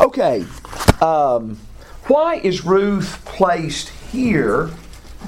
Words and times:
Okay, 0.00 0.46
um, 1.02 1.58
why 2.06 2.36
is 2.36 2.64
Ruth 2.64 3.22
placed 3.26 3.90
here, 3.90 4.70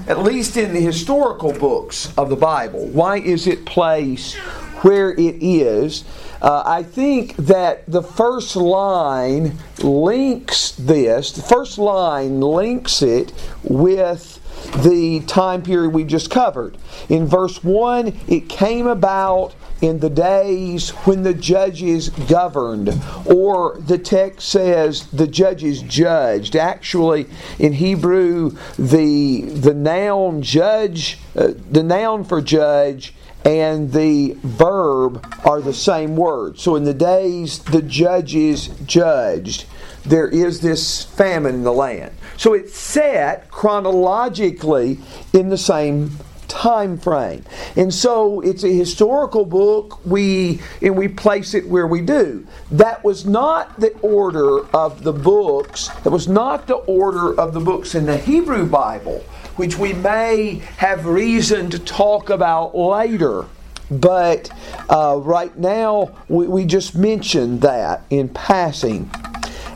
at 0.08 0.20
least 0.20 0.56
in 0.56 0.72
the 0.72 0.80
historical 0.80 1.52
books 1.52 2.10
of 2.16 2.30
the 2.30 2.36
Bible? 2.36 2.86
Why 2.86 3.18
is 3.18 3.46
it 3.46 3.66
placed 3.66 4.36
where 4.80 5.10
it 5.12 5.42
is? 5.42 6.04
Uh, 6.40 6.62
I 6.64 6.84
think 6.84 7.36
that 7.36 7.84
the 7.86 8.02
first 8.02 8.56
line 8.56 9.58
links 9.82 10.70
this, 10.72 11.32
the 11.32 11.42
first 11.42 11.76
line 11.76 12.40
links 12.40 13.02
it 13.02 13.30
with 13.62 14.40
the 14.82 15.20
time 15.26 15.62
period 15.62 15.90
we 15.90 16.04
just 16.04 16.30
covered. 16.30 16.78
In 17.10 17.26
verse 17.26 17.62
1, 17.62 18.20
it 18.26 18.48
came 18.48 18.86
about 18.86 19.54
in 19.82 19.98
the 19.98 20.08
days 20.08 20.90
when 21.04 21.24
the 21.24 21.34
judges 21.34 22.08
governed, 22.08 22.88
or 23.26 23.76
the 23.80 23.98
text 23.98 24.48
says 24.48 25.06
the 25.08 25.26
judges 25.26 25.82
judged. 25.82 26.56
Actually, 26.56 27.26
in 27.58 27.74
Hebrew, 27.74 28.56
the 28.78 29.42
the 29.42 29.74
noun 29.74 30.40
judge, 30.40 31.18
uh, 31.36 31.48
the 31.70 31.82
noun 31.82 32.24
for 32.24 32.40
judge, 32.40 33.12
and 33.44 33.92
the 33.92 34.36
verb 34.42 35.26
are 35.44 35.60
the 35.60 35.74
same 35.74 36.16
word. 36.16 36.58
So 36.58 36.76
in 36.76 36.84
the 36.84 36.94
days 36.94 37.58
the 37.58 37.82
judges 37.82 38.68
judged, 38.86 39.66
there 40.04 40.28
is 40.28 40.60
this 40.60 41.02
famine 41.02 41.56
in 41.56 41.62
the 41.64 41.72
land. 41.72 42.12
So 42.36 42.54
it's 42.54 42.76
set 42.76 43.50
chronologically 43.50 44.98
in 45.32 45.48
the 45.48 45.58
same 45.58 46.18
time 46.52 46.98
frame. 46.98 47.44
And 47.76 47.92
so 47.92 48.40
it's 48.42 48.62
a 48.62 48.68
historical 48.68 49.46
book. 49.46 50.04
We 50.04 50.60
and 50.82 50.96
we 50.96 51.08
place 51.08 51.54
it 51.54 51.66
where 51.66 51.86
we 51.86 52.02
do. 52.02 52.46
That 52.70 53.02
was 53.02 53.24
not 53.24 53.80
the 53.80 53.92
order 54.00 54.66
of 54.76 55.02
the 55.02 55.14
books. 55.14 55.88
That 56.04 56.10
was 56.10 56.28
not 56.28 56.66
the 56.66 56.74
order 56.74 57.38
of 57.40 57.54
the 57.54 57.60
books 57.60 57.94
in 57.94 58.04
the 58.04 58.18
Hebrew 58.18 58.66
Bible, 58.66 59.24
which 59.56 59.78
we 59.78 59.94
may 59.94 60.56
have 60.76 61.06
reason 61.06 61.70
to 61.70 61.78
talk 61.78 62.28
about 62.28 62.76
later. 62.76 63.46
But 63.90 64.50
uh, 64.90 65.18
right 65.22 65.56
now, 65.58 66.14
we, 66.28 66.46
we 66.46 66.64
just 66.66 66.94
mentioned 66.94 67.62
that 67.62 68.04
in 68.10 68.28
passing. 68.28 69.10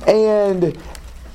And 0.06 0.78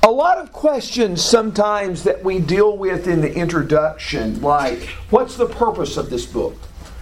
a 0.04 0.10
lot 0.10 0.38
of 0.38 0.52
questions 0.52 1.24
sometimes 1.24 2.02
that 2.02 2.24
we 2.24 2.40
deal 2.40 2.76
with 2.76 3.06
in 3.06 3.20
the 3.20 3.32
introduction, 3.32 4.40
like, 4.42 4.80
what's 5.10 5.36
the 5.36 5.46
purpose 5.46 5.96
of 5.96 6.10
this 6.10 6.26
book? 6.26 6.56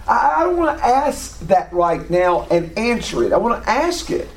I 0.07 0.43
don't 0.43 0.57
want 0.57 0.77
to 0.77 0.85
ask 0.85 1.39
that 1.47 1.73
right 1.73 2.07
now 2.09 2.47
and 2.51 2.77
answer 2.77 3.23
it. 3.23 3.33
I 3.33 3.37
want 3.37 3.63
to 3.63 3.69
ask 3.69 4.11
it, 4.11 4.27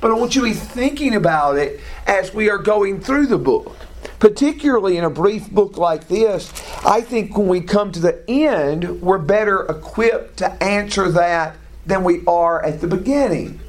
but 0.00 0.10
I 0.10 0.14
want 0.14 0.34
you 0.34 0.40
to 0.40 0.48
be 0.48 0.54
thinking 0.54 1.14
about 1.14 1.58
it 1.58 1.80
as 2.06 2.34
we 2.34 2.50
are 2.50 2.58
going 2.58 3.00
through 3.00 3.26
the 3.26 3.38
book. 3.38 3.76
Particularly 4.18 4.96
in 4.96 5.04
a 5.04 5.10
brief 5.10 5.48
book 5.50 5.76
like 5.76 6.08
this, 6.08 6.52
I 6.84 7.02
think 7.02 7.36
when 7.36 7.46
we 7.46 7.60
come 7.60 7.92
to 7.92 8.00
the 8.00 8.28
end, 8.28 9.00
we're 9.00 9.18
better 9.18 9.62
equipped 9.62 10.38
to 10.38 10.50
answer 10.62 11.10
that 11.12 11.54
than 11.86 12.02
we 12.02 12.24
are 12.26 12.64
at 12.64 12.80
the 12.80 12.88
beginning. 12.88 13.60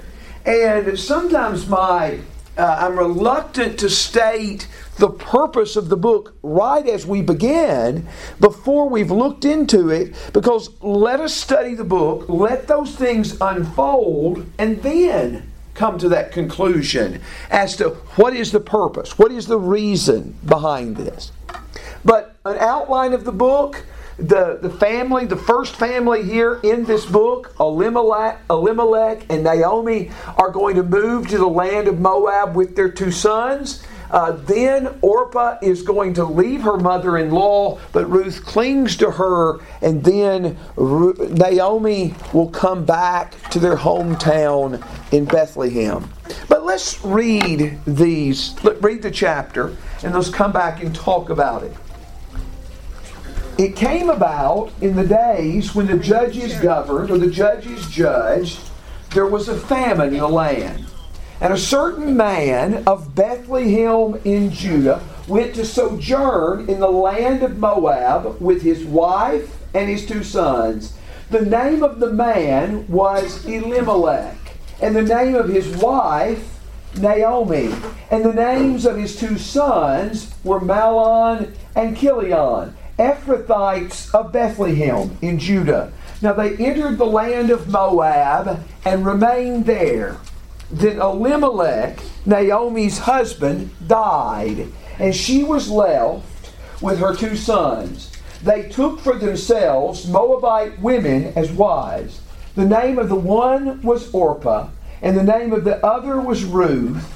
And 0.46 0.98
sometimes 0.98 1.68
my 1.68 2.20
uh, 2.60 2.78
I'm 2.80 3.00
reluctant 3.00 3.80
to 3.80 3.90
state 3.90 4.68
the 4.98 5.10
purpose 5.10 5.78
of 5.78 5.88
the 5.88 5.96
book 5.96 6.36
right 6.44 6.86
as 6.86 7.06
we 7.06 7.22
begin 7.22 8.06
before 8.42 8.90
we've 8.90 9.12
looked 9.12 9.46
into 9.46 9.90
it 9.90 10.14
because 10.34 10.70
let 10.82 11.22
us 11.22 11.34
study 11.34 11.74
the 11.74 11.86
book, 11.86 12.28
let 12.28 12.68
those 12.68 12.94
things 12.96 13.40
unfold, 13.40 14.46
and 14.58 14.84
then 14.84 15.50
come 15.74 15.98
to 15.98 16.10
that 16.10 16.34
conclusion 16.34 17.22
as 17.50 17.78
to 17.78 17.92
what 18.18 18.36
is 18.36 18.52
the 18.52 18.60
purpose, 18.60 19.18
what 19.18 19.32
is 19.32 19.48
the 19.48 19.58
reason 19.58 20.36
behind 20.46 20.98
this. 20.98 21.32
But 22.04 22.36
an 22.44 22.58
outline 22.58 23.14
of 23.14 23.24
the 23.24 23.32
book 23.32 23.86
the, 24.20 24.60
the 24.62 24.70
family, 24.70 25.26
the 25.26 25.38
first 25.38 25.76
family 25.76 26.24
here 26.24 26.60
in 26.64 26.84
this 26.84 27.06
book, 27.06 27.56
Elimelech, 27.60 28.42
Elimelech 28.50 29.26
and 29.30 29.44
Naomi, 29.44 30.12
are 30.38 30.52
going 30.52 30.76
to 30.76 30.84
move 30.84 31.28
to 31.30 31.38
the 31.38 31.48
land 31.48 31.88
of 31.88 32.00
Moab 32.00 32.56
with 32.56 32.76
their 32.76 32.92
two 32.92 33.12
sons. 33.12 33.84
Uh, 34.12 34.32
then 34.32 34.98
Orpah 35.02 35.58
is 35.62 35.84
going 35.84 36.16
to 36.16 36.26
leave 36.26 36.64
her 36.64 36.78
mother 36.78 37.18
in 37.18 37.30
law, 37.30 37.80
but 37.92 38.06
Ruth 38.10 38.44
clings 38.44 38.98
to 38.98 39.12
her, 39.12 39.60
and 39.82 40.04
then 40.04 40.58
Ru- 40.76 41.14
Naomi 41.30 42.16
will 42.34 42.50
come 42.50 42.86
back 42.86 43.40
to 43.52 43.60
their 43.60 43.78
hometown 43.78 44.84
in 45.14 45.26
Bethlehem. 45.26 46.12
But 46.48 46.66
let's 46.66 47.04
read 47.06 47.80
these, 47.86 48.62
let 48.64 48.82
read 48.82 49.04
the 49.04 49.12
chapter, 49.12 49.76
and 50.04 50.14
let's 50.16 50.30
come 50.30 50.52
back 50.52 50.82
and 50.82 50.94
talk 50.94 51.30
about 51.30 51.64
it. 51.64 51.74
It 53.60 53.76
came 53.76 54.10
about 54.10 54.72
in 54.80 54.96
the 54.96 55.06
days 55.06 55.76
when 55.76 55.88
the 55.88 55.98
judges 55.98 56.58
governed 56.62 57.12
or 57.12 57.18
the 57.18 57.30
judges 57.30 57.90
judged, 57.90 58.58
there 59.14 59.28
was 59.28 59.50
a 59.50 59.60
famine 59.60 60.14
in 60.14 60.22
the 60.22 60.30
land. 60.30 60.86
And 61.42 61.52
a 61.52 61.58
certain 61.58 62.16
man 62.16 62.86
of 62.88 63.16
Bethlehem 63.16 64.18
in 64.24 64.50
Judah 64.50 65.04
went 65.28 65.56
to 65.56 65.66
sojourn 65.66 66.70
in 66.70 66.80
the 66.80 66.90
land 66.90 67.44
of 67.44 67.58
Moab 67.58 68.40
with 68.40 68.62
his 68.62 68.86
wife 68.86 69.58
and 69.74 69.90
his 69.90 70.06
two 70.06 70.24
sons. 70.24 70.94
The 71.30 71.42
name 71.42 71.84
of 71.84 72.00
the 72.00 72.14
man 72.14 72.88
was 72.88 73.46
Elimelech, 73.46 74.38
and 74.82 74.96
the 74.96 75.02
name 75.02 75.36
of 75.36 75.50
his 75.50 75.68
wife, 75.76 76.62
Naomi. 76.96 77.74
And 78.10 78.24
the 78.24 78.34
names 78.34 78.86
of 78.86 78.96
his 78.96 79.20
two 79.20 79.38
sons 79.38 80.34
were 80.46 80.62
Mahlon 80.62 81.54
and 81.76 81.98
Chilion. 81.98 82.74
Ephrathites 83.00 84.14
of 84.14 84.34
Bethlehem 84.34 85.18
in 85.22 85.40
Judah. 85.40 85.94
Now 86.22 86.34
they 86.34 86.58
entered 86.58 86.98
the 86.98 87.06
land 87.06 87.50
of 87.50 87.70
Moab 87.70 88.66
and 88.84 89.06
remained 89.06 89.66
there. 89.66 90.18
Then 90.70 91.00
Elimelech, 91.00 92.00
Naomi's 92.26 93.00
husband, 93.00 93.72
died, 93.88 94.68
and 95.00 95.16
she 95.16 95.44
was 95.44 95.70
left 95.70 96.52
with 96.82 97.00
her 97.00 97.16
two 97.16 97.38
sons. 97.38 98.12
They 98.44 98.70
took 98.70 99.00
for 99.00 99.18
themselves 99.18 100.08
Moabite 100.08 100.80
women 100.82 101.34
as 101.38 101.52
wives. 101.52 102.22
The 102.56 102.66
name 102.66 103.00
of 103.00 103.08
the 103.08 103.16
one 103.16 103.82
was 103.82 104.14
Orpah, 104.14 104.70
and 105.02 105.18
the 105.18 105.24
name 105.24 105.54
of 105.54 105.64
the 105.64 105.84
other 105.86 106.20
was 106.20 106.44
Ruth, 106.44 107.16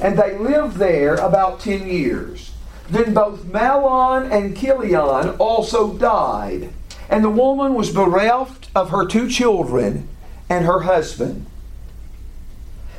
and 0.00 0.18
they 0.18 0.38
lived 0.38 0.76
there 0.76 1.16
about 1.16 1.60
ten 1.60 1.86
years. 1.86 2.49
Then 2.90 3.14
both 3.14 3.44
Mahlon 3.44 4.32
and 4.32 4.56
Chilion 4.56 5.36
also 5.38 5.94
died, 5.94 6.70
and 7.08 7.22
the 7.22 7.30
woman 7.30 7.74
was 7.74 7.90
bereft 7.90 8.68
of 8.74 8.90
her 8.90 9.06
two 9.06 9.28
children 9.28 10.08
and 10.48 10.64
her 10.64 10.80
husband. 10.80 11.46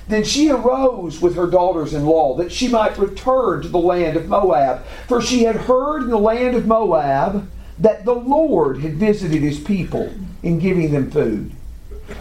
Then 0.08 0.24
she 0.24 0.50
arose 0.50 1.22
with 1.22 1.36
her 1.36 1.48
daughters 1.48 1.94
in 1.94 2.06
law 2.06 2.36
that 2.38 2.52
she 2.52 2.70
might 2.70 2.98
return 2.98 3.62
to 3.62 3.68
the 3.68 3.78
land 3.78 4.16
of 4.16 4.30
Moab, 4.30 4.86
for 5.08 5.22
she 5.22 5.44
had 5.44 5.56
heard 5.56 6.04
in 6.04 6.10
the 6.10 6.18
land 6.18 6.56
of 6.56 6.66
Moab 6.66 7.50
that 7.78 8.06
the 8.06 8.16
Lord 8.16 8.80
had 8.80 8.96
visited 8.96 9.42
his 9.42 9.60
people 9.60 10.14
in 10.42 10.60
giving 10.60 10.92
them 10.92 11.12
food. 11.12 11.52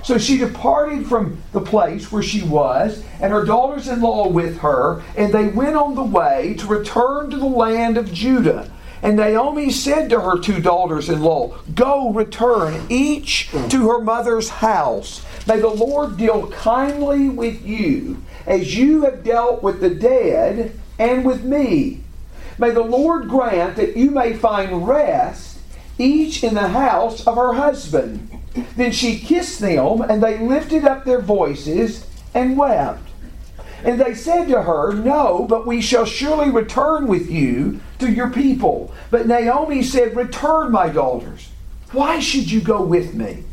So 0.03 0.19
she 0.19 0.39
departed 0.39 1.07
from 1.07 1.43
the 1.53 1.61
place 1.61 2.11
where 2.11 2.23
she 2.23 2.43
was, 2.43 3.05
and 3.21 3.33
her 3.33 3.45
daughters 3.45 3.89
in 3.89 4.01
law 4.01 4.29
with 4.29 4.59
her, 4.59 5.03
and 5.17 5.33
they 5.33 5.49
went 5.49 5.77
on 5.77 5.95
the 5.95 6.03
way 6.03 6.55
to 6.59 6.67
return 6.67 7.31
to 7.31 7.37
the 7.37 7.47
land 7.47 7.97
of 7.97 8.13
Judah. 8.13 8.71
And 9.03 9.17
Naomi 9.17 9.71
said 9.71 10.11
to 10.11 10.21
her 10.21 10.39
two 10.39 10.61
daughters 10.61 11.09
in 11.09 11.23
law, 11.23 11.57
Go 11.75 12.13
return, 12.13 12.87
each 12.91 13.51
to 13.71 13.89
her 13.89 14.01
mother's 14.01 14.49
house. 14.51 15.25
May 15.47 15.59
the 15.59 15.69
Lord 15.69 16.19
deal 16.19 16.49
kindly 16.49 17.29
with 17.29 17.65
you, 17.65 18.23
as 18.47 18.77
you 18.77 19.03
have 19.03 19.25
dealt 19.25 19.63
with 19.63 19.81
the 19.81 19.91
dead 19.91 20.79
and 20.99 21.25
with 21.25 21.45
me. 21.45 22.03
May 22.59 22.73
the 22.73 22.83
Lord 22.83 23.29
grant 23.29 23.77
that 23.77 23.97
you 23.97 24.11
may 24.11 24.35
find 24.35 24.87
rest, 24.87 25.59
each 25.99 26.45
in 26.45 26.55
the 26.55 26.69
house 26.69 27.27
of 27.27 27.37
her 27.37 27.55
husband. 27.55 28.30
Then 28.77 28.93
she 28.93 29.19
kissed 29.19 29.61
them, 29.61 30.01
and 30.01 30.23
they 30.23 30.39
lifted 30.39 30.85
up 30.85 31.05
their 31.05 31.21
voices 31.21 32.07
and 32.35 32.57
wept. 32.57 33.09
And 33.85 34.01
they 34.01 34.15
said 34.15 34.47
to 34.49 34.63
her, 34.63 34.93
No, 34.93 35.47
but 35.49 35.67
we 35.67 35.81
shall 35.81 36.05
surely 36.05 36.51
return 36.51 37.07
with 37.07 37.31
you 37.31 37.81
to 37.99 38.11
your 38.11 38.31
people. 38.31 38.93
But 39.11 39.27
Naomi 39.27 39.83
said, 39.83 40.17
Return, 40.17 40.71
my 40.71 40.89
daughters. 40.89 41.49
Why 41.93 42.21
should 42.21 42.51
you 42.51 42.61
go 42.61 42.83
with 42.83 43.15
me? 43.15 43.45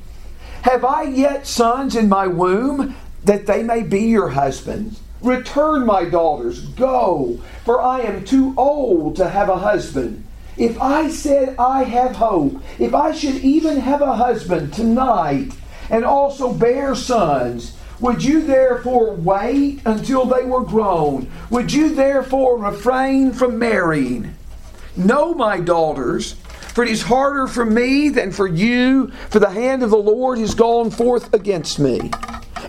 Have 0.63 0.83
I 0.83 1.03
yet 1.03 1.47
sons 1.47 1.95
in 1.95 2.09
my 2.09 2.27
womb 2.27 2.95
that 3.23 3.47
they 3.47 3.63
may 3.63 3.83
be 3.83 4.01
your 4.01 4.29
husbands? 4.29 4.99
Return, 5.21 5.85
my 5.85 6.05
daughters, 6.05 6.59
go, 6.59 7.39
for 7.63 7.81
I 7.81 8.01
am 8.01 8.23
too 8.23 8.53
old 8.57 9.15
to 9.15 9.29
have 9.29 9.49
a 9.49 9.57
husband. 9.57 10.26
If 10.57 10.81
I 10.81 11.09
said 11.09 11.55
I 11.59 11.83
have 11.83 12.15
hope, 12.15 12.61
if 12.79 12.95
I 12.95 13.11
should 13.13 13.35
even 13.35 13.77
have 13.77 14.01
a 14.01 14.15
husband 14.15 14.73
tonight 14.73 15.51
and 15.89 16.03
also 16.03 16.51
bear 16.51 16.95
sons, 16.95 17.77
Would 17.99 18.23
you 18.23 18.41
therefore 18.41 19.15
wait 19.15 19.81
until 19.85 20.25
they 20.25 20.43
were 20.43 20.63
grown? 20.63 21.29
Would 21.49 21.73
you 21.73 21.95
therefore 21.95 22.57
refrain 22.57 23.31
from 23.31 23.57
marrying? 23.57 24.35
No, 24.95 25.33
my 25.33 25.59
daughters, 25.59 26.33
for 26.73 26.83
it 26.83 26.91
is 26.91 27.03
harder 27.03 27.47
for 27.47 27.65
me 27.65 28.09
than 28.09 28.31
for 28.31 28.47
you, 28.47 29.11
for 29.29 29.39
the 29.39 29.49
hand 29.49 29.81
of 29.81 29.89
the 29.89 29.97
Lord 29.97 30.37
has 30.37 30.53
gone 30.53 30.91
forth 30.91 31.33
against 31.33 31.79
me. 31.79 32.11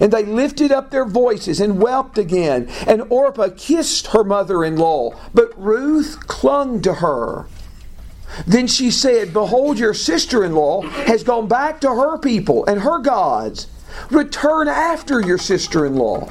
And 0.00 0.12
they 0.12 0.24
lifted 0.24 0.72
up 0.72 0.90
their 0.90 1.04
voices 1.04 1.60
and 1.60 1.82
wept 1.82 2.16
again. 2.16 2.68
And 2.86 3.02
Orpah 3.10 3.48
kissed 3.56 4.08
her 4.08 4.24
mother 4.24 4.64
in 4.64 4.76
law, 4.76 5.10
but 5.34 5.52
Ruth 5.60 6.26
clung 6.26 6.80
to 6.82 6.94
her. 6.94 7.46
Then 8.46 8.66
she 8.66 8.90
said, 8.90 9.32
Behold, 9.32 9.78
your 9.78 9.94
sister 9.94 10.44
in 10.44 10.54
law 10.54 10.82
has 10.82 11.22
gone 11.22 11.48
back 11.48 11.80
to 11.80 11.88
her 11.88 12.18
people 12.18 12.64
and 12.66 12.80
her 12.80 12.98
gods. 12.98 13.66
Return 14.10 14.68
after 14.68 15.20
your 15.20 15.38
sister 15.38 15.86
in 15.86 15.96
law. 15.96 16.30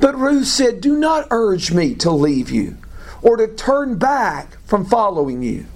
But 0.00 0.16
Ruth 0.16 0.46
said, 0.46 0.80
Do 0.80 0.96
not 0.96 1.28
urge 1.30 1.72
me 1.72 1.94
to 1.96 2.10
leave 2.10 2.50
you 2.50 2.76
or 3.22 3.36
to 3.36 3.46
turn 3.46 3.98
back 3.98 4.56
from 4.66 4.84
following 4.84 5.42
you. 5.42 5.66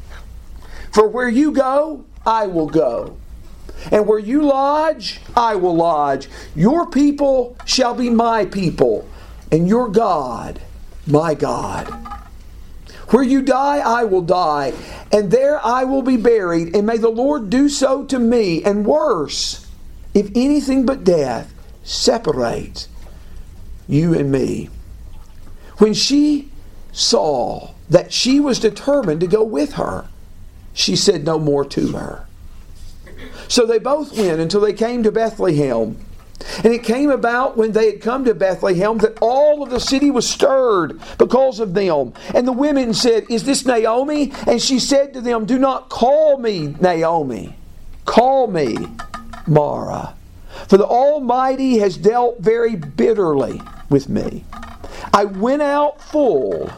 For 0.92 1.06
where 1.06 1.28
you 1.28 1.52
go, 1.52 2.04
I 2.26 2.46
will 2.46 2.68
go. 2.68 3.16
And 3.90 4.06
where 4.06 4.18
you 4.18 4.42
lodge, 4.42 5.20
I 5.36 5.54
will 5.54 5.74
lodge. 5.74 6.28
Your 6.54 6.86
people 6.86 7.56
shall 7.64 7.94
be 7.94 8.10
my 8.10 8.44
people, 8.44 9.08
and 9.50 9.66
your 9.66 9.88
God, 9.88 10.60
my 11.06 11.34
God. 11.34 11.88
Where 13.10 13.24
you 13.24 13.42
die, 13.42 13.78
I 13.78 14.04
will 14.04 14.22
die, 14.22 14.72
and 15.12 15.30
there 15.30 15.64
I 15.64 15.84
will 15.84 16.02
be 16.02 16.16
buried, 16.16 16.76
and 16.76 16.86
may 16.86 16.96
the 16.96 17.08
Lord 17.08 17.50
do 17.50 17.68
so 17.68 18.04
to 18.04 18.18
me, 18.18 18.62
and 18.62 18.86
worse, 18.86 19.66
if 20.14 20.30
anything 20.34 20.86
but 20.86 21.02
death 21.02 21.52
separates 21.82 22.88
you 23.88 24.14
and 24.14 24.30
me. 24.30 24.70
When 25.78 25.92
she 25.92 26.52
saw 26.92 27.70
that 27.88 28.12
she 28.12 28.38
was 28.38 28.60
determined 28.60 29.20
to 29.20 29.26
go 29.26 29.42
with 29.42 29.72
her, 29.72 30.08
she 30.72 30.94
said 30.94 31.24
no 31.24 31.38
more 31.38 31.64
to 31.64 31.92
her. 31.92 32.26
So 33.48 33.66
they 33.66 33.80
both 33.80 34.16
went 34.16 34.40
until 34.40 34.60
they 34.60 34.72
came 34.72 35.02
to 35.02 35.10
Bethlehem. 35.10 35.98
And 36.64 36.72
it 36.72 36.82
came 36.82 37.10
about 37.10 37.56
when 37.56 37.72
they 37.72 37.90
had 37.92 38.00
come 38.00 38.24
to 38.24 38.34
Bethlehem 38.34 38.98
that 38.98 39.18
all 39.20 39.62
of 39.62 39.70
the 39.70 39.80
city 39.80 40.10
was 40.10 40.28
stirred 40.28 41.00
because 41.18 41.60
of 41.60 41.74
them. 41.74 42.12
And 42.34 42.46
the 42.46 42.52
women 42.52 42.94
said, 42.94 43.26
Is 43.28 43.44
this 43.44 43.64
Naomi? 43.66 44.32
And 44.46 44.60
she 44.60 44.78
said 44.78 45.12
to 45.14 45.20
them, 45.20 45.44
Do 45.44 45.58
not 45.58 45.88
call 45.88 46.38
me 46.38 46.74
Naomi, 46.80 47.54
call 48.04 48.46
me 48.46 48.76
Mara. 49.46 50.14
For 50.68 50.76
the 50.76 50.86
Almighty 50.86 51.78
has 51.78 51.96
dealt 51.96 52.40
very 52.40 52.76
bitterly 52.76 53.60
with 53.88 54.08
me. 54.08 54.44
I 55.12 55.24
went 55.24 55.62
out 55.62 56.02
full, 56.02 56.70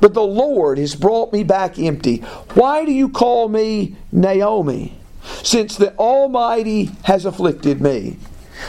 but 0.00 0.14
the 0.14 0.22
Lord 0.22 0.78
has 0.78 0.94
brought 0.94 1.32
me 1.32 1.42
back 1.42 1.78
empty. 1.78 2.18
Why 2.54 2.84
do 2.84 2.92
you 2.92 3.08
call 3.08 3.48
me 3.48 3.96
Naomi? 4.12 4.98
since 5.42 5.76
the 5.76 5.94
Almighty 5.96 6.90
has 7.04 7.24
afflicted 7.24 7.80
me. 7.80 8.16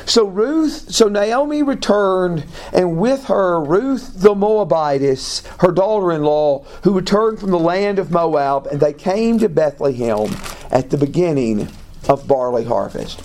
So 0.06 0.26
Ruth, 0.26 0.92
so 0.92 1.08
Naomi 1.08 1.64
returned, 1.64 2.46
and 2.74 2.98
with 2.98 3.26
her 3.26 3.62
Ruth 3.62 4.20
the 4.20 4.36
Moabitess, 4.36 5.44
her 5.60 5.72
daughter-in-law, 5.72 6.64
who 6.84 6.94
returned 6.94 7.40
from 7.40 7.52
the 7.52 7.60
land 7.60 8.00
of 8.00 8.12
Moab, 8.12 8.68
and 8.68 8.80
they 8.80 8.94
came 8.94 9.40
to 9.40 9.50
Bethlehem 9.50 10.30
at 10.72 10.90
the 10.90 10.98
beginning 10.98 11.70
of 12.10 12.28
barley 12.28 12.66
harvest. 12.66 13.22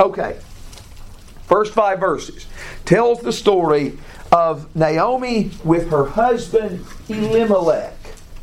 Okay, 0.00 0.38
first 1.46 1.72
five 1.74 1.98
verses 2.00 2.46
tells 2.84 3.20
the 3.20 3.32
story 3.32 3.98
of 4.30 4.74
Naomi 4.76 5.50
with 5.64 5.90
her 5.90 6.04
husband 6.04 6.84
Elimelech. 7.08 7.94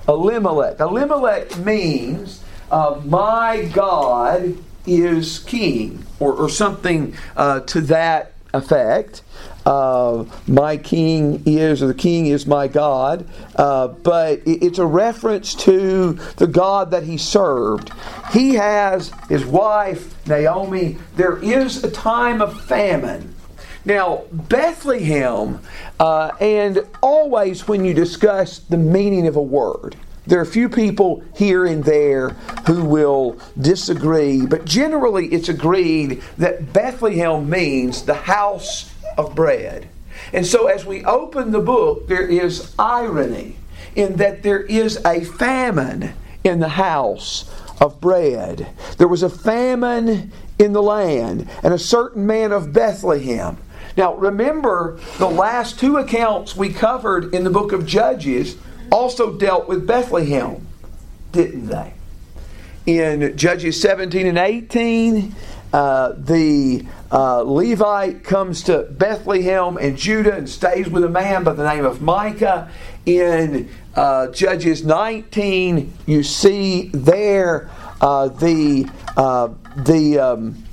Elimelech. 0.07 0.79
Elimelech 0.79 1.57
means 1.57 2.43
uh, 2.71 3.01
my 3.05 3.69
God 3.73 4.57
is 4.85 5.39
king, 5.39 6.04
or, 6.19 6.33
or 6.33 6.49
something 6.49 7.15
uh, 7.35 7.61
to 7.61 7.81
that 7.81 8.33
effect. 8.53 9.21
Uh, 9.65 10.25
my 10.47 10.77
king 10.77 11.41
is, 11.45 11.81
or 11.81 11.87
the 11.87 11.93
king 11.93 12.27
is 12.27 12.45
my 12.45 12.67
God, 12.67 13.27
uh, 13.55 13.87
but 13.87 14.41
it's 14.45 14.77
a 14.77 14.85
reference 14.85 15.55
to 15.55 16.13
the 16.37 16.45
God 16.45 16.91
that 16.91 17.03
he 17.03 17.17
served. 17.17 17.91
He 18.31 18.53
has 18.55 19.11
his 19.27 19.43
wife, 19.45 20.27
Naomi. 20.27 20.97
There 21.15 21.37
is 21.43 21.83
a 21.83 21.89
time 21.89 22.41
of 22.41 22.63
famine. 22.65 23.33
Now, 23.85 24.23
Bethlehem, 24.31 25.59
uh, 25.99 26.31
and 26.39 26.79
always 27.01 27.67
when 27.67 27.85
you 27.85 27.93
discuss 27.93 28.59
the 28.59 28.77
meaning 28.77 29.27
of 29.27 29.35
a 29.35 29.41
word, 29.41 29.95
there 30.27 30.39
are 30.39 30.43
a 30.43 30.47
few 30.47 30.69
people 30.69 31.23
here 31.35 31.65
and 31.65 31.83
there 31.83 32.29
who 32.67 32.83
will 32.83 33.39
disagree, 33.59 34.45
but 34.45 34.65
generally 34.65 35.27
it's 35.27 35.49
agreed 35.49 36.23
that 36.37 36.73
Bethlehem 36.73 37.49
means 37.49 38.03
the 38.03 38.13
house 38.13 38.91
of 39.17 39.35
bread. 39.35 39.87
And 40.33 40.45
so 40.45 40.67
as 40.67 40.85
we 40.85 41.03
open 41.05 41.51
the 41.51 41.59
book, 41.59 42.07
there 42.07 42.27
is 42.27 42.73
irony 42.79 43.57
in 43.95 44.17
that 44.17 44.43
there 44.43 44.61
is 44.61 44.99
a 45.05 45.23
famine 45.23 46.13
in 46.43 46.59
the 46.59 46.69
house 46.69 47.49
of 47.79 47.99
bread. 48.01 48.67
There 48.97 49.07
was 49.07 49.23
a 49.23 49.29
famine 49.29 50.31
in 50.57 50.73
the 50.73 50.81
land, 50.81 51.49
and 51.63 51.73
a 51.73 51.79
certain 51.79 52.25
man 52.25 52.51
of 52.51 52.71
Bethlehem. 52.71 53.57
Now, 53.97 54.15
remember 54.15 54.99
the 55.17 55.29
last 55.29 55.79
two 55.79 55.97
accounts 55.97 56.55
we 56.55 56.69
covered 56.69 57.33
in 57.33 57.43
the 57.43 57.49
book 57.49 57.71
of 57.71 57.85
Judges 57.85 58.57
also 58.91 59.37
dealt 59.37 59.67
with 59.67 59.87
Bethlehem, 59.87 60.65
didn't 61.31 61.67
they? 61.67 61.93
In 62.85 63.35
Judges 63.35 63.81
17 63.81 64.27
and 64.27 64.37
18, 64.37 65.35
uh, 65.73 66.13
the 66.17 66.85
uh, 67.11 67.41
Levite 67.41 68.23
comes 68.23 68.63
to 68.63 68.83
Bethlehem 68.83 69.77
and 69.77 69.97
Judah 69.97 70.35
and 70.35 70.49
stays 70.49 70.89
with 70.89 71.03
a 71.03 71.09
man 71.09 71.43
by 71.43 71.53
the 71.53 71.67
name 71.67 71.85
of 71.85 72.01
Micah. 72.01 72.69
In 73.05 73.69
uh, 73.95 74.27
Judges 74.27 74.85
19, 74.85 75.93
you 76.05 76.23
see 76.23 76.89
there 76.93 77.69
uh, 78.01 78.27
the 78.29 78.89
uh, 79.17 79.49
the 79.77 80.19
um, 80.19 80.63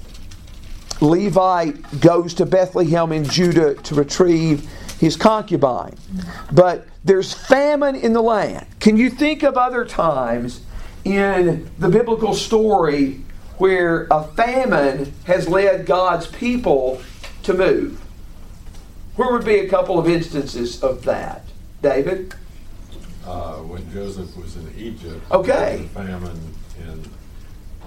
Levite 1.00 2.00
goes 2.00 2.34
to 2.34 2.46
Bethlehem 2.46 3.12
in 3.12 3.24
Judah 3.24 3.74
to 3.74 3.94
retrieve 3.94 4.68
his 5.02 5.16
concubine. 5.16 5.96
But 6.52 6.86
there's 7.02 7.34
famine 7.34 7.96
in 7.96 8.12
the 8.12 8.22
land. 8.22 8.64
Can 8.78 8.96
you 8.96 9.10
think 9.10 9.42
of 9.42 9.56
other 9.56 9.84
times 9.84 10.60
in 11.04 11.68
the 11.76 11.88
biblical 11.88 12.34
story 12.34 13.20
where 13.58 14.06
a 14.12 14.22
famine 14.22 15.12
has 15.24 15.48
led 15.48 15.86
God's 15.86 16.28
people 16.28 17.02
to 17.42 17.52
move? 17.52 18.00
Where 19.16 19.32
would 19.32 19.44
be 19.44 19.56
a 19.56 19.68
couple 19.68 19.98
of 19.98 20.08
instances 20.08 20.80
of 20.84 21.02
that? 21.02 21.46
David? 21.82 22.34
Uh, 23.26 23.54
when 23.54 23.92
Joseph 23.92 24.36
was 24.36 24.54
in 24.54 24.72
Egypt. 24.78 25.20
Okay. 25.32 25.88
famine 25.94 26.30
in 26.30 26.51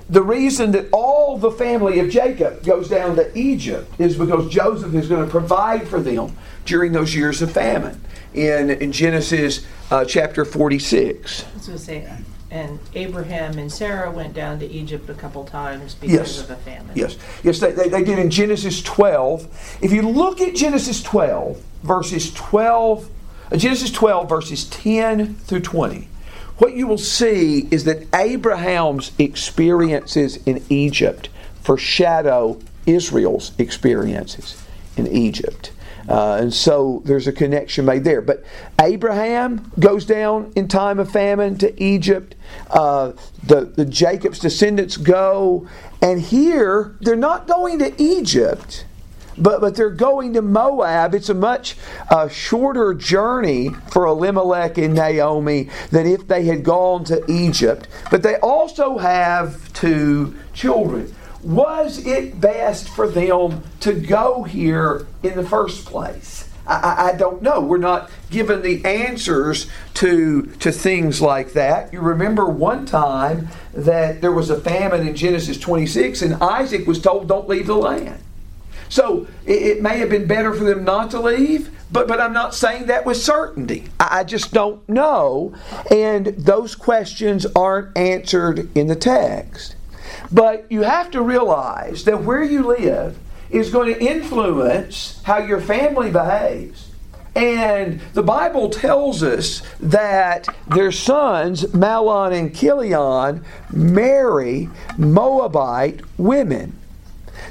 the 0.09 0.21
reason 0.21 0.71
that 0.71 0.88
all 0.91 1.38
the 1.38 1.51
family 1.51 2.00
of 2.00 2.09
Jacob 2.09 2.63
goes 2.63 2.88
down 2.89 3.15
to 3.15 3.35
Egypt 3.38 3.91
is 4.00 4.15
because 4.17 4.47
Joseph 4.50 4.93
is 4.93 5.07
going 5.07 5.25
to 5.25 5.31
provide 5.31 5.88
for 5.88 6.00
them 6.00 6.35
during 6.65 6.91
those 6.91 7.15
years 7.15 7.41
of 7.41 7.51
famine 7.51 8.00
in, 8.33 8.69
in 8.69 8.91
Genesis 8.91 9.65
uh, 9.89 10.05
chapter 10.05 10.45
46. 10.45 11.43
I 11.43 11.53
was 11.57 11.65
going 11.65 11.77
to 11.77 11.83
say, 11.83 12.07
and 12.51 12.79
Abraham 12.93 13.57
and 13.57 13.71
Sarah 13.71 14.12
went 14.12 14.33
down 14.33 14.59
to 14.59 14.65
Egypt 14.67 15.09
a 15.09 15.13
couple 15.15 15.43
times 15.43 15.95
because 15.95 16.13
Yes. 16.38 16.41
of 16.41 16.47
the 16.47 16.55
famine. 16.57 16.91
Yes, 16.95 17.17
yes, 17.43 17.59
they, 17.59 17.71
they, 17.71 17.89
they 17.89 18.03
did 18.03 18.19
in 18.19 18.29
Genesis 18.29 18.81
12. 18.83 19.79
If 19.81 19.91
you 19.91 20.03
look 20.03 20.39
at 20.39 20.55
Genesis 20.55 21.01
12, 21.01 21.62
verses 21.83 22.31
12, 22.33 23.09
uh, 23.51 23.57
Genesis 23.57 23.91
12, 23.91 24.29
verses 24.29 24.65
10 24.65 25.35
through 25.35 25.62
20, 25.62 26.07
what 26.57 26.75
you 26.75 26.88
will 26.88 26.97
see 26.97 27.67
is 27.71 27.83
that 27.83 28.07
Abraham's 28.15 29.12
experiences 29.19 30.38
in 30.45 30.63
Egypt 30.69 31.29
foreshadow 31.62 32.59
Israel's 32.85 33.51
experiences 33.57 34.63
in 34.95 35.07
Egypt. 35.07 35.71
Uh, 36.07 36.35
and 36.35 36.53
so 36.53 37.01
there's 37.05 37.27
a 37.27 37.31
connection 37.31 37.83
made 37.83 38.03
there. 38.03 38.21
But 38.21 38.43
Abraham 38.79 39.71
goes 39.79 40.05
down 40.05 40.53
in 40.55 40.67
time 40.67 41.00
of 41.00 41.12
famine 41.12 41.57
to 41.57 41.83
Egypt. 41.83 42.35
Uh, 42.69 43.13
the, 43.43 43.62
the 43.65 43.85
Jacob's 43.85 44.39
descendants 44.39 44.97
go. 44.97 45.67
And 46.01 46.21
here, 46.21 46.95
they're 47.01 47.15
not 47.15 47.47
going 47.47 47.79
to 47.79 48.01
Egypt 48.01 48.85
but 49.37 49.61
but 49.61 49.75
they're 49.75 49.89
going 49.89 50.33
to 50.33 50.41
Moab. 50.41 51.13
It's 51.13 51.29
a 51.29 51.33
much 51.33 51.75
uh, 52.09 52.27
shorter 52.27 52.93
journey 52.93 53.69
for 53.91 54.05
Elimelech 54.05 54.77
and 54.77 54.93
Naomi 54.93 55.69
than 55.91 56.07
if 56.07 56.27
they 56.27 56.45
had 56.45 56.63
gone 56.63 57.03
to 57.05 57.23
Egypt. 57.31 57.87
But 58.11 58.23
they 58.23 58.35
also 58.37 58.97
have 58.97 59.71
two 59.73 60.35
children. 60.53 61.13
was 61.43 62.05
it 62.05 62.41
best 62.41 62.89
for 62.89 63.07
them 63.07 63.63
to 63.81 63.93
go 63.93 64.43
here 64.43 65.05
in 65.23 65.35
the 65.35 65.43
first 65.43 65.85
place? 65.85 66.49
I, 66.67 67.11
I, 67.13 67.15
don't 67.15 67.43
know. 67.43 67.61
We're 67.61 67.77
not 67.77 68.09
given 68.31 68.63
the 68.63 68.83
answers 68.85 69.67
to, 69.95 70.43
to 70.59 70.71
things 70.71 71.21
like 71.21 71.53
that. 71.53 71.93
You 71.93 71.99
remember 71.99 72.47
one 72.47 72.87
time 72.87 73.49
that 73.73 74.21
there 74.21 74.31
was 74.31 74.49
a 74.49 74.59
famine 74.59 75.07
in 75.07 75.15
Genesis 75.15 75.59
26, 75.59 76.23
and 76.23 76.33
Isaac 76.35 76.87
was 76.87 76.99
told, 76.99 77.27
Don't 77.27 77.47
leave 77.47 77.67
the 77.67 77.75
land. 77.75 78.19
So 78.95 79.27
it, 79.45 79.61
it 79.61 79.81
may 79.81 79.97
have 79.97 80.09
been 80.09 80.25
better 80.25 80.53
for 80.53 80.63
them 80.63 80.85
not 80.85 81.11
to 81.11 81.19
leave, 81.19 81.69
but, 81.91 82.07
but 82.07 82.21
I'm 82.21 82.31
not 82.31 82.55
saying 82.55 82.85
that 82.85 83.05
with 83.05 83.17
certainty. 83.17 83.89
I, 83.99 84.19
I 84.19 84.23
just 84.23 84.53
don't 84.53 84.87
know. 84.87 85.53
And 85.91 86.27
those 86.27 86.75
questions 86.75 87.45
aren't 87.57 87.97
answered 87.97 88.69
in 88.73 88.87
the 88.87 88.95
text. 88.95 89.75
But 90.31 90.71
you 90.71 90.83
have 90.83 91.11
to 91.11 91.21
realize 91.21 92.05
that 92.05 92.23
where 92.23 92.41
you 92.41 92.65
live 92.65 93.17
is 93.49 93.69
going 93.69 93.93
to 93.93 94.01
influence 94.01 95.21
how 95.23 95.39
your 95.39 95.59
family 95.59 96.09
behaves. 96.09 96.89
And 97.35 97.99
the 98.13 98.23
Bible 98.23 98.69
tells 98.69 99.23
us 99.23 99.61
that 99.81 100.47
their 100.69 100.93
sons, 100.93 101.63
Mahlon 101.73 102.31
and 102.31 102.55
Chilion, 102.55 103.43
marry 103.73 104.69
Moabite 104.97 105.99
women. 106.17 106.79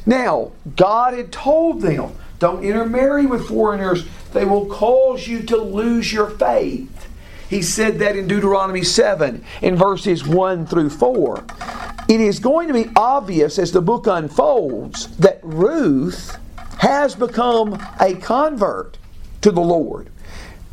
Now, 0.06 0.52
God 0.76 1.14
had 1.14 1.32
told 1.32 1.80
them, 1.80 2.12
don't 2.38 2.64
intermarry 2.64 3.26
with 3.26 3.48
foreigners, 3.48 4.04
they 4.32 4.44
will 4.44 4.66
cause 4.66 5.26
you 5.26 5.42
to 5.44 5.56
lose 5.56 6.12
your 6.12 6.30
faith. 6.30 7.08
He 7.48 7.62
said 7.62 7.98
that 8.00 8.16
in 8.16 8.26
Deuteronomy 8.26 8.82
7 8.82 9.44
in 9.62 9.76
verses 9.76 10.26
1 10.26 10.66
through 10.66 10.90
4. 10.90 11.44
It 12.08 12.20
is 12.20 12.38
going 12.38 12.68
to 12.68 12.74
be 12.74 12.90
obvious 12.96 13.58
as 13.58 13.72
the 13.72 13.80
book 13.80 14.06
unfolds 14.06 15.16
that 15.18 15.40
Ruth 15.42 16.38
has 16.78 17.14
become 17.14 17.80
a 18.00 18.14
convert 18.14 18.98
to 19.40 19.50
the 19.50 19.60
Lord. 19.60 20.10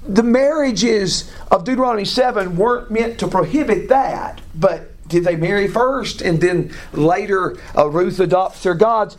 The 0.07 0.23
marriages 0.23 1.31
of 1.51 1.63
Deuteronomy 1.63 2.05
7 2.05 2.57
weren't 2.57 2.89
meant 2.89 3.19
to 3.19 3.27
prohibit 3.27 3.88
that, 3.89 4.41
but 4.55 4.90
did 5.11 5.23
they 5.23 5.35
marry 5.35 5.67
first 5.67 6.21
and 6.21 6.41
then 6.41 6.73
later 6.93 7.57
uh, 7.77 7.87
Ruth 7.87 8.19
adopts 8.19 8.63
their 8.63 8.73
gods? 8.73 9.17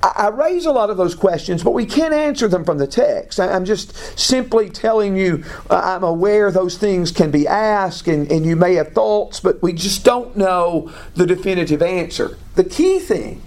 I 0.00 0.28
raise 0.28 0.64
a 0.64 0.70
lot 0.70 0.90
of 0.90 0.96
those 0.96 1.16
questions, 1.16 1.64
but 1.64 1.72
we 1.72 1.84
can't 1.84 2.14
answer 2.14 2.46
them 2.46 2.64
from 2.64 2.78
the 2.78 2.86
text. 2.86 3.40
I'm 3.40 3.64
just 3.64 3.96
simply 4.16 4.70
telling 4.70 5.16
you, 5.16 5.42
uh, 5.68 5.80
I'm 5.82 6.04
aware 6.04 6.52
those 6.52 6.78
things 6.78 7.10
can 7.10 7.32
be 7.32 7.48
asked 7.48 8.06
and, 8.06 8.30
and 8.30 8.46
you 8.46 8.54
may 8.54 8.74
have 8.74 8.92
thoughts, 8.92 9.40
but 9.40 9.60
we 9.60 9.72
just 9.72 10.04
don't 10.04 10.36
know 10.36 10.92
the 11.14 11.26
definitive 11.26 11.82
answer. 11.82 12.38
The 12.54 12.62
key 12.62 13.00
thing 13.00 13.42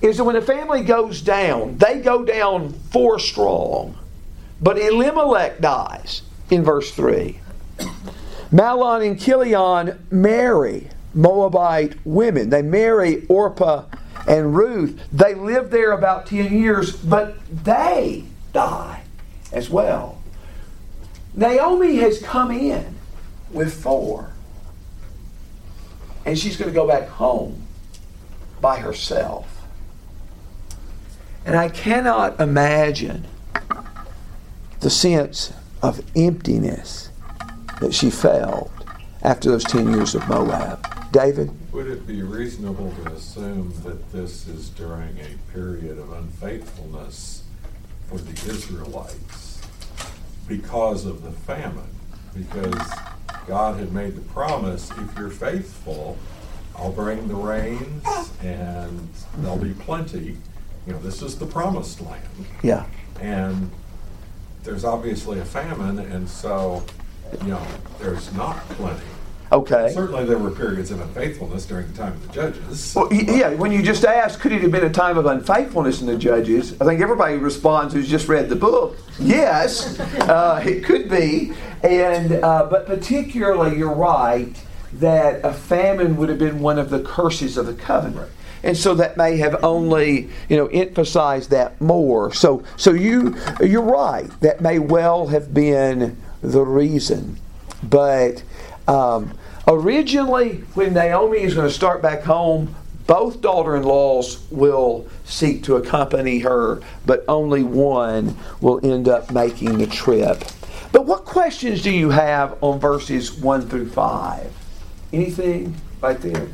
is 0.00 0.18
that 0.18 0.24
when 0.24 0.36
a 0.36 0.42
family 0.42 0.82
goes 0.82 1.20
down, 1.20 1.78
they 1.78 2.00
go 2.00 2.24
down 2.24 2.72
four 2.92 3.18
strong. 3.18 3.98
But 4.60 4.78
Elimelech 4.78 5.60
dies 5.60 6.22
in 6.50 6.62
verse 6.62 6.92
3. 6.92 7.40
Mahlon 8.52 9.04
and 9.04 9.20
Chilion 9.20 10.06
marry 10.12 10.88
Moabite 11.14 11.96
women. 12.04 12.50
They 12.50 12.62
marry 12.62 13.26
Orpah 13.26 13.84
and 14.26 14.56
Ruth, 14.56 15.00
they 15.12 15.34
live 15.34 15.70
there 15.70 15.92
about 15.92 16.26
10 16.26 16.56
years, 16.56 16.96
but 16.96 17.36
they 17.64 18.24
die 18.52 19.02
as 19.52 19.68
well. 19.68 20.22
Naomi 21.34 21.96
has 21.96 22.22
come 22.22 22.50
in 22.50 22.94
with 23.50 23.74
four, 23.82 24.30
and 26.24 26.38
she's 26.38 26.56
going 26.56 26.70
to 26.70 26.74
go 26.74 26.86
back 26.86 27.08
home 27.08 27.66
by 28.60 28.78
herself. 28.78 29.62
And 31.44 31.56
I 31.56 31.68
cannot 31.68 32.40
imagine 32.40 33.26
the 34.80 34.88
sense 34.88 35.52
of 35.82 36.02
emptiness 36.16 37.10
that 37.80 37.92
she 37.92 38.08
felt 38.08 38.70
after 39.22 39.50
those 39.50 39.64
10 39.64 39.92
years 39.92 40.14
of 40.14 40.26
Moab. 40.28 41.03
David? 41.14 41.48
Would 41.72 41.86
it 41.86 42.08
be 42.08 42.22
reasonable 42.22 42.92
to 43.04 43.12
assume 43.12 43.72
that 43.84 44.10
this 44.10 44.48
is 44.48 44.68
during 44.70 45.16
a 45.20 45.52
period 45.52 45.96
of 45.96 46.12
unfaithfulness 46.12 47.44
for 48.08 48.18
the 48.18 48.32
Israelites 48.50 49.60
because 50.48 51.06
of 51.06 51.22
the 51.22 51.30
famine? 51.30 51.86
Because 52.34 52.90
God 53.46 53.78
had 53.78 53.92
made 53.92 54.16
the 54.16 54.22
promise 54.22 54.90
if 54.90 55.16
you're 55.16 55.30
faithful, 55.30 56.18
I'll 56.74 56.90
bring 56.90 57.28
the 57.28 57.36
rains 57.36 58.04
and 58.42 59.08
there'll 59.38 59.56
be 59.56 59.72
plenty. 59.72 60.36
You 60.84 60.94
know, 60.94 60.98
this 60.98 61.22
is 61.22 61.38
the 61.38 61.46
promised 61.46 62.00
land. 62.00 62.26
Yeah. 62.64 62.86
And 63.20 63.70
there's 64.64 64.84
obviously 64.84 65.38
a 65.38 65.44
famine, 65.44 66.00
and 66.00 66.28
so, 66.28 66.84
you 67.42 67.50
know, 67.50 67.66
there's 68.00 68.34
not 68.34 68.68
plenty. 68.70 69.06
Okay. 69.54 69.92
Certainly, 69.94 70.24
there 70.24 70.38
were 70.38 70.50
periods 70.50 70.90
of 70.90 71.00
unfaithfulness 71.00 71.64
during 71.64 71.86
the 71.86 71.96
time 71.96 72.12
of 72.12 72.26
the 72.26 72.32
judges. 72.32 72.92
Well, 72.96 73.12
yeah, 73.12 73.50
when 73.50 73.70
you 73.70 73.82
just 73.82 74.04
asked, 74.04 74.40
could 74.40 74.50
it 74.50 74.62
have 74.62 74.72
been 74.72 74.84
a 74.84 74.90
time 74.92 75.16
of 75.16 75.26
unfaithfulness 75.26 76.00
in 76.00 76.08
the 76.08 76.18
judges? 76.18 76.74
I 76.80 76.84
think 76.84 77.00
everybody 77.00 77.36
responds 77.36 77.94
who's 77.94 78.08
just 78.08 78.26
read 78.26 78.48
the 78.48 78.56
book. 78.56 78.98
Yes, 79.20 80.00
uh, 80.00 80.60
it 80.66 80.82
could 80.82 81.08
be, 81.08 81.52
and 81.84 82.32
uh, 82.32 82.66
but 82.68 82.86
particularly, 82.86 83.78
you're 83.78 83.94
right 83.94 84.52
that 84.94 85.44
a 85.44 85.52
famine 85.52 86.16
would 86.16 86.28
have 86.30 86.38
been 86.38 86.58
one 86.58 86.80
of 86.80 86.90
the 86.90 87.02
curses 87.02 87.56
of 87.56 87.66
the 87.66 87.74
covenant. 87.74 88.30
And 88.64 88.76
so 88.76 88.94
that 88.94 89.16
may 89.16 89.36
have 89.36 89.62
only, 89.62 90.30
you 90.48 90.56
know, 90.56 90.66
emphasized 90.68 91.50
that 91.50 91.80
more. 91.80 92.32
So, 92.32 92.64
so 92.76 92.92
you, 92.92 93.36
you're 93.60 93.82
right. 93.82 94.28
That 94.40 94.62
may 94.62 94.78
well 94.78 95.26
have 95.28 95.52
been 95.52 96.16
the 96.42 96.62
reason, 96.62 97.38
but 97.82 98.42
um, 98.88 99.36
originally, 99.66 100.64
when 100.74 100.94
Naomi 100.94 101.38
is 101.38 101.54
going 101.54 101.68
to 101.68 101.72
start 101.74 102.02
back 102.02 102.22
home, 102.22 102.74
both 103.06 103.40
daughter 103.40 103.76
in 103.76 103.82
laws 103.82 104.46
will 104.50 105.06
seek 105.24 105.62
to 105.64 105.76
accompany 105.76 106.38
her, 106.40 106.80
but 107.04 107.24
only 107.28 107.62
one 107.62 108.36
will 108.60 108.80
end 108.84 109.08
up 109.08 109.30
making 109.30 109.78
the 109.78 109.86
trip. 109.86 110.42
But 110.92 111.06
what 111.06 111.24
questions 111.24 111.82
do 111.82 111.90
you 111.90 112.10
have 112.10 112.56
on 112.62 112.78
verses 112.78 113.32
1 113.32 113.68
through 113.68 113.90
5? 113.90 114.52
Anything 115.12 115.74
right 116.00 116.18
there? 116.20 116.48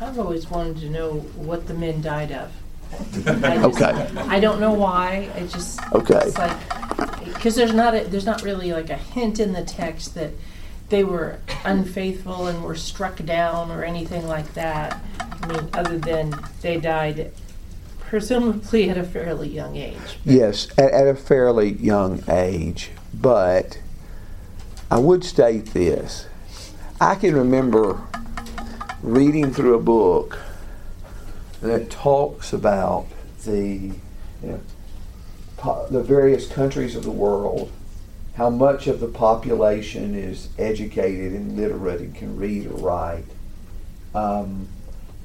I've 0.00 0.18
always 0.18 0.48
wanted 0.50 0.78
to 0.78 0.90
know 0.90 1.14
what 1.36 1.66
the 1.66 1.74
men 1.74 2.00
died 2.00 2.32
of. 2.32 2.52
I 3.26 3.56
just, 3.56 3.82
Okay. 3.82 4.08
I 4.28 4.38
don't 4.38 4.60
know 4.60 4.72
why. 4.72 5.30
I 5.34 5.46
just 5.46 5.80
Okay. 5.92 6.20
It's 6.26 6.38
like 6.38 6.56
because 7.24 7.56
there's 7.56 7.74
not 7.74 7.94
a, 7.94 8.04
there's 8.04 8.26
not 8.26 8.42
really 8.42 8.72
like 8.72 8.90
a 8.90 8.96
hint 8.96 9.40
in 9.40 9.52
the 9.52 9.64
text 9.64 10.14
that 10.14 10.30
they 10.88 11.04
were 11.04 11.38
unfaithful 11.64 12.46
and 12.46 12.62
were 12.62 12.74
struck 12.74 13.24
down 13.24 13.70
or 13.70 13.84
anything 13.84 14.26
like 14.26 14.52
that. 14.54 15.02
I 15.20 15.46
mean, 15.46 15.68
other 15.72 15.98
than 15.98 16.34
they 16.60 16.78
died 16.78 17.32
presumably 18.00 18.88
at 18.90 18.96
a 18.96 19.02
fairly 19.02 19.48
young 19.48 19.76
age. 19.76 20.18
Yes, 20.24 20.68
at, 20.78 20.92
at 20.92 21.08
a 21.08 21.14
fairly 21.14 21.72
young 21.72 22.22
age. 22.28 22.90
But 23.12 23.78
I 24.90 24.98
would 24.98 25.24
state 25.24 25.66
this. 25.66 26.26
I 27.00 27.16
can 27.16 27.34
remember 27.34 28.00
reading 29.02 29.52
through 29.52 29.74
a 29.74 29.80
book 29.80 30.38
that 31.60 31.90
talks 31.90 32.52
about 32.52 33.06
the 33.44 33.92
you 34.42 34.60
know, 35.62 35.86
the 35.90 36.02
various 36.02 36.46
countries 36.46 36.94
of 36.94 37.02
the 37.02 37.10
world, 37.10 37.72
how 38.34 38.50
much 38.50 38.86
of 38.86 39.00
the 39.00 39.08
population 39.08 40.14
is 40.14 40.48
educated 40.58 41.32
and 41.32 41.56
literate 41.56 42.00
and 42.00 42.14
can 42.14 42.36
read 42.36 42.66
or 42.66 42.74
write, 42.74 43.24
um, 44.14 44.68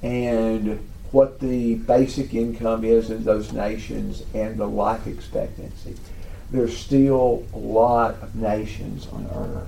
and 0.04 0.88
what 1.12 1.39
the 1.39 1.75
basic 1.75 2.34
income 2.36 2.84
is 2.84 3.10
in 3.10 3.24
those 3.24 3.51
nations 3.51 4.24
and 4.34 4.58
the 4.58 4.68
life 4.68 5.08
expectancy. 5.08 5.96
There's 6.51 6.78
still 6.78 7.46
a 7.54 7.58
lot 7.58 8.22
of 8.22 8.36
nations 8.36 9.08
on 9.12 9.28
earth 9.34 9.68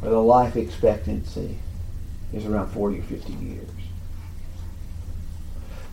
where 0.00 0.10
the 0.10 0.22
life 0.22 0.56
expectancy 0.56 1.58
is 2.32 2.44
around 2.44 2.68
40 2.70 2.98
or 2.98 3.02
50 3.02 3.32
years. 3.32 3.68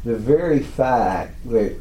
The 0.03 0.15
very 0.15 0.59
fact 0.59 1.47
that 1.49 1.75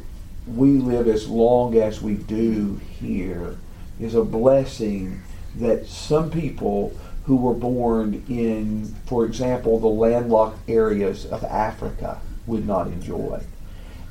we 0.47 0.77
live 0.77 1.07
as 1.07 1.27
long 1.27 1.75
as 1.75 2.01
we 2.01 2.15
do 2.15 2.79
here 2.99 3.57
is 3.99 4.15
a 4.15 4.23
blessing 4.23 5.21
that 5.55 5.85
some 5.85 6.29
people 6.29 6.97
who 7.25 7.35
were 7.37 7.53
born 7.53 8.23
in, 8.27 8.93
for 9.05 9.25
example, 9.25 9.79
the 9.79 9.87
landlocked 9.87 10.57
areas 10.69 11.25
of 11.25 11.43
Africa 11.43 12.19
would 12.45 12.67
not 12.67 12.87
enjoy. 12.87 13.41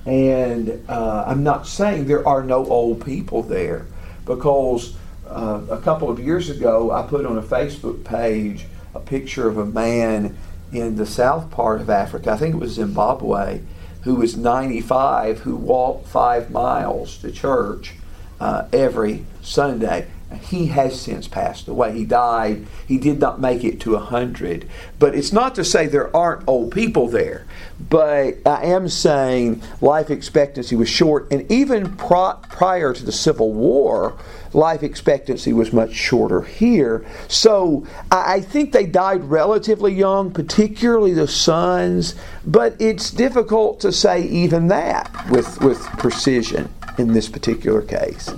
And 0.06 0.82
uh, 0.88 1.24
I'm 1.26 1.42
not 1.42 1.66
saying 1.66 2.06
there 2.06 2.26
are 2.26 2.42
no 2.42 2.64
old 2.66 3.04
people 3.04 3.42
there 3.42 3.86
because 4.24 4.96
uh, 5.28 5.60
a 5.70 5.78
couple 5.78 6.10
of 6.10 6.18
years 6.18 6.48
ago 6.50 6.90
I 6.90 7.02
put 7.02 7.26
on 7.26 7.38
a 7.38 7.42
Facebook 7.42 8.04
page 8.04 8.66
a 8.94 9.00
picture 9.00 9.48
of 9.48 9.58
a 9.58 9.66
man 9.66 10.36
in 10.72 10.96
the 10.96 11.06
south 11.06 11.50
part 11.50 11.80
of 11.80 11.90
Africa, 11.90 12.30
I 12.30 12.36
think 12.36 12.54
it 12.54 12.58
was 12.58 12.72
Zimbabwe, 12.72 13.60
who 14.02 14.16
was 14.16 14.36
95, 14.36 15.40
who 15.40 15.54
walked 15.56 16.08
five 16.08 16.50
miles 16.50 17.18
to 17.18 17.30
church 17.30 17.94
uh, 18.40 18.66
every 18.72 19.24
Sunday. 19.42 20.08
He 20.52 20.66
has 20.66 21.00
since 21.00 21.28
passed 21.28 21.66
away. 21.66 21.94
He 21.94 22.04
died. 22.04 22.66
He 22.86 22.98
did 22.98 23.18
not 23.18 23.40
make 23.40 23.64
it 23.64 23.80
to 23.80 23.92
100. 23.92 24.68
But 24.98 25.14
it's 25.14 25.32
not 25.32 25.54
to 25.54 25.64
say 25.64 25.86
there 25.86 26.14
aren't 26.14 26.46
old 26.46 26.72
people 26.72 27.08
there. 27.08 27.46
But 27.88 28.36
I 28.44 28.66
am 28.66 28.90
saying 28.90 29.62
life 29.80 30.10
expectancy 30.10 30.76
was 30.76 30.90
short. 30.90 31.32
And 31.32 31.50
even 31.50 31.96
prior 31.96 32.92
to 32.92 33.02
the 33.02 33.12
Civil 33.12 33.54
War, 33.54 34.18
life 34.52 34.82
expectancy 34.82 35.54
was 35.54 35.72
much 35.72 35.94
shorter 35.94 36.42
here. 36.42 37.06
So 37.28 37.86
I, 38.10 38.34
I 38.34 38.40
think 38.42 38.72
they 38.72 38.84
died 38.84 39.24
relatively 39.24 39.94
young, 39.94 40.32
particularly 40.32 41.14
the 41.14 41.28
sons. 41.28 42.14
But 42.44 42.76
it's 42.78 43.10
difficult 43.10 43.80
to 43.80 43.90
say 43.90 44.20
even 44.24 44.68
that 44.68 45.10
with, 45.30 45.62
with 45.62 45.80
precision 45.96 46.70
in 46.98 47.14
this 47.14 47.30
particular 47.30 47.80
case. 47.80 48.30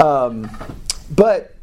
Um, 0.00 0.48
but 1.14 1.54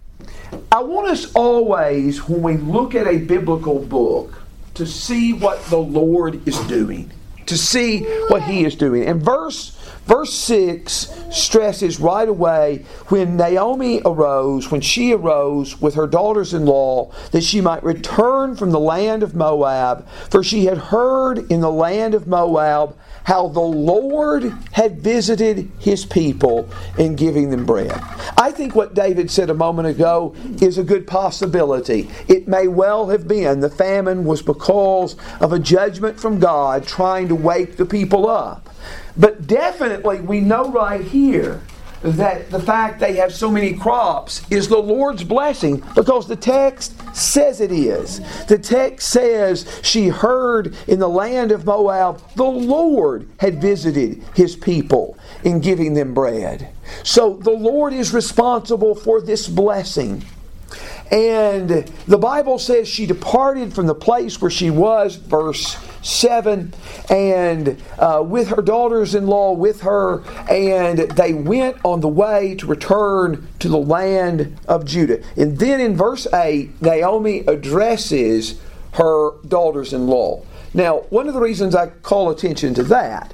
I 0.71 0.81
want 0.81 1.07
us 1.07 1.33
always, 1.33 2.27
when 2.27 2.41
we 2.41 2.57
look 2.57 2.95
at 2.95 3.07
a 3.07 3.17
biblical 3.17 3.79
book, 3.79 4.41
to 4.75 4.85
see 4.85 5.33
what 5.33 5.63
the 5.65 5.77
Lord 5.77 6.47
is 6.47 6.57
doing, 6.67 7.11
to 7.45 7.57
see 7.57 8.03
what 8.29 8.43
He 8.43 8.63
is 8.63 8.75
doing. 8.75 9.05
And 9.05 9.21
verse 9.21 9.77
Verse 10.05 10.33
6 10.33 11.13
stresses 11.29 11.99
right 11.99 12.27
away 12.27 12.85
when 13.07 13.37
Naomi 13.37 14.01
arose, 14.03 14.71
when 14.71 14.81
she 14.81 15.13
arose 15.13 15.79
with 15.79 15.93
her 15.95 16.07
daughters 16.07 16.53
in 16.53 16.65
law, 16.65 17.11
that 17.31 17.43
she 17.43 17.61
might 17.61 17.83
return 17.83 18.55
from 18.55 18.71
the 18.71 18.79
land 18.79 19.21
of 19.21 19.35
Moab, 19.35 20.07
for 20.29 20.43
she 20.43 20.65
had 20.65 20.77
heard 20.77 21.49
in 21.51 21.61
the 21.61 21.71
land 21.71 22.15
of 22.15 22.27
Moab 22.27 22.97
how 23.23 23.47
the 23.47 23.59
Lord 23.59 24.43
had 24.71 24.99
visited 25.01 25.69
his 25.79 26.05
people 26.05 26.69
in 26.97 27.15
giving 27.15 27.49
them 27.49 27.65
bread. 27.65 27.91
I 28.37 28.51
think 28.51 28.75
what 28.75 28.93
David 28.93 29.29
said 29.29 29.49
a 29.49 29.53
moment 29.53 29.87
ago 29.87 30.35
is 30.61 30.77
a 30.77 30.83
good 30.83 31.05
possibility. 31.07 32.09
It 32.27 32.47
may 32.47 32.67
well 32.67 33.09
have 33.09 33.27
been 33.27 33.59
the 33.59 33.69
famine 33.69 34.25
was 34.25 34.41
because 34.41 35.15
of 35.39 35.53
a 35.53 35.59
judgment 35.59 36.19
from 36.19 36.39
God 36.39 36.87
trying 36.87 37.27
to 37.27 37.35
wake 37.35 37.77
the 37.77 37.85
people 37.85 38.27
up. 38.27 38.69
But 39.17 39.45
definitely, 39.45 40.21
we 40.21 40.39
know 40.39 40.71
right 40.71 41.01
here 41.01 41.61
that 42.03 42.49
the 42.49 42.59
fact 42.59 42.99
they 42.99 43.13
have 43.15 43.33
so 43.33 43.51
many 43.51 43.73
crops 43.73 44.41
is 44.49 44.67
the 44.67 44.77
Lord's 44.77 45.23
blessing 45.23 45.83
because 45.95 46.27
the 46.27 46.35
text 46.35 46.93
says 47.15 47.61
it 47.61 47.71
is. 47.71 48.21
The 48.47 48.57
text 48.57 49.09
says 49.09 49.79
she 49.83 50.07
heard 50.07 50.75
in 50.87 50.99
the 50.99 51.09
land 51.09 51.51
of 51.51 51.65
Moab 51.65 52.21
the 52.35 52.43
Lord 52.43 53.29
had 53.39 53.61
visited 53.61 54.23
his 54.35 54.55
people 54.55 55.17
in 55.43 55.59
giving 55.59 55.93
them 55.93 56.13
bread. 56.13 56.69
So 57.03 57.35
the 57.35 57.51
Lord 57.51 57.93
is 57.93 58.13
responsible 58.13 58.95
for 58.95 59.21
this 59.21 59.47
blessing. 59.47 60.23
And 61.11 61.69
the 62.07 62.17
Bible 62.17 62.57
says 62.57 62.87
she 62.87 63.05
departed 63.05 63.73
from 63.73 63.85
the 63.85 63.95
place 63.95 64.41
where 64.41 64.51
she 64.51 64.69
was, 64.69 65.15
verse 65.15 65.75
7, 66.01 66.73
and 67.09 67.81
uh, 67.99 68.23
with 68.25 68.49
her 68.49 68.61
daughters 68.61 69.15
in 69.15 69.27
law 69.27 69.51
with 69.51 69.81
her, 69.81 70.23
and 70.49 70.99
they 70.99 71.33
went 71.33 71.77
on 71.83 72.01
the 72.01 72.07
way 72.07 72.55
to 72.55 72.65
return 72.65 73.47
to 73.59 73.69
the 73.69 73.77
land 73.77 74.57
of 74.67 74.85
Judah. 74.85 75.23
And 75.37 75.59
then 75.59 75.79
in 75.79 75.95
verse 75.95 76.27
8, 76.33 76.81
Naomi 76.81 77.39
addresses 77.47 78.59
her 78.93 79.31
daughters 79.47 79.93
in 79.93 80.07
law. 80.07 80.43
Now, 80.73 80.99
one 81.09 81.27
of 81.27 81.33
the 81.33 81.39
reasons 81.39 81.75
I 81.75 81.87
call 81.87 82.29
attention 82.29 82.73
to 82.75 82.83
that, 82.83 83.33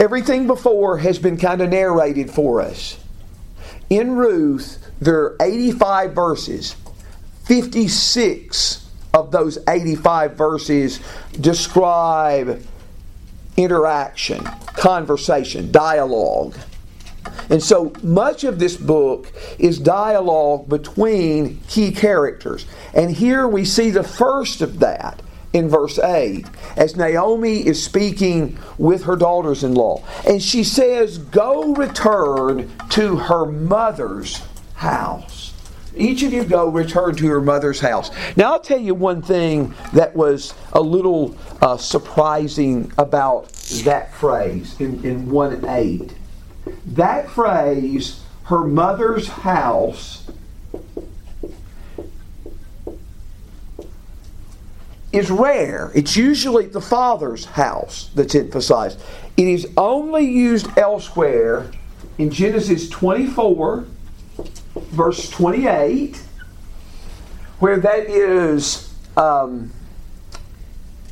everything 0.00 0.46
before 0.46 0.98
has 0.98 1.18
been 1.18 1.36
kind 1.36 1.60
of 1.60 1.70
narrated 1.70 2.30
for 2.30 2.60
us. 2.60 2.98
In 3.90 4.12
Ruth, 4.12 4.78
there 5.00 5.18
are 5.18 5.36
85 5.40 6.12
verses. 6.12 6.76
56 7.44 8.87
of 9.14 9.30
those 9.30 9.58
85 9.68 10.34
verses 10.34 11.00
describe 11.40 12.62
interaction, 13.56 14.42
conversation, 14.44 15.70
dialogue. 15.72 16.56
And 17.50 17.62
so 17.62 17.92
much 18.02 18.44
of 18.44 18.58
this 18.58 18.76
book 18.76 19.32
is 19.58 19.78
dialogue 19.78 20.68
between 20.68 21.60
key 21.68 21.90
characters. 21.90 22.66
And 22.94 23.10
here 23.10 23.48
we 23.48 23.64
see 23.64 23.90
the 23.90 24.02
first 24.02 24.60
of 24.60 24.80
that 24.80 25.22
in 25.52 25.68
verse 25.68 25.98
8 25.98 26.46
as 26.76 26.96
Naomi 26.96 27.66
is 27.66 27.82
speaking 27.82 28.58
with 28.76 29.04
her 29.04 29.16
daughters 29.16 29.64
in 29.64 29.74
law. 29.74 30.04
And 30.26 30.42
she 30.42 30.62
says, 30.62 31.18
Go 31.18 31.74
return 31.74 32.70
to 32.90 33.16
her 33.16 33.46
mother's 33.46 34.42
house. 34.74 35.37
Each 35.98 36.22
of 36.22 36.32
you 36.32 36.44
go 36.44 36.68
return 36.68 37.16
to 37.16 37.24
your 37.24 37.40
mother's 37.40 37.80
house. 37.80 38.10
Now, 38.36 38.52
I'll 38.52 38.60
tell 38.60 38.78
you 38.78 38.94
one 38.94 39.20
thing 39.20 39.74
that 39.92 40.14
was 40.14 40.54
a 40.72 40.80
little 40.80 41.36
uh, 41.60 41.76
surprising 41.76 42.92
about 42.96 43.48
that 43.84 44.14
phrase 44.14 44.80
in, 44.80 45.04
in 45.04 45.28
1 45.28 45.64
8. 45.68 46.14
That 46.86 47.28
phrase, 47.28 48.22
her 48.44 48.64
mother's 48.64 49.28
house, 49.28 50.30
is 55.12 55.30
rare. 55.30 55.90
It's 55.94 56.16
usually 56.16 56.66
the 56.66 56.80
father's 56.80 57.44
house 57.44 58.10
that's 58.14 58.34
emphasized. 58.34 59.00
It 59.36 59.46
is 59.46 59.66
only 59.76 60.24
used 60.24 60.68
elsewhere 60.76 61.70
in 62.18 62.30
Genesis 62.30 62.88
24 62.88 63.86
verse 64.86 65.28
28, 65.30 66.16
where 67.58 67.78
that 67.78 68.08
is 68.08 68.94
um, 69.16 69.72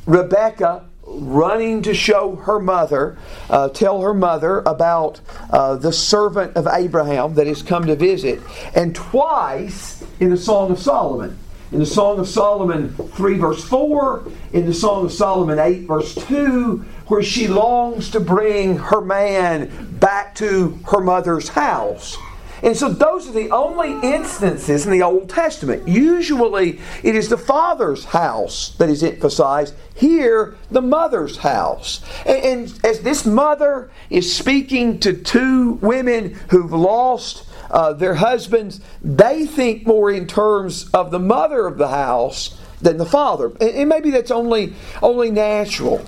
Rebecca 0.05 0.85
running 1.05 1.81
to 1.83 1.93
show 1.93 2.35
her 2.35 2.59
mother, 2.59 3.17
uh, 3.49 3.69
tell 3.69 4.01
her 4.01 4.13
mother 4.13 4.59
about 4.59 5.21
uh, 5.49 5.75
the 5.75 5.93
servant 5.93 6.55
of 6.55 6.67
Abraham 6.67 7.33
that 7.35 7.47
has 7.47 7.61
come 7.61 7.85
to 7.87 7.95
visit, 7.95 8.41
and 8.75 8.93
twice 8.93 10.03
in 10.19 10.29
the 10.29 10.37
Song 10.37 10.71
of 10.71 10.79
Solomon. 10.79 11.37
In 11.71 11.79
the 11.79 11.85
Song 11.85 12.17
of 12.17 12.29
Solomon 12.29 12.93
3, 12.93 13.37
verse 13.37 13.63
4, 13.65 14.31
in 14.53 14.65
the 14.65 14.73
Song 14.73 15.05
of 15.05 15.11
Solomon 15.11 15.59
8, 15.59 15.81
verse 15.81 16.15
2, 16.15 16.85
where 17.07 17.23
she 17.23 17.47
longs 17.47 18.09
to 18.11 18.21
bring 18.21 18.77
her 18.77 19.01
man 19.01 19.97
back 19.99 20.35
to 20.35 20.79
her 20.85 21.01
mother's 21.01 21.49
house. 21.49 22.17
And 22.63 22.75
so 22.75 22.89
those 22.89 23.27
are 23.27 23.33
the 23.33 23.51
only 23.51 23.91
instances 24.07 24.85
in 24.85 24.91
the 24.91 25.03
Old 25.03 25.29
Testament. 25.29 25.87
Usually 25.87 26.79
it 27.03 27.15
is 27.15 27.29
the 27.29 27.37
father's 27.37 28.05
house 28.05 28.75
that 28.77 28.89
is 28.89 29.03
emphasized. 29.03 29.75
Here, 29.95 30.55
the 30.71 30.81
mother's 30.81 31.37
house. 31.37 32.01
And, 32.25 32.43
and 32.43 32.79
as 32.85 33.01
this 33.01 33.25
mother 33.25 33.91
is 34.09 34.33
speaking 34.33 34.99
to 35.01 35.13
two 35.13 35.73
women 35.81 36.39
who've 36.49 36.71
lost 36.71 37.47
uh, 37.69 37.93
their 37.93 38.15
husbands, 38.15 38.79
they 39.03 39.45
think 39.45 39.85
more 39.85 40.11
in 40.11 40.27
terms 40.27 40.89
of 40.91 41.11
the 41.11 41.19
mother 41.19 41.67
of 41.67 41.77
the 41.77 41.89
house 41.89 42.57
than 42.81 42.97
the 42.97 43.05
father. 43.05 43.51
And 43.59 43.89
maybe 43.89 44.11
that's 44.11 44.31
only, 44.31 44.73
only 45.01 45.31
natural. 45.31 46.05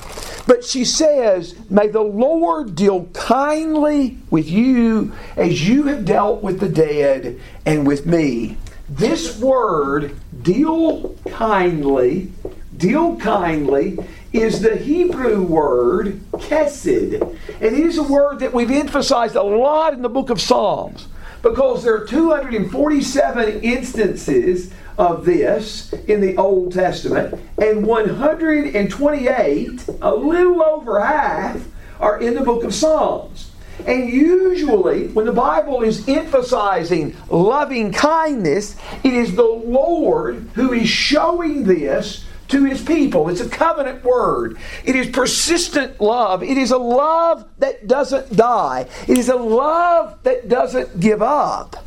But 0.49 0.65
she 0.65 0.83
says, 0.83 1.53
May 1.69 1.89
the 1.89 2.01
Lord 2.01 2.73
deal 2.73 3.05
kindly 3.13 4.17
with 4.31 4.49
you 4.49 5.13
as 5.37 5.69
you 5.69 5.83
have 5.83 6.05
dealt 6.05 6.41
with 6.41 6.59
the 6.59 6.67
dead 6.67 7.39
and 7.67 7.85
with 7.85 8.07
me. 8.07 8.57
This 8.89 9.37
word, 9.37 10.15
deal 10.41 11.15
kindly, 11.29 12.31
deal 12.75 13.15
kindly, 13.17 13.99
is 14.33 14.61
the 14.61 14.75
Hebrew 14.75 15.43
word 15.43 16.19
chesed. 16.31 17.21
And 17.21 17.61
it 17.61 17.73
is 17.73 17.99
a 17.99 18.03
word 18.03 18.39
that 18.39 18.51
we've 18.51 18.71
emphasized 18.71 19.35
a 19.35 19.43
lot 19.43 19.93
in 19.93 20.01
the 20.01 20.09
book 20.09 20.31
of 20.31 20.41
Psalms 20.41 21.09
because 21.41 21.83
there 21.83 21.95
are 21.95 22.05
247 22.05 23.61
instances 23.61 24.71
of 24.97 25.25
this 25.25 25.93
in 26.07 26.19
the 26.19 26.35
Old 26.35 26.73
Testament, 26.73 27.39
and 27.57 27.85
128, 27.85 29.85
a 30.01 30.13
little 30.13 30.61
over 30.61 30.99
half, 30.99 31.65
are 31.99 32.19
in 32.19 32.35
the 32.35 32.41
book 32.41 32.63
of 32.63 32.73
Psalms. 32.73 33.51
And 33.85 34.09
usually, 34.09 35.07
when 35.07 35.25
the 35.25 35.31
Bible 35.31 35.83
is 35.83 36.05
emphasizing 36.09 37.15
loving 37.29 37.93
kindness, 37.93 38.75
it 39.03 39.13
is 39.13 39.35
the 39.35 39.43
Lord 39.43 40.49
who 40.55 40.73
is 40.73 40.89
showing 40.89 41.63
this 41.63 42.25
to 42.49 42.65
his 42.65 42.81
people. 42.81 43.29
It's 43.29 43.41
a 43.41 43.49
covenant 43.49 44.03
word. 44.03 44.57
It 44.83 44.95
is 44.95 45.07
persistent 45.07 46.01
love. 46.01 46.43
It 46.43 46.57
is 46.57 46.71
a 46.71 46.77
love 46.77 47.47
that 47.59 47.87
doesn't 47.87 48.35
die. 48.35 48.87
It 49.07 49.17
is 49.17 49.29
a 49.29 49.35
love 49.35 50.21
that 50.23 50.49
doesn't 50.49 50.99
give 50.99 51.21
up. 51.21 51.85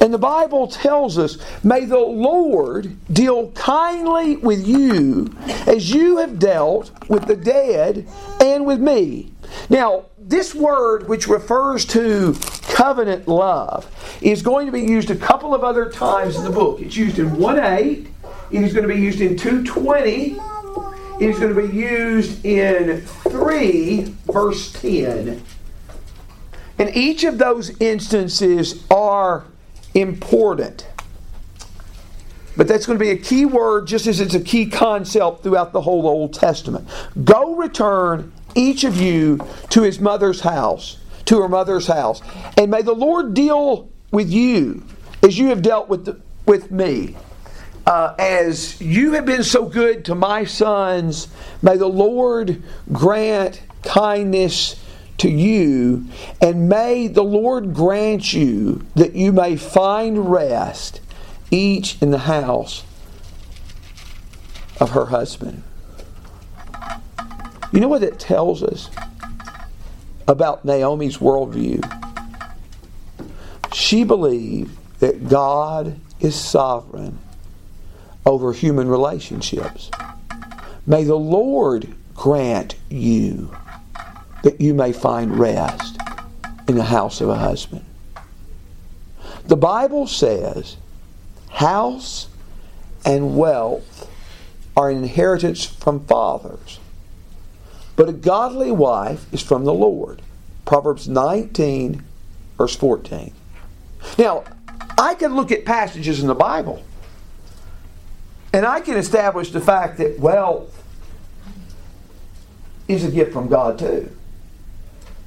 And 0.00 0.12
the 0.12 0.18
Bible 0.18 0.66
tells 0.66 1.18
us, 1.18 1.38
May 1.62 1.84
the 1.84 1.98
Lord 1.98 2.96
deal 3.12 3.50
kindly 3.52 4.36
with 4.36 4.66
you 4.66 5.34
as 5.66 5.90
you 5.90 6.18
have 6.18 6.38
dealt 6.38 6.90
with 7.08 7.26
the 7.26 7.36
dead 7.36 8.06
and 8.40 8.66
with 8.66 8.80
me. 8.80 9.32
Now, 9.68 10.06
this 10.18 10.54
word, 10.54 11.08
which 11.08 11.26
refers 11.26 11.84
to 11.86 12.34
covenant 12.62 13.26
love, 13.26 13.90
is 14.22 14.42
going 14.42 14.66
to 14.66 14.72
be 14.72 14.82
used 14.82 15.10
a 15.10 15.16
couple 15.16 15.54
of 15.54 15.64
other 15.64 15.90
times 15.90 16.36
in 16.36 16.44
the 16.44 16.50
book. 16.50 16.80
It's 16.80 16.96
used 16.96 17.18
in 17.18 17.36
1 17.36 17.58
8, 17.58 18.08
it 18.52 18.62
is 18.62 18.72
going 18.72 18.86
to 18.86 18.92
be 18.92 19.00
used 19.00 19.20
in 19.20 19.36
220, 19.36 20.38
it 21.20 21.30
is 21.30 21.38
going 21.38 21.54
to 21.54 21.68
be 21.68 21.76
used 21.76 22.44
in 22.44 23.00
3, 23.02 24.14
verse 24.26 24.72
10. 24.72 25.42
And 26.78 26.96
each 26.96 27.24
of 27.24 27.38
those 27.38 27.78
instances 27.80 28.84
are 28.90 29.44
important. 29.94 30.86
But 32.56 32.68
that's 32.68 32.86
going 32.86 32.98
to 32.98 33.04
be 33.04 33.10
a 33.10 33.16
key 33.16 33.44
word 33.44 33.86
just 33.86 34.06
as 34.06 34.20
it's 34.20 34.34
a 34.34 34.40
key 34.40 34.66
concept 34.66 35.42
throughout 35.42 35.72
the 35.72 35.80
whole 35.80 36.06
Old 36.06 36.34
Testament. 36.34 36.88
Go 37.22 37.54
return 37.54 38.32
each 38.54 38.84
of 38.84 39.00
you 39.00 39.46
to 39.70 39.82
his 39.82 40.00
mother's 40.00 40.40
house, 40.40 40.98
to 41.26 41.40
her 41.40 41.48
mother's 41.48 41.86
house. 41.86 42.20
And 42.56 42.70
may 42.70 42.82
the 42.82 42.94
Lord 42.94 43.34
deal 43.34 43.88
with 44.10 44.30
you 44.30 44.82
as 45.22 45.38
you 45.38 45.48
have 45.48 45.62
dealt 45.62 45.88
with, 45.88 46.06
the, 46.06 46.20
with 46.46 46.70
me. 46.70 47.16
Uh, 47.86 48.14
as 48.18 48.80
you 48.80 49.12
have 49.12 49.24
been 49.24 49.42
so 49.42 49.64
good 49.64 50.04
to 50.04 50.14
my 50.14 50.44
sons, 50.44 51.28
may 51.62 51.76
the 51.76 51.88
Lord 51.88 52.62
grant 52.92 53.62
kindness 53.82 54.76
to 55.18 55.30
you, 55.30 56.06
and 56.40 56.68
may 56.68 57.08
the 57.08 57.22
Lord 57.22 57.74
grant 57.74 58.32
you 58.32 58.86
that 58.94 59.14
you 59.14 59.32
may 59.32 59.56
find 59.56 60.30
rest, 60.30 61.00
each 61.50 62.00
in 62.00 62.10
the 62.10 62.18
house 62.18 62.84
of 64.78 64.90
her 64.90 65.06
husband. 65.06 65.62
You 67.72 67.80
know 67.80 67.88
what 67.88 68.02
it 68.02 68.18
tells 68.18 68.62
us 68.62 68.90
about 70.26 70.64
Naomi's 70.64 71.18
worldview? 71.18 71.84
She 73.72 74.04
believed 74.04 74.76
that 75.00 75.28
God 75.28 75.98
is 76.20 76.34
sovereign 76.34 77.18
over 78.26 78.52
human 78.52 78.88
relationships. 78.88 79.90
May 80.86 81.04
the 81.04 81.16
Lord 81.16 81.94
grant 82.14 82.74
you 82.88 83.56
that 84.42 84.60
you 84.60 84.74
may 84.74 84.92
find 84.92 85.38
rest 85.38 85.98
in 86.68 86.76
the 86.76 86.84
house 86.84 87.20
of 87.20 87.28
a 87.28 87.36
husband. 87.36 87.84
The 89.46 89.56
Bible 89.56 90.06
says 90.06 90.76
house 91.50 92.28
and 93.04 93.36
wealth 93.36 94.08
are 94.76 94.90
an 94.90 94.98
inheritance 94.98 95.64
from 95.64 96.06
fathers, 96.06 96.78
but 97.96 98.08
a 98.08 98.12
godly 98.12 98.70
wife 98.70 99.26
is 99.32 99.42
from 99.42 99.64
the 99.64 99.74
Lord. 99.74 100.22
Proverbs 100.64 101.08
19, 101.08 102.02
verse 102.56 102.76
14. 102.76 103.32
Now, 104.18 104.44
I 104.96 105.14
can 105.14 105.34
look 105.34 105.50
at 105.50 105.64
passages 105.64 106.20
in 106.20 106.28
the 106.28 106.34
Bible 106.34 106.82
and 108.52 108.66
I 108.66 108.80
can 108.80 108.96
establish 108.96 109.50
the 109.50 109.60
fact 109.60 109.98
that 109.98 110.18
wealth 110.18 110.82
is 112.88 113.04
a 113.04 113.10
gift 113.10 113.32
from 113.32 113.48
God 113.48 113.78
too 113.78 114.10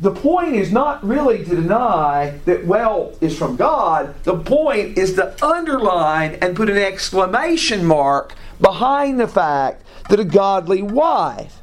the 0.04 0.12
point 0.12 0.56
is 0.56 0.72
not 0.72 1.04
really 1.04 1.46
to 1.46 1.56
deny 1.56 2.38
that 2.46 2.66
wealth 2.66 3.24
is 3.24 3.38
from 3.38 3.56
God. 3.56 4.14
The 4.24 4.38
point 4.38 4.98
is 4.98 5.14
to 5.14 5.34
underline 5.44 6.38
and 6.42 6.58
put 6.58 6.70
an 6.70 6.78
exclamation 6.78 7.86
mark 7.86 8.36
behind 8.60 9.20
the 9.20 9.30
fact 9.30 9.82
that 10.10 10.20
a 10.20 10.26
godly 10.26 10.82
wife 10.82 11.62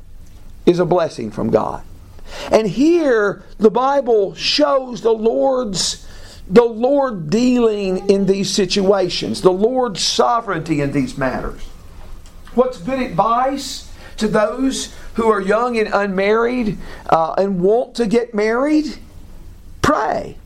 is 0.64 0.78
a 0.78 0.86
blessing 0.86 1.30
from 1.30 1.50
God. 1.50 1.82
And 2.50 2.66
here 2.66 3.42
the 3.58 3.70
Bible 3.70 4.34
shows 4.34 5.02
the 5.02 5.12
Lord's 5.12 6.06
the 6.50 6.64
Lord 6.64 7.30
dealing 7.30 8.10
in 8.10 8.26
these 8.26 8.50
situations, 8.50 9.40
the 9.40 9.52
Lord's 9.52 10.02
sovereignty 10.02 10.80
in 10.80 10.90
these 10.90 11.16
matters. 11.16 11.62
What's 12.54 12.78
good 12.78 12.98
advice 12.98 13.90
to 14.16 14.26
those 14.26 14.92
who 15.14 15.28
are 15.28 15.40
young 15.40 15.78
and 15.78 15.88
unmarried 15.92 16.76
uh, 17.08 17.34
and 17.38 17.60
want 17.60 17.94
to 17.94 18.06
get 18.06 18.34
married, 18.34 18.98
pray. 19.80 20.36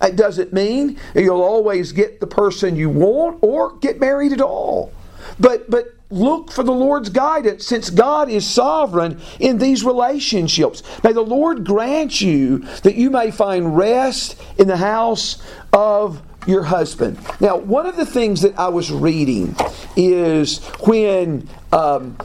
It 0.00 0.14
doesn't 0.14 0.52
mean 0.52 0.98
you'll 1.14 1.42
always 1.42 1.90
get 1.90 2.20
the 2.20 2.26
person 2.26 2.76
you 2.76 2.88
want 2.88 3.38
or 3.42 3.76
get 3.78 3.98
married 3.98 4.32
at 4.32 4.40
all. 4.40 4.92
But 5.38 5.70
but 5.70 5.94
look 6.10 6.52
for 6.52 6.62
the 6.62 6.72
Lord's 6.72 7.08
guidance 7.08 7.66
since 7.66 7.90
God 7.90 8.28
is 8.30 8.46
sovereign 8.46 9.20
in 9.40 9.58
these 9.58 9.84
relationships. 9.84 10.82
May 11.02 11.12
the 11.12 11.20
Lord 11.22 11.64
grant 11.64 12.20
you 12.20 12.58
that 12.82 12.94
you 12.94 13.10
may 13.10 13.30
find 13.30 13.76
rest 13.76 14.40
in 14.58 14.68
the 14.68 14.76
house 14.76 15.42
of 15.72 16.22
your 16.46 16.62
husband. 16.62 17.18
Now, 17.40 17.56
one 17.56 17.86
of 17.86 17.96
the 17.96 18.06
things 18.06 18.42
that 18.42 18.56
I 18.58 18.68
was 18.68 18.90
reading 18.92 19.56
is 19.96 20.64
when 20.86 21.48
um, 21.72 22.16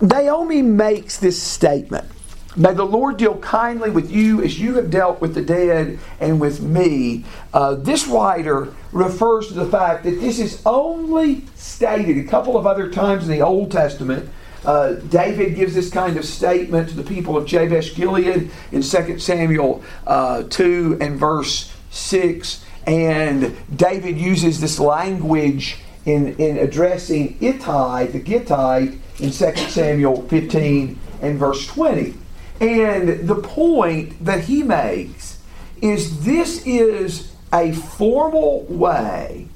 Naomi 0.00 0.62
makes 0.62 1.18
this 1.18 1.40
statement. 1.40 2.10
May 2.58 2.74
the 2.74 2.84
Lord 2.84 3.18
deal 3.18 3.38
kindly 3.38 3.88
with 3.88 4.10
you 4.10 4.42
as 4.42 4.58
you 4.58 4.74
have 4.74 4.90
dealt 4.90 5.20
with 5.20 5.36
the 5.36 5.42
dead 5.42 6.00
and 6.18 6.40
with 6.40 6.60
me. 6.60 7.24
Uh, 7.54 7.76
this 7.76 8.08
writer 8.08 8.74
refers 8.90 9.46
to 9.46 9.54
the 9.54 9.66
fact 9.66 10.02
that 10.02 10.20
this 10.20 10.40
is 10.40 10.60
only 10.66 11.44
stated 11.54 12.18
a 12.18 12.28
couple 12.28 12.56
of 12.56 12.66
other 12.66 12.90
times 12.90 13.22
in 13.22 13.30
the 13.30 13.42
Old 13.42 13.70
Testament. 13.70 14.28
Uh, 14.64 14.94
David 14.94 15.54
gives 15.54 15.72
this 15.72 15.88
kind 15.88 16.16
of 16.16 16.24
statement 16.24 16.88
to 16.88 16.96
the 16.96 17.04
people 17.04 17.36
of 17.36 17.46
Jabesh 17.46 17.94
Gilead 17.94 18.50
in 18.72 18.82
2 18.82 19.20
Samuel 19.20 19.84
uh, 20.04 20.42
2 20.42 20.98
and 21.00 21.16
verse 21.16 21.72
6. 21.90 22.64
And 22.88 23.56
David 23.76 24.18
uses 24.18 24.60
this 24.60 24.80
language 24.80 25.78
in, 26.06 26.34
in 26.38 26.58
addressing 26.58 27.38
Ittai, 27.40 28.06
the 28.06 28.18
Gittite, 28.18 28.98
in 29.20 29.30
2 29.30 29.56
Samuel 29.70 30.22
15 30.22 30.98
and 31.22 31.38
verse 31.38 31.64
20. 31.68 32.14
And 32.60 33.28
the 33.28 33.36
point 33.36 34.24
that 34.24 34.44
he 34.44 34.62
makes 34.62 35.40
is 35.80 36.24
this 36.24 36.66
is 36.66 37.32
a 37.52 37.72
formal 37.72 38.64
way 38.64 39.48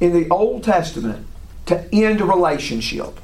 in 0.00 0.12
the 0.12 0.28
Old 0.28 0.62
Testament 0.62 1.26
to 1.66 1.88
end 1.92 2.20
a 2.20 2.24
relationship. 2.24 3.18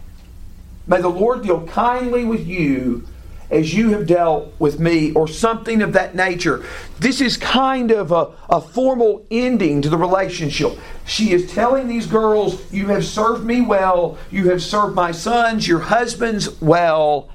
May 0.87 1.01
the 1.01 1.09
Lord 1.09 1.43
deal 1.43 1.66
kindly 1.66 2.25
with 2.25 2.47
you 2.47 3.07
as 3.51 3.75
you 3.75 3.90
have 3.90 4.07
dealt 4.07 4.55
with 4.59 4.79
me, 4.79 5.12
or 5.12 5.27
something 5.27 5.83
of 5.83 5.93
that 5.93 6.14
nature. 6.14 6.64
This 7.01 7.21
is 7.21 7.37
kind 7.37 7.90
of 7.90 8.12
a, 8.12 8.29
a 8.49 8.61
formal 8.61 9.27
ending 9.31 9.83
to 9.83 9.88
the 9.88 9.99
relationship. 9.99 10.79
She 11.05 11.33
is 11.33 11.53
telling 11.53 11.88
these 11.88 12.07
girls, 12.07 12.73
You 12.73 12.87
have 12.88 13.05
served 13.05 13.45
me 13.45 13.61
well, 13.61 14.19
you 14.31 14.51
have 14.51 14.62
served 14.62 14.95
my 14.95 15.11
sons, 15.11 15.66
your 15.66 15.81
husbands 15.81 16.61
well, 16.61 17.29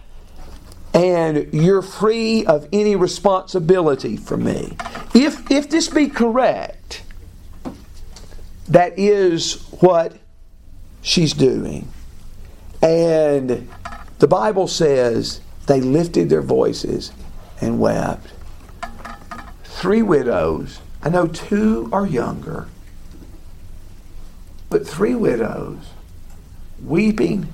and 0.96 1.54
you're 1.54 1.82
free 1.82 2.46
of 2.46 2.70
any 2.72 2.96
responsibility 2.96 4.16
for 4.16 4.38
me. 4.38 4.78
If, 5.14 5.52
if 5.52 5.70
this 5.70 5.90
be 5.90 6.08
correct, 6.08 7.04
that 8.70 8.98
is 8.98 9.62
what 9.82 10.18
she's 11.02 11.34
doing. 11.34 11.90
And 12.82 13.70
the 14.20 14.28
Bible 14.28 14.70
says 14.70 15.42
they 15.68 15.82
lifted 15.82 16.30
their 16.30 16.42
voices 16.42 17.12
and 17.60 17.78
wept. 17.78 18.32
Three 19.66 20.02
widows, 20.02 20.80
I 21.04 21.10
know 21.10 21.28
two 21.28 21.90
are 21.92 22.06
younger, 22.08 22.70
but 24.70 24.88
three 24.88 25.14
widows 25.14 25.90
weeping 26.82 27.50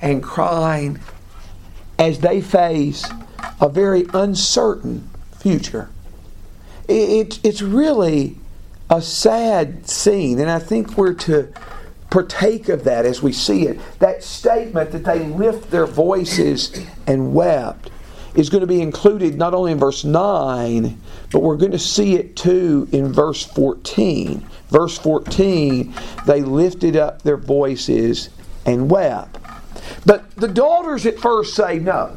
and 0.00 0.20
crying 0.22 0.98
as 1.98 2.20
they 2.20 2.40
face 2.40 3.08
a 3.60 3.68
very 3.68 4.06
uncertain 4.12 5.08
future. 5.38 5.88
It, 6.88 7.40
it's 7.44 7.62
really 7.62 8.36
a 8.90 9.00
sad 9.00 9.88
scene, 9.88 10.38
and 10.38 10.50
I 10.50 10.58
think 10.58 10.96
we're 10.96 11.14
to 11.14 11.52
partake 12.10 12.68
of 12.68 12.84
that 12.84 13.06
as 13.06 13.22
we 13.22 13.32
see 13.32 13.66
it. 13.66 13.80
That 13.98 14.22
statement 14.22 14.92
that 14.92 15.04
they 15.04 15.20
lift 15.20 15.70
their 15.70 15.86
voices 15.86 16.84
and 17.06 17.32
wept 17.34 17.90
is 18.34 18.50
going 18.50 18.60
to 18.60 18.66
be 18.66 18.82
included 18.82 19.38
not 19.38 19.54
only 19.54 19.72
in 19.72 19.78
verse 19.78 20.04
9, 20.04 21.00
but 21.30 21.40
we're 21.40 21.56
going 21.56 21.72
to 21.72 21.78
see 21.78 22.14
it 22.14 22.36
too 22.36 22.88
in 22.92 23.12
verse 23.12 23.44
14. 23.44 24.46
Verse 24.68 24.98
14, 24.98 25.94
they 26.26 26.42
lifted 26.42 26.96
up 26.96 27.22
their 27.22 27.36
voices 27.36 28.30
and 28.66 28.90
wept. 28.90 29.38
But 30.04 30.30
the 30.36 30.48
daughters 30.48 31.06
at 31.06 31.18
first 31.18 31.54
say 31.54 31.78
no. 31.78 32.16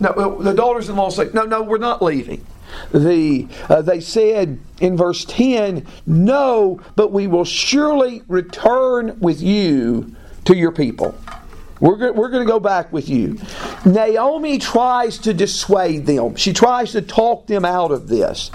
No, 0.00 0.42
the 0.42 0.52
daughters 0.52 0.88
in 0.88 0.96
law 0.96 1.10
say, 1.10 1.30
no, 1.32 1.44
no, 1.44 1.62
we're 1.62 1.78
not 1.78 2.02
leaving. 2.02 2.44
The, 2.92 3.46
uh, 3.68 3.82
they 3.82 4.00
said 4.00 4.58
in 4.80 4.96
verse 4.96 5.24
10, 5.24 5.86
No, 6.06 6.80
but 6.96 7.12
we 7.12 7.26
will 7.26 7.44
surely 7.44 8.22
return 8.26 9.18
with 9.20 9.40
you 9.40 10.14
to 10.44 10.56
your 10.56 10.72
people. 10.72 11.14
We're, 11.80 11.96
go- 11.96 12.12
we're 12.12 12.30
going 12.30 12.44
to 12.44 12.50
go 12.50 12.60
back 12.60 12.92
with 12.92 13.08
you. 13.08 13.38
Naomi 13.84 14.58
tries 14.58 15.18
to 15.18 15.34
dissuade 15.34 16.06
them. 16.06 16.36
She 16.36 16.52
tries 16.52 16.92
to 16.92 17.02
talk 17.02 17.46
them 17.46 17.64
out 17.64 17.90
of 17.90 18.08
this. 18.08 18.50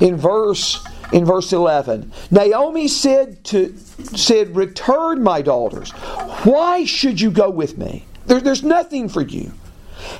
In 0.00 0.16
verse 0.16 0.84
in 1.12 1.24
verse 1.24 1.52
11, 1.52 2.12
Naomi 2.30 2.86
said 2.86 3.42
to 3.44 3.76
said, 3.76 4.54
"Return, 4.54 5.24
my 5.24 5.42
daughters. 5.42 5.90
Why 6.44 6.84
should 6.84 7.20
you 7.20 7.32
go 7.32 7.50
with 7.50 7.76
me? 7.76 8.06
There, 8.30 8.40
there's 8.40 8.62
nothing 8.62 9.08
for 9.08 9.22
you. 9.22 9.50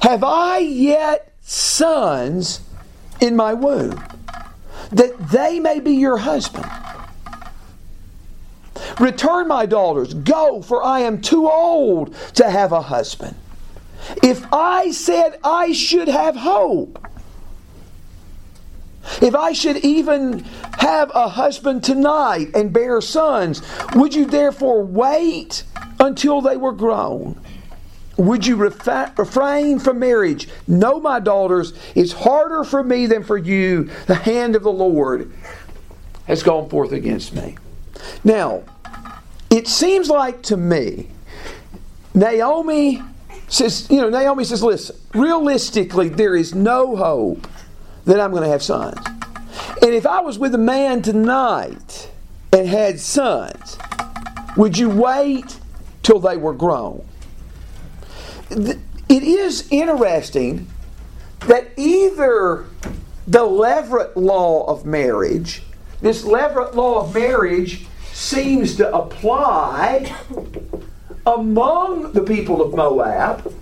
Have 0.02 0.24
I 0.24 0.58
yet 0.58 1.32
sons 1.42 2.60
in 3.20 3.36
my 3.36 3.54
womb, 3.54 4.02
that 4.90 5.16
they 5.30 5.60
may 5.60 5.78
be 5.78 5.92
your 5.92 6.16
husband?" 6.16 6.68
Return, 8.98 9.46
my 9.46 9.64
daughters, 9.64 10.12
go, 10.12 10.60
for 10.60 10.82
I 10.82 11.00
am 11.00 11.20
too 11.20 11.48
old 11.48 12.12
to 12.34 12.50
have 12.50 12.72
a 12.72 12.82
husband. 12.82 13.36
If 14.24 14.44
I 14.52 14.90
said 14.90 15.38
I 15.44 15.70
should 15.70 16.08
have 16.08 16.34
hope, 16.34 16.98
if 19.22 19.36
I 19.36 19.52
should 19.52 19.76
even 19.84 20.40
have 20.78 21.12
a 21.14 21.28
husband 21.28 21.84
tonight 21.84 22.48
and 22.56 22.72
bear 22.72 23.00
sons, 23.00 23.62
would 23.94 24.16
you 24.16 24.24
therefore 24.24 24.82
wait 24.82 25.62
until 26.00 26.40
they 26.40 26.56
were 26.56 26.72
grown? 26.72 27.40
Would 28.20 28.46
you 28.46 28.58
refa- 28.58 29.16
refrain 29.16 29.78
from 29.78 29.98
marriage? 29.98 30.46
No, 30.68 31.00
my 31.00 31.20
daughters, 31.20 31.72
it's 31.94 32.12
harder 32.12 32.64
for 32.64 32.82
me 32.82 33.06
than 33.06 33.24
for 33.24 33.38
you. 33.38 33.84
The 34.08 34.14
hand 34.14 34.56
of 34.56 34.62
the 34.62 34.70
Lord 34.70 35.32
has 36.26 36.42
gone 36.42 36.68
forth 36.68 36.92
against 36.92 37.34
me. 37.34 37.56
Now, 38.22 38.64
it 39.48 39.68
seems 39.68 40.10
like 40.10 40.42
to 40.42 40.58
me, 40.58 41.08
Naomi 42.12 43.02
says, 43.48 43.88
you 43.90 44.02
know, 44.02 44.10
Naomi 44.10 44.44
says, 44.44 44.62
listen, 44.62 44.96
realistically, 45.14 46.10
there 46.10 46.36
is 46.36 46.54
no 46.54 46.96
hope 46.96 47.48
that 48.04 48.20
I'm 48.20 48.32
going 48.32 48.42
to 48.42 48.50
have 48.50 48.62
sons. 48.62 48.98
And 49.80 49.94
if 49.94 50.06
I 50.06 50.20
was 50.20 50.38
with 50.38 50.54
a 50.54 50.58
man 50.58 51.00
tonight 51.00 52.10
and 52.52 52.68
had 52.68 53.00
sons, 53.00 53.78
would 54.58 54.76
you 54.76 54.90
wait 54.90 55.58
till 56.02 56.18
they 56.18 56.36
were 56.36 56.52
grown? 56.52 57.06
It 58.50 59.22
is 59.22 59.68
interesting 59.70 60.66
that 61.46 61.70
either 61.76 62.66
the 63.26 63.40
Levirate 63.40 64.16
law 64.16 64.64
of 64.64 64.84
marriage, 64.84 65.62
this 66.00 66.24
Levirate 66.24 66.74
law 66.74 67.02
of 67.02 67.14
marriage 67.14 67.86
seems 68.12 68.76
to 68.76 68.94
apply 68.94 70.14
among 71.26 72.12
the 72.12 72.22
people 72.22 72.60
of 72.60 72.74
Moab, 72.74 73.54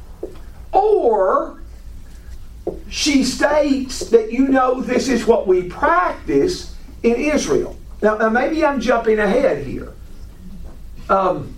or 0.72 1.61
she 2.88 3.24
states 3.24 4.01
that 4.11 4.33
you 4.33 4.48
know 4.48 4.81
this 4.81 5.09
is 5.09 5.27
what 5.27 5.46
we 5.46 5.68
practice 5.68 6.74
in 7.03 7.14
Israel. 7.14 7.77
Now, 8.01 8.16
now 8.16 8.29
maybe 8.29 8.64
I'm 8.64 8.81
jumping 8.81 9.18
ahead 9.18 9.66
here. 9.66 9.92
Um, 11.09 11.55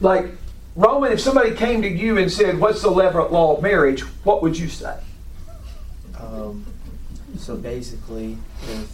like, 0.00 0.30
Roman, 0.76 1.10
if 1.12 1.20
somebody 1.20 1.54
came 1.54 1.80
to 1.82 1.88
you 1.88 2.18
and 2.18 2.30
said, 2.30 2.60
What's 2.60 2.82
the 2.82 2.90
Levirate 2.90 3.30
law 3.30 3.56
of 3.56 3.62
marriage? 3.62 4.02
What 4.24 4.42
would 4.42 4.58
you 4.58 4.68
say? 4.68 4.98
Um, 6.20 6.66
so 7.38 7.56
basically, 7.56 8.36
if 8.68 8.90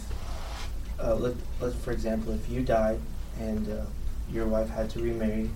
uh, 0.99 1.15
let, 1.15 1.33
let 1.59 1.73
for 1.75 1.91
example, 1.91 2.33
if 2.33 2.49
you 2.49 2.61
died 2.61 2.99
and 3.39 3.69
uh, 3.69 3.83
your 4.31 4.47
wife 4.47 4.69
had 4.69 4.89
to 4.91 5.01
remarry, 5.01 5.49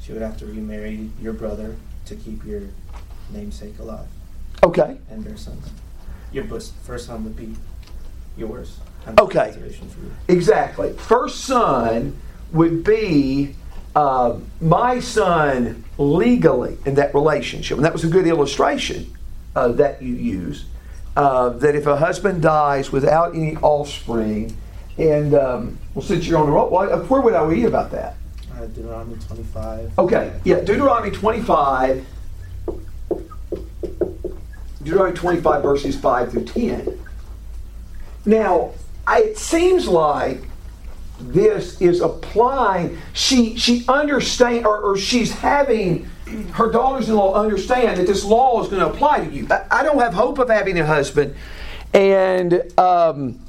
she 0.00 0.12
would 0.12 0.22
have 0.22 0.36
to 0.38 0.46
remarry 0.46 1.10
your 1.20 1.32
brother 1.32 1.74
to 2.06 2.14
keep 2.14 2.44
your 2.44 2.62
namesake 3.30 3.78
alive 3.80 4.06
Okay. 4.62 4.96
and 5.10 5.24
bear 5.24 5.36
sons. 5.36 5.70
Your 6.32 6.44
first 6.44 7.06
son 7.06 7.24
would 7.24 7.36
be 7.36 7.54
yours. 8.36 8.78
Okay. 9.18 9.54
Exactly. 10.28 10.92
First 10.92 11.40
son 11.44 12.16
would 12.52 12.84
be 12.84 13.54
uh, 13.98 14.38
my 14.60 15.00
son 15.00 15.82
legally 15.98 16.78
in 16.86 16.94
that 16.94 17.12
relationship. 17.14 17.76
And 17.78 17.84
that 17.84 17.92
was 17.92 18.04
a 18.04 18.08
good 18.08 18.28
illustration 18.28 19.12
uh, 19.56 19.68
that 19.72 20.00
you 20.00 20.14
use. 20.14 20.66
Uh, 21.16 21.48
that 21.48 21.74
if 21.74 21.84
a 21.86 21.96
husband 21.96 22.40
dies 22.40 22.92
without 22.92 23.34
any 23.34 23.56
offspring, 23.56 24.56
and 24.98 25.34
um, 25.34 25.78
well, 25.94 26.04
since 26.04 26.28
you're 26.28 26.38
on 26.38 26.46
the 26.46 26.52
roll, 26.52 26.70
why- 26.70 26.86
where 26.94 27.20
would 27.20 27.34
I 27.34 27.42
read 27.42 27.64
about 27.64 27.90
that? 27.90 28.14
Uh, 28.56 28.66
Deuteronomy 28.66 29.16
25. 29.26 29.98
Okay, 29.98 30.32
yeah, 30.44 30.60
Deuteronomy 30.60 31.10
25. 31.10 32.06
Deuteronomy 34.84 35.16
25, 35.16 35.62
verses 35.62 35.96
5 35.98 36.30
through 36.30 36.44
10. 36.44 37.00
Now, 38.26 38.70
I, 39.08 39.22
it 39.22 39.38
seems 39.38 39.88
like 39.88 40.42
this 41.20 41.80
is 41.80 42.00
applying, 42.00 42.98
she, 43.12 43.56
she 43.56 43.84
understand, 43.88 44.66
or, 44.66 44.78
or 44.80 44.96
she's 44.96 45.32
having 45.32 46.08
her 46.52 46.70
daughters-in-law 46.70 47.34
understand 47.34 47.98
that 47.98 48.06
this 48.06 48.24
law 48.24 48.62
is 48.62 48.68
going 48.68 48.80
to 48.80 48.88
apply 48.88 49.24
to 49.24 49.32
you. 49.32 49.46
I, 49.50 49.66
I 49.70 49.82
don't 49.82 49.98
have 49.98 50.14
hope 50.14 50.38
of 50.38 50.48
having 50.48 50.78
a 50.78 50.86
husband, 50.86 51.34
and 51.94 52.62
um, 52.78 53.40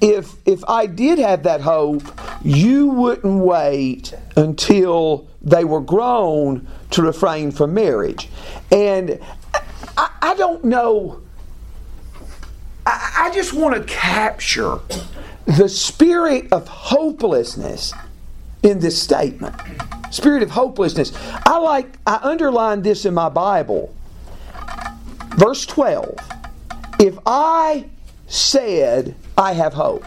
if 0.00 0.34
if 0.46 0.62
I 0.68 0.86
did 0.86 1.18
have 1.18 1.42
that 1.42 1.60
hope, 1.60 2.02
you 2.42 2.86
wouldn't 2.86 3.44
wait 3.44 4.14
until 4.36 5.28
they 5.42 5.64
were 5.64 5.80
grown 5.80 6.66
to 6.90 7.02
refrain 7.02 7.50
from 7.50 7.74
marriage. 7.74 8.28
And 8.70 9.18
I, 9.96 10.10
I 10.22 10.34
don't 10.34 10.64
know. 10.64 11.20
I, 12.86 13.26
I 13.26 13.30
just 13.34 13.52
want 13.52 13.74
to 13.74 13.92
capture 13.92 14.78
the 15.56 15.68
spirit 15.68 16.52
of 16.52 16.68
hopelessness 16.68 17.92
in 18.62 18.78
this 18.78 19.00
statement. 19.00 19.54
Spirit 20.10 20.42
of 20.42 20.50
hopelessness. 20.50 21.12
I 21.46 21.58
like 21.58 21.98
I 22.06 22.18
underlined 22.22 22.84
this 22.84 23.04
in 23.04 23.14
my 23.14 23.28
Bible. 23.28 23.94
Verse 25.36 25.64
12. 25.66 26.18
If 26.98 27.18
I 27.26 27.86
said 28.26 29.14
I 29.36 29.54
have 29.54 29.72
hope. 29.72 30.04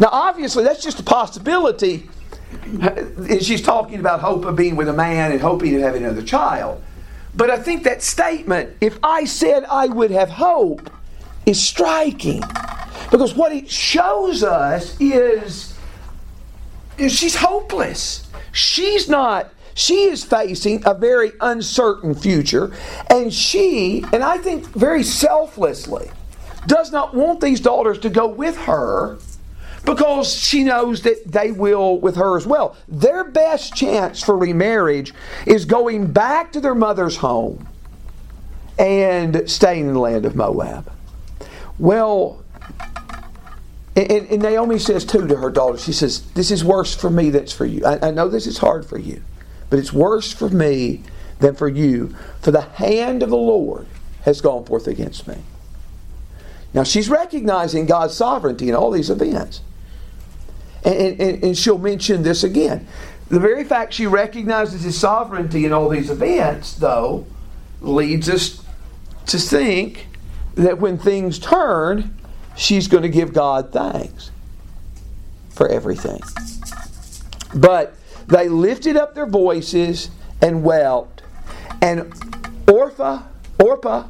Now 0.00 0.08
obviously 0.12 0.64
that's 0.64 0.82
just 0.82 1.00
a 1.00 1.02
possibility. 1.02 2.08
She's 3.40 3.62
talking 3.62 4.00
about 4.00 4.20
hope 4.20 4.44
of 4.44 4.56
being 4.56 4.76
with 4.76 4.88
a 4.88 4.92
man 4.92 5.32
and 5.32 5.40
hoping 5.40 5.72
to 5.72 5.80
have 5.80 5.94
another 5.94 6.22
child. 6.22 6.82
But 7.34 7.50
I 7.50 7.58
think 7.58 7.84
that 7.84 8.02
statement, 8.02 8.76
if 8.80 8.98
I 9.02 9.24
said 9.24 9.64
I 9.64 9.86
would 9.86 10.10
have 10.10 10.30
hope, 10.30 10.90
is 11.44 11.62
striking. 11.62 12.42
Because 13.10 13.34
what 13.34 13.52
it 13.52 13.70
shows 13.70 14.42
us 14.42 14.96
is, 15.00 15.78
is 16.98 17.12
she's 17.12 17.36
hopeless. 17.36 18.28
She's 18.52 19.08
not, 19.08 19.52
she 19.74 20.04
is 20.04 20.24
facing 20.24 20.82
a 20.86 20.94
very 20.94 21.32
uncertain 21.40 22.14
future. 22.14 22.74
And 23.10 23.32
she, 23.32 24.04
and 24.12 24.22
I 24.24 24.38
think 24.38 24.66
very 24.66 25.02
selflessly, 25.02 26.10
does 26.66 26.90
not 26.90 27.14
want 27.14 27.40
these 27.40 27.60
daughters 27.60 27.98
to 28.00 28.10
go 28.10 28.26
with 28.26 28.56
her 28.56 29.18
because 29.84 30.34
she 30.34 30.64
knows 30.64 31.02
that 31.02 31.22
they 31.24 31.52
will 31.52 31.98
with 31.98 32.16
her 32.16 32.36
as 32.36 32.46
well. 32.46 32.76
Their 32.88 33.24
best 33.24 33.74
chance 33.74 34.22
for 34.22 34.36
remarriage 34.36 35.14
is 35.46 35.64
going 35.64 36.12
back 36.12 36.52
to 36.52 36.60
their 36.60 36.74
mother's 36.74 37.16
home 37.16 37.68
and 38.78 39.48
staying 39.48 39.86
in 39.86 39.94
the 39.94 40.00
land 40.00 40.26
of 40.26 40.34
Moab. 40.34 40.92
Well, 41.78 42.42
and, 43.96 44.28
and 44.30 44.42
Naomi 44.42 44.78
says 44.78 45.04
too 45.06 45.26
to 45.26 45.36
her 45.36 45.50
daughter, 45.50 45.78
she 45.78 45.92
says, 45.92 46.20
This 46.32 46.50
is 46.50 46.62
worse 46.62 46.94
for 46.94 47.08
me 47.08 47.30
than 47.30 47.42
it's 47.42 47.52
for 47.52 47.64
you. 47.64 47.84
I, 47.84 48.08
I 48.08 48.10
know 48.10 48.28
this 48.28 48.46
is 48.46 48.58
hard 48.58 48.84
for 48.84 48.98
you, 48.98 49.22
but 49.70 49.78
it's 49.78 49.92
worse 49.92 50.32
for 50.32 50.50
me 50.50 51.02
than 51.38 51.54
for 51.54 51.68
you, 51.68 52.14
for 52.40 52.50
the 52.50 52.60
hand 52.60 53.22
of 53.22 53.30
the 53.30 53.36
Lord 53.36 53.86
has 54.22 54.40
gone 54.40 54.64
forth 54.64 54.86
against 54.86 55.26
me. 55.26 55.36
Now 56.74 56.82
she's 56.82 57.08
recognizing 57.08 57.86
God's 57.86 58.14
sovereignty 58.14 58.68
in 58.68 58.74
all 58.74 58.90
these 58.90 59.08
events. 59.08 59.62
And, 60.84 61.20
and, 61.20 61.42
and 61.42 61.58
she'll 61.58 61.78
mention 61.78 62.22
this 62.22 62.44
again. 62.44 62.86
The 63.28 63.40
very 63.40 63.64
fact 63.64 63.94
she 63.94 64.06
recognizes 64.06 64.82
his 64.82 64.96
sovereignty 64.96 65.64
in 65.64 65.72
all 65.72 65.88
these 65.88 66.10
events, 66.10 66.74
though, 66.74 67.26
leads 67.80 68.28
us 68.28 68.62
to 69.26 69.38
think 69.38 70.06
that 70.54 70.78
when 70.78 70.96
things 70.96 71.38
turn, 71.38 72.16
she's 72.56 72.88
going 72.88 73.02
to 73.02 73.08
give 73.08 73.32
God 73.32 73.72
thanks 73.72 74.30
for 75.50 75.68
everything. 75.68 76.20
But 77.54 77.94
they 78.26 78.48
lifted 78.48 78.96
up 78.96 79.14
their 79.14 79.26
voices 79.26 80.10
and 80.42 80.62
wept. 80.62 81.22
And 81.80 82.12
Orpha, 82.66 83.24
Orpah, 83.62 84.08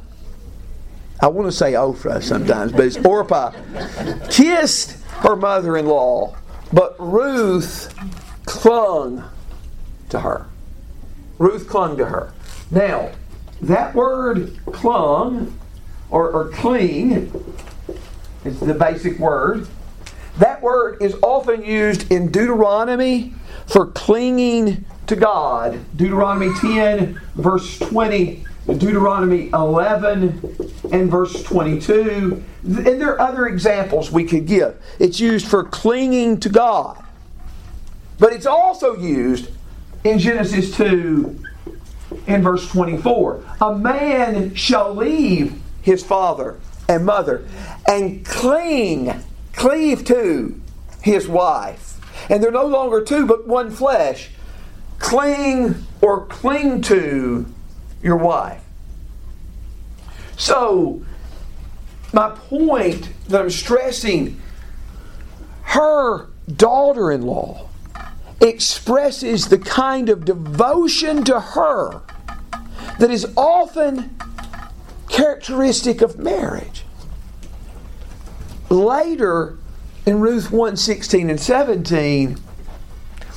I 1.19 1.27
want 1.27 1.47
to 1.47 1.51
say 1.51 1.73
Ophrah 1.73 2.21
sometimes, 2.21 2.71
but 2.71 2.85
it's 2.85 2.97
Orpah, 2.97 3.51
kissed 4.29 5.01
her 5.19 5.35
mother 5.35 5.77
in 5.77 5.87
law, 5.87 6.35
but 6.71 6.95
Ruth 6.99 7.93
clung 8.45 9.23
to 10.09 10.19
her. 10.19 10.47
Ruth 11.37 11.67
clung 11.67 11.97
to 11.97 12.05
her. 12.05 12.33
Now, 12.71 13.11
that 13.61 13.95
word 13.95 14.57
clung 14.71 15.57
or, 16.09 16.29
or 16.29 16.49
cling 16.49 17.31
is 18.47 18.59
the 18.59 18.73
basic 18.73 19.19
word. 19.19 19.67
That 20.39 20.61
word 20.61 21.01
is 21.01 21.15
often 21.21 21.63
used 21.63 22.11
in 22.11 22.31
Deuteronomy 22.31 23.33
for 23.65 23.87
clinging 23.87 24.85
to 25.07 25.15
God. 25.15 25.79
Deuteronomy 25.95 26.53
10, 26.59 27.19
verse 27.35 27.79
20, 27.79 28.45
Deuteronomy 28.65 29.49
11, 29.49 30.71
and 30.91 31.11
verse 31.11 31.43
22. 31.43 32.43
And 32.63 33.01
there 33.01 33.13
are 33.13 33.21
other 33.21 33.47
examples 33.47 34.11
we 34.11 34.23
could 34.23 34.45
give. 34.45 34.81
It's 34.99 35.19
used 35.19 35.47
for 35.47 35.63
clinging 35.63 36.39
to 36.41 36.49
God. 36.49 37.03
But 38.19 38.33
it's 38.33 38.45
also 38.45 38.97
used 38.97 39.49
in 40.03 40.19
Genesis 40.19 40.75
2 40.75 41.43
in 42.27 42.41
verse 42.41 42.67
24. 42.69 43.43
A 43.61 43.75
man 43.75 44.55
shall 44.55 44.93
leave 44.93 45.61
his 45.81 46.03
father 46.03 46.59
and 46.87 47.05
mother 47.05 47.47
and 47.87 48.25
cling, 48.25 49.23
cleave 49.53 50.05
to 50.05 50.59
his 51.01 51.27
wife. 51.27 51.99
And 52.29 52.43
they're 52.43 52.51
no 52.51 52.65
longer 52.65 53.03
two, 53.03 53.25
but 53.25 53.47
one 53.47 53.71
flesh. 53.71 54.31
Cling 54.99 55.75
or 56.01 56.25
cling 56.25 56.81
to 56.83 57.45
your 58.01 58.17
wife. 58.17 58.63
So, 60.35 61.03
my 62.13 62.29
point 62.29 63.09
that 63.27 63.41
I'm 63.41 63.49
stressing 63.49 64.41
her 65.63 66.27
daughter 66.55 67.11
in 67.11 67.23
law 67.23 67.69
expresses 68.39 69.49
the 69.49 69.57
kind 69.57 70.09
of 70.09 70.25
devotion 70.25 71.23
to 71.25 71.39
her 71.39 72.01
that 72.99 73.11
is 73.11 73.27
often 73.35 74.17
characteristic 75.09 76.01
of 76.01 76.17
marriage. 76.17 76.83
Later 78.69 79.57
in 80.05 80.19
Ruth 80.19 80.51
1 80.51 80.77
16 80.77 81.29
and 81.29 81.39
17, 81.39 82.37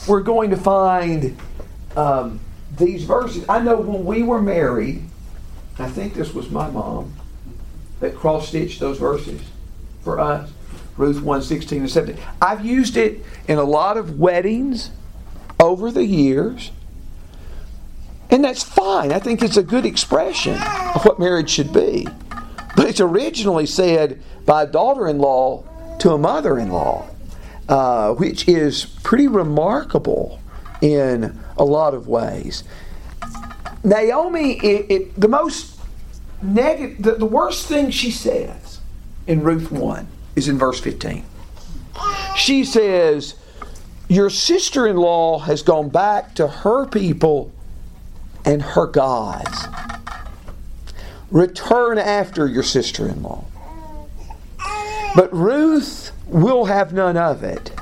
we're 0.09 0.23
going 0.23 0.51
to 0.51 0.57
find 0.57 1.37
um, 1.97 2.41
these 2.77 3.05
verses. 3.05 3.45
I 3.49 3.61
know 3.61 3.77
when 3.77 4.05
we 4.05 4.23
were 4.23 4.43
married, 4.43 5.05
I 5.79 5.89
think 5.89 6.15
this 6.15 6.35
was 6.35 6.51
my 6.51 6.71
mom 6.71 7.15
that 8.01 8.17
cross 8.17 8.49
stitched 8.49 8.81
those 8.81 8.99
verses 8.99 9.41
for 10.03 10.19
us. 10.19 10.51
Ruth 10.97 11.23
1 11.23 11.43
16 11.43 11.81
and 11.81 11.91
17. 11.91 12.23
I've 12.43 12.65
used 12.65 12.97
it 12.97 13.25
in 13.49 13.59
a 13.59 13.65
lot 13.65 13.97
of 13.97 14.19
weddings 14.19 14.91
over 15.59 15.91
the 15.91 16.05
years. 16.05 16.73
And 18.31 18.45
that's 18.45 18.63
fine. 18.63 19.13
I 19.13 19.19
think 19.19 19.43
it's 19.43 19.57
a 19.57 19.63
good 19.63 19.85
expression 19.85 20.55
of 20.95 21.05
what 21.05 21.19
marriage 21.19 21.51
should 21.51 21.73
be. 21.73 22.07
But 22.77 22.89
it's 22.89 23.01
originally 23.01 23.67
said 23.67 24.23
by 24.47 24.63
a 24.63 24.67
daughter 24.67 25.09
in 25.09 25.19
law 25.19 25.65
to 25.99 26.13
a 26.13 26.19
mother 26.19 26.59
in 26.59 26.71
law, 26.71 27.09
uh, 27.69 28.15
which 28.15 28.49
is 28.49 28.87
pretty 29.03 29.27
remarkable 29.27 30.41
in 30.81 31.39
a 31.59 31.65
lot 31.65 31.95
of 31.95 32.07
ways. 32.07 32.65
Naomi, 33.83 34.59
it, 34.59 34.91
it, 34.91 35.21
the 35.21 35.29
most 35.29 35.79
negative, 36.43 37.03
the, 37.03 37.13
the 37.15 37.27
worst 37.27 37.67
thing 37.67 37.91
she 37.91 38.11
says 38.11 38.81
in 39.27 39.43
Ruth 39.43 39.71
1 39.71 40.07
is 40.37 40.49
in 40.49 40.59
verse 40.59 40.81
15. 40.81 41.25
She 42.37 42.65
says, 42.65 43.35
Your 44.09 44.31
sister 44.31 44.87
in 44.87 44.97
law 44.97 45.41
has 45.41 45.63
gone 45.63 45.89
back 45.89 46.35
to 46.37 46.47
her 46.47 46.87
people 46.87 47.53
and 48.45 48.63
her 48.63 48.87
gods. 48.87 49.67
Return 51.31 51.99
after 51.99 52.47
your 52.47 52.63
sister 52.63 53.09
in 53.09 53.23
law. 53.23 53.45
But 55.15 55.33
Ruth 55.33 56.13
will 56.27 56.67
have 56.67 56.93
none 56.93 57.17
of 57.17 57.43
it. 57.43 57.73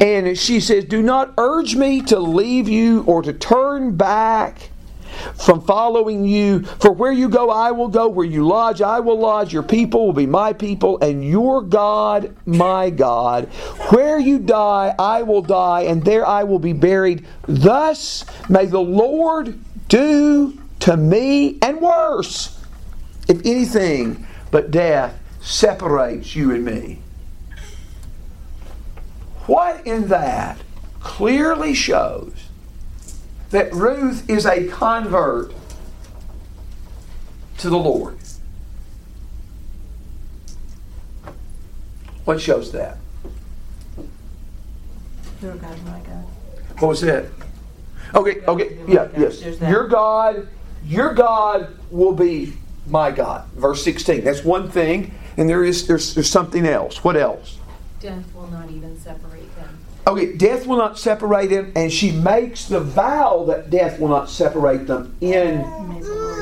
And 0.00 0.38
she 0.38 0.60
says, 0.60 0.84
Do 0.84 1.02
not 1.02 1.34
urge 1.38 1.76
me 1.76 2.02
to 2.02 2.18
leave 2.18 2.68
you 2.68 3.02
or 3.04 3.22
to 3.22 3.32
turn 3.32 3.96
back 3.96 4.70
from 5.34 5.60
following 5.62 6.24
you. 6.24 6.62
For 6.62 6.92
where 6.92 7.12
you 7.12 7.28
go, 7.28 7.50
I 7.50 7.70
will 7.70 7.88
go. 7.88 8.08
Where 8.08 8.26
you 8.26 8.46
lodge, 8.46 8.82
I 8.82 9.00
will 9.00 9.18
lodge. 9.18 9.52
Your 9.52 9.62
people 9.62 10.06
will 10.06 10.12
be 10.12 10.26
my 10.26 10.52
people, 10.52 10.98
and 11.00 11.24
your 11.24 11.62
God, 11.62 12.34
my 12.46 12.90
God. 12.90 13.46
Where 13.90 14.18
you 14.18 14.38
die, 14.38 14.94
I 14.98 15.22
will 15.22 15.42
die, 15.42 15.82
and 15.82 16.04
there 16.04 16.26
I 16.26 16.44
will 16.44 16.58
be 16.58 16.72
buried. 16.72 17.26
Thus 17.46 18.24
may 18.48 18.66
the 18.66 18.80
Lord 18.80 19.58
do 19.88 20.58
to 20.80 20.96
me, 20.96 21.58
and 21.62 21.80
worse, 21.80 22.58
if 23.28 23.38
anything 23.44 24.26
but 24.50 24.70
death 24.70 25.18
separates 25.40 26.34
you 26.34 26.52
and 26.52 26.64
me. 26.64 26.98
What 29.46 29.86
in 29.86 30.08
that 30.08 30.58
clearly 31.00 31.74
shows 31.74 32.41
that 33.52 33.72
Ruth 33.72 34.28
is 34.28 34.44
a 34.46 34.66
convert 34.66 35.54
to 37.58 37.70
the 37.70 37.78
Lord. 37.78 38.18
What 42.24 42.40
shows 42.40 42.72
that? 42.72 42.98
Your 45.42 45.54
God, 45.56 45.76
is 45.76 45.82
my 45.84 45.98
God. 46.00 46.24
What 46.78 46.88
was 46.88 47.00
that? 47.02 47.26
Okay, 48.14 48.40
okay, 48.46 48.78
yeah, 48.88 49.08
yes. 49.16 49.42
Your 49.60 49.86
God, 49.86 50.48
your 50.84 51.14
God 51.14 51.76
will 51.90 52.12
be 52.12 52.54
my 52.86 53.10
God. 53.10 53.48
Verse 53.50 53.84
16. 53.84 54.24
That's 54.24 54.44
one 54.44 54.70
thing. 54.70 55.14
And 55.36 55.48
there 55.48 55.64
is 55.64 55.86
there's, 55.86 56.14
there's 56.14 56.30
something 56.30 56.66
else. 56.66 57.04
What 57.04 57.16
else? 57.16 57.58
Death 58.00 58.34
will 58.34 58.48
not 58.48 58.70
even 58.70 58.98
separate 58.98 59.54
them. 59.56 59.78
Okay, 60.04 60.32
death 60.32 60.66
will 60.66 60.78
not 60.78 60.98
separate 60.98 61.50
them, 61.50 61.72
and 61.76 61.92
she 61.92 62.10
makes 62.10 62.66
the 62.66 62.80
vow 62.80 63.44
that 63.46 63.70
death 63.70 64.00
will 64.00 64.08
not 64.08 64.28
separate 64.28 64.88
them 64.88 65.14
in 65.20 65.64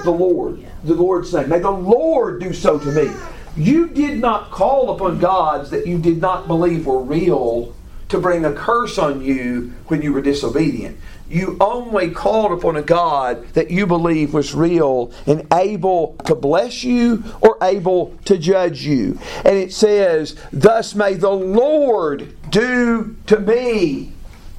the 0.05 0.11
Lord- 0.11 0.61
the 0.83 0.95
Lord's 0.95 1.35
name. 1.35 1.51
May 1.51 1.59
the 1.59 1.71
Lord 1.71 2.41
do 2.41 2.55
so 2.55 2.79
to 2.79 2.91
me. 2.91 3.11
You 3.57 3.89
did 3.89 4.19
not 4.19 4.51
call 4.51 4.91
upon 4.91 5.19
gods 5.19 5.69
that 5.71 5.87
you 5.87 5.99
did 5.99 6.23
not 6.23 6.47
believe 6.47 6.87
were 6.87 7.03
real 7.03 7.75
to 8.09 8.19
bring 8.19 8.45
a 8.45 8.53
curse 8.53 8.99
on 8.99 9.23
you 9.23 9.73
when 9.89 10.01
you 10.01 10.13
were 10.13 10.23
disobedient. 10.23 10.97
You 11.29 11.57
only 11.61 12.11
called 12.11 12.51
upon 12.51 12.75
a 12.75 12.83
God 12.83 13.47
that 13.53 13.71
you 13.71 13.87
believe 13.87 14.35
was 14.35 14.53
real 14.53 15.13
and 15.27 15.47
able 15.53 16.17
to 16.25 16.35
bless 16.35 16.83
you 16.83 17.23
or 17.41 17.57
able 17.63 18.15
to 18.25 18.37
judge 18.37 18.83
you. 18.85 19.17
And 19.45 19.57
it 19.57 19.73
says, 19.73 20.35
Thus 20.53 20.97
may 20.97 21.15
the 21.15 21.31
Lord 21.31 22.35
do 22.51 23.17
to 23.27 23.39
me 23.39 24.13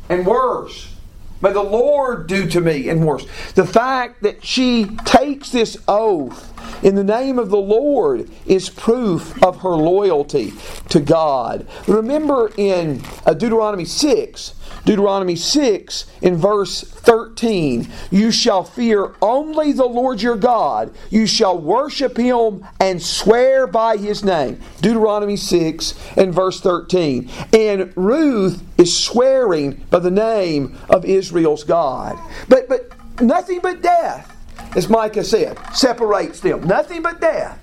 and 0.09 0.25
worse. 0.25 0.95
May 1.41 1.53
the 1.53 1.63
Lord 1.63 2.27
do 2.27 2.47
to 2.49 2.61
me 2.61 2.89
and 2.89 3.05
worse. 3.05 3.25
The 3.55 3.65
fact 3.65 4.21
that 4.23 4.45
she 4.45 4.85
takes 5.05 5.51
this 5.51 5.77
oath 5.87 6.50
in 6.83 6.95
the 6.95 7.03
name 7.03 7.39
of 7.39 7.49
the 7.49 7.57
Lord 7.57 8.29
is 8.45 8.69
proof 8.69 9.41
of 9.43 9.61
her 9.61 9.75
loyalty 9.75 10.53
to 10.89 10.99
God. 10.99 11.67
Remember 11.87 12.51
in 12.57 13.01
uh, 13.25 13.33
Deuteronomy 13.33 13.85
6, 13.85 14.55
Deuteronomy 14.85 15.35
6 15.35 16.05
in 16.21 16.37
verse 16.37 16.81
13, 16.81 17.87
you 18.09 18.31
shall 18.31 18.63
fear 18.63 19.13
only 19.21 19.71
the 19.71 19.85
Lord 19.85 20.21
your 20.21 20.35
God. 20.35 20.93
You 21.09 21.27
shall 21.27 21.57
worship 21.57 22.17
him 22.17 22.65
and 22.79 23.01
swear 23.01 23.67
by 23.67 23.97
his 23.97 24.23
name. 24.23 24.59
Deuteronomy 24.81 25.37
6 25.37 25.93
and 26.17 26.33
verse 26.33 26.59
13. 26.61 27.29
And 27.53 27.93
Ruth 27.95 28.63
is 28.77 28.97
swearing 28.97 29.85
by 29.89 29.99
the 29.99 30.11
name 30.11 30.77
of 30.89 31.05
Israel's 31.05 31.63
God. 31.63 32.17
But 32.47 32.67
but 32.67 32.91
nothing 33.21 33.59
but 33.61 33.81
death, 33.81 34.30
as 34.75 34.89
Micah 34.89 35.23
said, 35.23 35.57
separates 35.73 36.39
them. 36.39 36.63
Nothing 36.63 37.01
but 37.01 37.19
death. 37.19 37.59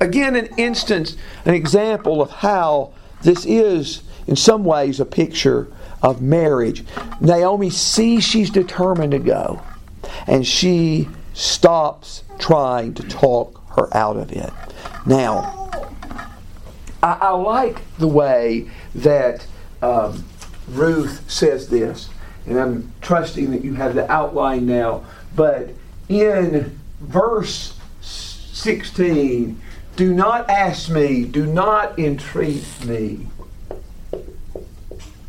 Again, 0.00 0.36
an 0.36 0.46
instance, 0.56 1.16
an 1.44 1.54
example 1.54 2.22
of 2.22 2.30
how 2.30 2.92
this 3.22 3.44
is, 3.44 4.02
in 4.26 4.36
some 4.36 4.64
ways, 4.64 5.00
a 5.00 5.04
picture 5.04 5.70
of 6.02 6.22
marriage. 6.22 6.84
Naomi 7.20 7.68
sees 7.68 8.24
she's 8.24 8.50
determined 8.50 9.12
to 9.12 9.18
go, 9.18 9.62
and 10.26 10.46
she 10.46 11.08
stops 11.34 12.24
trying 12.38 12.94
to 12.94 13.02
talk 13.08 13.60
her 13.76 13.94
out 13.94 14.16
of 14.16 14.32
it. 14.32 14.50
Now, 15.04 15.70
I, 17.02 17.18
I 17.20 17.30
like 17.30 17.82
the 17.98 18.08
way 18.08 18.70
that 18.94 19.46
um, 19.82 20.24
Ruth 20.68 21.30
says 21.30 21.68
this, 21.68 22.08
and 22.46 22.58
I'm 22.58 22.92
trusting 23.00 23.50
that 23.50 23.64
you 23.64 23.74
have 23.74 23.94
the 23.94 24.10
outline 24.10 24.66
now. 24.66 25.04
But 25.36 25.70
in 26.10 26.76
verse 27.00 27.78
16, 28.00 29.60
do 29.94 30.12
not 30.12 30.50
ask 30.50 30.90
me, 30.90 31.24
do 31.24 31.46
not 31.46 31.98
entreat 31.98 32.66
me 32.84 33.28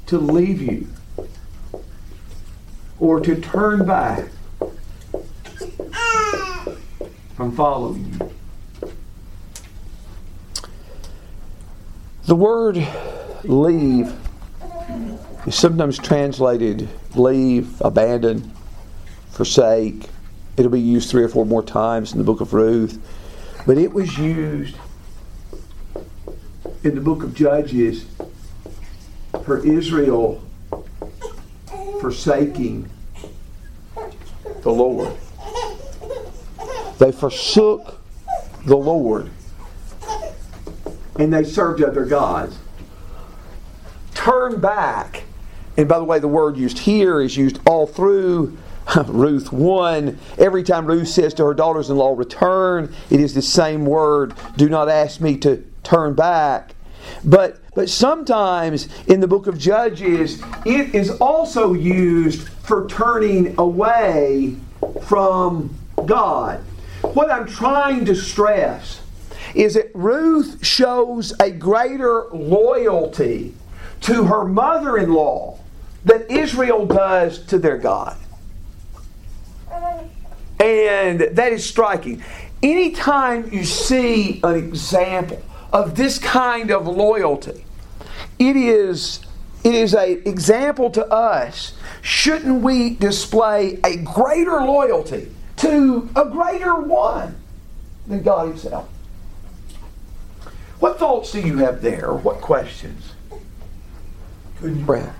to 0.08 0.18
leave 0.18 0.60
you 0.62 0.88
or 3.00 3.20
to 3.20 3.40
turn 3.40 3.86
back 3.86 4.28
from 7.36 7.56
following 7.56 8.18
you. 8.20 8.32
The 12.26 12.36
word 12.36 12.88
leave 13.44 14.14
is 15.46 15.56
sometimes 15.56 16.00
translated 16.00 16.90
leave, 17.16 17.80
abandon, 17.82 18.52
forsake. 19.30 20.11
It'll 20.62 20.72
be 20.72 20.80
used 20.80 21.10
three 21.10 21.24
or 21.24 21.28
four 21.28 21.44
more 21.44 21.64
times 21.64 22.12
in 22.12 22.20
the 22.20 22.24
book 22.24 22.40
of 22.40 22.54
Ruth. 22.54 23.00
But 23.66 23.80
it 23.80 23.92
was 23.92 24.16
used 24.20 24.76
in 26.84 26.94
the 26.94 27.02
book 27.02 27.24
of 27.24 27.34
Judges 27.34 28.06
for 29.44 29.66
Israel 29.66 30.44
forsaking 32.00 32.88
the 34.62 34.70
Lord. 34.70 35.18
They 37.00 37.12
forsook 37.12 38.00
the 38.68 38.78
Lord 38.78 39.32
and 41.18 41.34
they 41.34 41.44
served 41.44 41.82
other 41.82 42.06
gods. 42.06 42.56
Turn 44.14 44.62
back. 44.62 45.24
And 45.76 45.90
by 45.90 45.98
the 45.98 46.04
way, 46.04 46.20
the 46.20 46.28
word 46.28 46.56
used 46.56 46.78
here 46.78 47.20
is 47.20 47.36
used 47.36 47.60
all 47.66 47.88
through 47.88 48.56
Ruth 49.06 49.52
1. 49.52 50.18
Every 50.38 50.64
time 50.64 50.86
Ruth 50.86 51.08
says 51.08 51.34
to 51.36 51.46
her 51.46 51.54
daughters 51.54 51.90
in 51.90 51.98
law, 51.98 52.16
return, 52.16 52.94
it 53.10 53.20
is 53.20 53.34
the 53.34 53.42
same 53.42 53.86
word. 53.86 54.34
Do 54.58 54.70
not 54.70 54.90
ask 54.90 55.22
me 55.22 55.38
to 55.38 55.64
turn 55.84 56.14
back. 56.14 56.76
But, 57.24 57.60
but 57.74 57.90
sometimes 57.90 58.88
in 59.08 59.20
the 59.20 59.28
book 59.28 59.48
of 59.48 59.58
Judges, 59.58 60.42
it 60.66 60.94
is 60.94 61.12
also 61.20 61.74
used 61.74 62.48
for 62.48 62.88
turning 62.88 63.56
away 63.58 64.56
from 65.04 65.76
God. 66.06 66.60
What 67.02 67.32
I'm 67.32 67.48
trying 67.48 68.06
to 68.06 68.16
stress 68.16 69.02
is 69.56 69.74
that 69.74 69.90
Ruth 69.94 70.66
shows 70.66 71.34
a 71.40 71.52
greater 71.52 72.26
loyalty 72.32 73.54
to 74.02 74.26
her 74.26 74.46
mother 74.46 74.98
in 74.98 75.14
law 75.14 75.60
than 76.06 76.24
Israel 76.30 76.86
does 76.86 77.40
to 77.46 77.58
their 77.58 77.78
God. 77.78 78.18
And 80.62 81.22
that 81.22 81.52
is 81.52 81.68
striking. 81.68 82.24
Anytime 82.62 83.52
you 83.52 83.66
see 83.66 84.40
an 84.44 84.56
example 84.56 85.42
of 85.74 85.96
this 85.96 86.20
kind 86.20 86.70
of 86.70 86.88
loyalty, 86.88 87.66
it 88.38 88.56
is 88.56 89.26
it 89.64 89.76
is 89.76 89.94
an 89.94 90.22
example 90.26 90.90
to 90.92 91.06
us. 91.08 91.74
Shouldn't 92.02 92.62
we 92.62 92.96
display 92.96 93.80
a 93.84 93.98
greater 93.98 94.62
loyalty 94.62 95.32
to 95.58 96.10
a 96.16 96.26
greater 96.26 96.76
one 96.76 97.36
than 98.08 98.24
God 98.24 98.48
Himself? 98.50 98.90
What 100.80 100.98
thoughts 100.98 101.32
do 101.32 101.42
you 101.42 101.58
have 101.58 101.82
there? 101.82 102.14
What 102.14 102.42
questions? 102.42 103.14
Brad. 104.62 105.14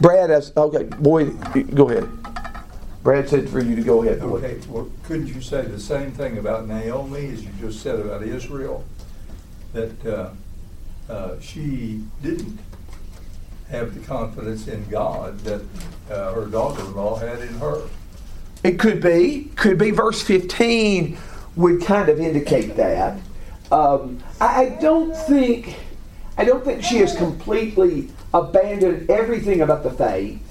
Brad, 0.00 0.30
as 0.30 0.52
okay, 0.56 0.84
boy, 0.84 1.30
go 1.74 1.90
ahead. 1.90 2.08
Brad 3.02 3.28
said 3.28 3.48
for 3.48 3.60
you 3.60 3.76
to 3.76 3.82
go 3.82 4.02
ahead. 4.02 4.20
okay, 4.20 4.58
well, 4.68 4.90
couldn't 5.04 5.28
you 5.28 5.40
say 5.40 5.62
the 5.62 5.80
same 5.80 6.10
thing 6.12 6.38
about 6.38 6.66
Naomi 6.66 7.26
as 7.28 7.44
you 7.44 7.50
just 7.60 7.80
said 7.80 7.98
about 7.98 8.22
Israel? 8.22 8.84
That 9.72 10.06
uh, 10.06 10.30
uh, 11.12 11.40
she 11.40 12.02
didn't 12.22 12.58
have 13.70 13.94
the 13.94 14.00
confidence 14.06 14.66
in 14.66 14.88
God 14.88 15.38
that 15.40 15.62
uh, 16.10 16.32
her 16.32 16.46
daughter-in-law 16.46 17.16
had 17.16 17.40
in 17.40 17.54
her. 17.58 17.82
It 18.64 18.78
could 18.78 19.00
be. 19.00 19.50
Could 19.56 19.78
be. 19.78 19.90
Verse 19.90 20.22
15 20.22 21.16
would 21.56 21.82
kind 21.82 22.08
of 22.08 22.18
indicate 22.18 22.76
that. 22.76 23.20
Um, 23.70 24.22
I, 24.40 24.64
I 24.64 24.68
don't 24.80 25.14
think. 25.14 25.76
I 26.36 26.44
don't 26.44 26.64
think 26.64 26.82
she 26.82 26.98
has 26.98 27.16
completely 27.16 28.10
abandoned 28.32 29.10
everything 29.10 29.60
about 29.60 29.82
the 29.82 29.90
faith, 29.90 30.47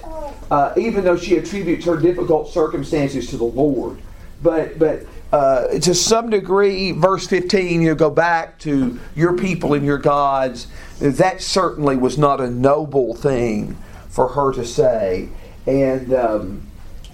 uh, 0.52 0.74
even 0.78 1.04
though 1.04 1.18
she 1.18 1.38
attributes 1.38 1.86
her 1.86 1.98
difficult 1.98 2.50
circumstances 2.50 3.30
to 3.30 3.38
the 3.38 3.44
Lord. 3.44 4.00
But 4.42 4.78
but 4.78 5.06
uh, 5.32 5.80
to 5.80 5.94
some 5.94 6.30
degree, 6.30 6.92
verse 6.92 7.28
15, 7.28 7.82
you 7.82 7.96
go 7.96 8.10
back 8.10 8.60
to 8.60 8.98
your 9.16 9.36
people 9.36 9.74
and 9.74 9.86
your 9.86 9.98
gods. 9.98 10.68
That 11.00 11.42
certainly 11.42 11.98
was 11.98 12.18
not 12.18 12.40
a 12.40 12.50
noble 12.50 13.14
thing 13.14 13.78
for 14.10 14.30
her 14.30 14.54
to 14.54 14.66
say. 14.66 15.30
And 15.66 16.14
um, 16.14 16.68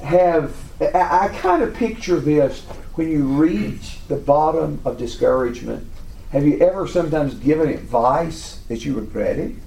have, 0.03 0.55
I, 0.79 1.25
I 1.25 1.37
kind 1.39 1.63
of 1.63 1.73
picture 1.73 2.19
this 2.19 2.61
when 2.93 3.09
you 3.09 3.23
reach 3.23 3.97
the 4.07 4.15
bottom 4.15 4.79
of 4.85 4.97
discouragement. 4.99 5.87
Have 6.31 6.45
you 6.45 6.59
ever 6.59 6.87
sometimes 6.87 7.33
given 7.35 7.69
advice 7.69 8.59
that 8.67 8.85
you 8.85 8.93
regretted? 8.93 9.59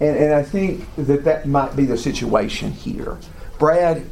And, 0.00 0.16
and 0.16 0.34
I 0.34 0.42
think 0.42 0.84
that 0.96 1.24
that 1.24 1.46
might 1.46 1.74
be 1.76 1.84
the 1.84 1.96
situation 1.98 2.72
here. 2.72 3.18
Brad, 3.58 4.08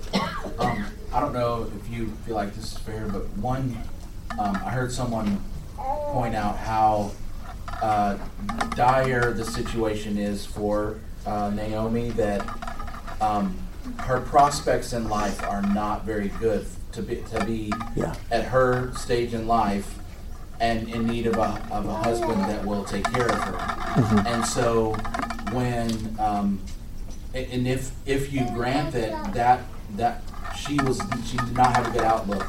Um, 0.58 0.86
I 1.12 1.20
don't 1.20 1.32
know 1.32 1.70
if 1.80 1.88
you 1.90 2.08
feel 2.26 2.34
like 2.34 2.54
this 2.54 2.72
is 2.72 2.78
fair, 2.78 3.06
but 3.08 3.28
one, 3.38 3.76
um, 4.38 4.56
I 4.56 4.70
heard 4.70 4.90
someone 4.92 5.40
point 5.76 6.34
out 6.34 6.56
how 6.58 7.12
uh, 7.82 8.16
dire 8.74 9.32
the 9.32 9.44
situation 9.44 10.18
is 10.18 10.44
for 10.44 10.98
uh, 11.26 11.50
Naomi 11.50 12.10
that 12.10 12.44
um, 13.20 13.56
her 13.98 14.20
prospects 14.20 14.92
in 14.92 15.08
life 15.08 15.42
are 15.44 15.62
not 15.62 16.04
very 16.04 16.28
good 16.40 16.66
to 16.92 17.02
be 17.02 17.16
to 17.30 17.44
be 17.44 17.72
Yeah. 17.94 18.14
at 18.30 18.44
her 18.46 18.92
stage 18.94 19.32
in 19.34 19.46
life 19.46 19.98
and 20.60 20.88
in 20.88 21.06
need 21.06 21.26
of 21.26 21.36
a, 21.36 21.62
of 21.70 21.86
a 21.86 21.94
husband 21.94 22.40
that 22.44 22.64
will 22.64 22.84
take 22.84 23.04
care 23.12 23.28
of 23.30 23.38
her. 23.38 24.24
And 24.26 24.44
so 24.44 24.96
when 25.56 26.16
um, 26.18 26.60
and 27.34 27.66
if 27.66 27.92
if 28.06 28.32
you 28.32 28.46
grant 28.50 28.92
that 28.92 29.32
that 29.34 29.60
that 29.96 30.22
she 30.56 30.76
was 30.82 31.00
she 31.26 31.36
did 31.38 31.54
not 31.54 31.74
have 31.74 31.88
a 31.88 31.90
good 31.90 32.04
outlook, 32.04 32.46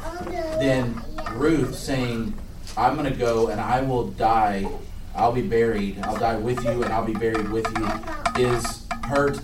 then 0.60 1.02
Ruth 1.32 1.74
saying, 1.74 2.34
"I'm 2.76 2.96
going 2.96 3.10
to 3.10 3.18
go 3.18 3.48
and 3.48 3.60
I 3.60 3.80
will 3.80 4.08
die. 4.08 4.68
I'll 5.14 5.32
be 5.32 5.42
buried. 5.42 5.98
I'll 6.02 6.18
die 6.18 6.36
with 6.36 6.62
you 6.64 6.82
and 6.82 6.92
I'll 6.92 7.04
be 7.04 7.14
buried 7.14 7.48
with 7.50 7.66
you," 7.78 8.44
is 8.44 8.86
her 9.04 9.34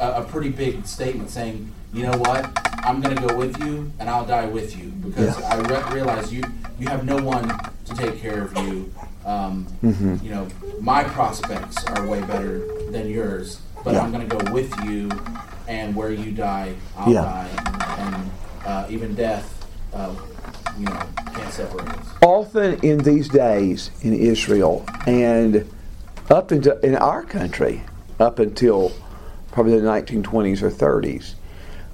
a, 0.00 0.22
a 0.22 0.24
pretty 0.24 0.50
big 0.50 0.86
statement 0.86 1.30
saying, 1.30 1.72
"You 1.92 2.04
know 2.04 2.18
what? 2.18 2.63
I'm 2.84 3.00
going 3.00 3.16
to 3.16 3.26
go 3.26 3.36
with 3.36 3.58
you 3.64 3.90
and 3.98 4.08
I'll 4.10 4.26
die 4.26 4.46
with 4.46 4.76
you 4.78 4.88
because 4.90 5.38
Yeah. 5.40 5.48
I 5.48 5.56
re- 5.60 5.94
realize 5.94 6.32
you 6.32 6.42
you 6.78 6.88
have 6.88 7.04
no 7.04 7.16
one 7.16 7.48
to 7.86 7.94
take 7.94 8.20
care 8.20 8.42
of 8.42 8.56
you." 8.58 8.92
Um, 9.24 9.66
Mm-hmm. 9.82 10.16
You 10.24 10.30
know, 10.34 10.48
my 10.80 11.02
prospects 11.04 11.84
are 11.86 12.06
way 12.06 12.20
better 12.22 12.60
than 12.90 13.08
yours, 13.08 13.60
but 13.82 13.94
Yeah. 13.94 14.00
I'm 14.02 14.12
going 14.12 14.28
to 14.28 14.36
go 14.36 14.52
with 14.52 14.70
you, 14.84 15.10
and 15.68 15.94
where 15.96 16.10
you 16.12 16.30
die, 16.32 16.74
I'll 16.98 17.12
Yeah. 17.12 17.22
die, 17.22 17.48
and 17.98 18.30
uh, 18.66 18.86
even 18.90 19.14
death, 19.14 19.46
uh, 19.94 20.12
you 20.78 20.84
know, 20.86 21.00
can't 21.34 21.52
separate 21.52 21.88
us. 21.88 22.06
often 22.22 22.78
in 22.82 22.98
these 22.98 23.28
days 23.28 23.90
in 24.02 24.12
Israel 24.14 24.84
and 25.06 25.64
up 26.30 26.52
into 26.52 26.70
in 26.84 26.96
our 26.96 27.22
country, 27.22 27.82
up 28.18 28.38
until 28.38 28.92
probably 29.52 29.78
the 29.78 29.86
1920s 29.86 30.60
or 30.62 30.70
30s, 30.70 31.34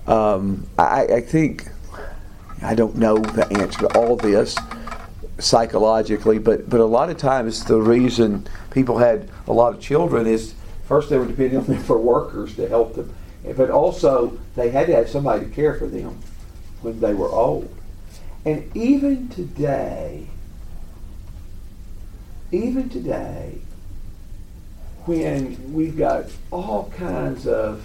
um, 0.07 0.66
I, 0.78 1.07
I 1.07 1.20
think 1.20 1.68
I 2.62 2.74
don't 2.74 2.96
know 2.96 3.16
the 3.16 3.46
answer 3.59 3.88
to 3.88 3.98
all 3.98 4.16
this 4.16 4.57
psychologically, 5.38 6.38
but 6.38 6.68
but 6.68 6.80
a 6.80 6.84
lot 6.84 7.11
of 7.11 7.16
times 7.16 7.64
the 7.64 7.80
reason 7.80 8.46
people 8.70 8.98
had 8.98 9.28
a 9.46 9.53
lot 9.53 9.74
of 9.74 9.80
children 9.80 10.26
is 10.26 10.55
first 10.84 11.09
they 11.09 11.18
were 11.18 11.26
depending 11.26 11.59
on 11.59 11.64
them 11.64 11.82
for 11.82 11.98
workers 11.98 12.55
to 12.57 12.68
help 12.68 12.94
them, 12.94 13.14
but 13.57 13.70
also 13.70 14.38
they 14.57 14.70
had 14.70 14.86
to 14.86 14.94
have 14.94 15.09
somebody 15.09 15.46
to 15.46 15.51
care 15.51 15.74
for 15.74 15.86
them 15.86 16.18
when 16.82 17.01
they 17.01 17.14
were 17.14 17.28
old. 17.28 17.74
And 18.44 18.74
even 18.74 19.28
today, 19.28 20.26
even 22.53 22.88
today, 22.88 23.59
when 25.05 25.72
we've 25.72 25.96
got 25.96 26.26
all 26.51 26.92
kinds 26.96 27.46
of 27.46 27.82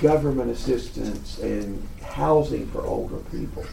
government 0.00 0.50
assistance 0.50 1.38
and 1.38 1.86
housing 2.02 2.66
for 2.68 2.82
older 2.82 3.18
people, 3.30 3.64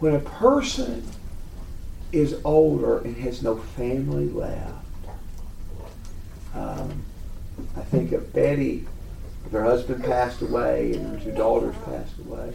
when 0.00 0.14
a 0.14 0.20
person 0.20 1.06
is 2.12 2.36
older 2.44 2.98
and 2.98 3.16
has 3.16 3.42
no 3.42 3.56
family 3.56 4.28
left, 4.28 4.72
um, 6.54 7.04
I 7.76 7.80
think 7.82 8.12
of 8.12 8.32
Betty, 8.32 8.86
her 9.52 9.62
husband 9.62 10.04
passed 10.04 10.42
away 10.42 10.92
and 10.92 11.18
her 11.18 11.24
two 11.24 11.36
daughters 11.36 11.74
passed 11.84 12.18
away. 12.18 12.52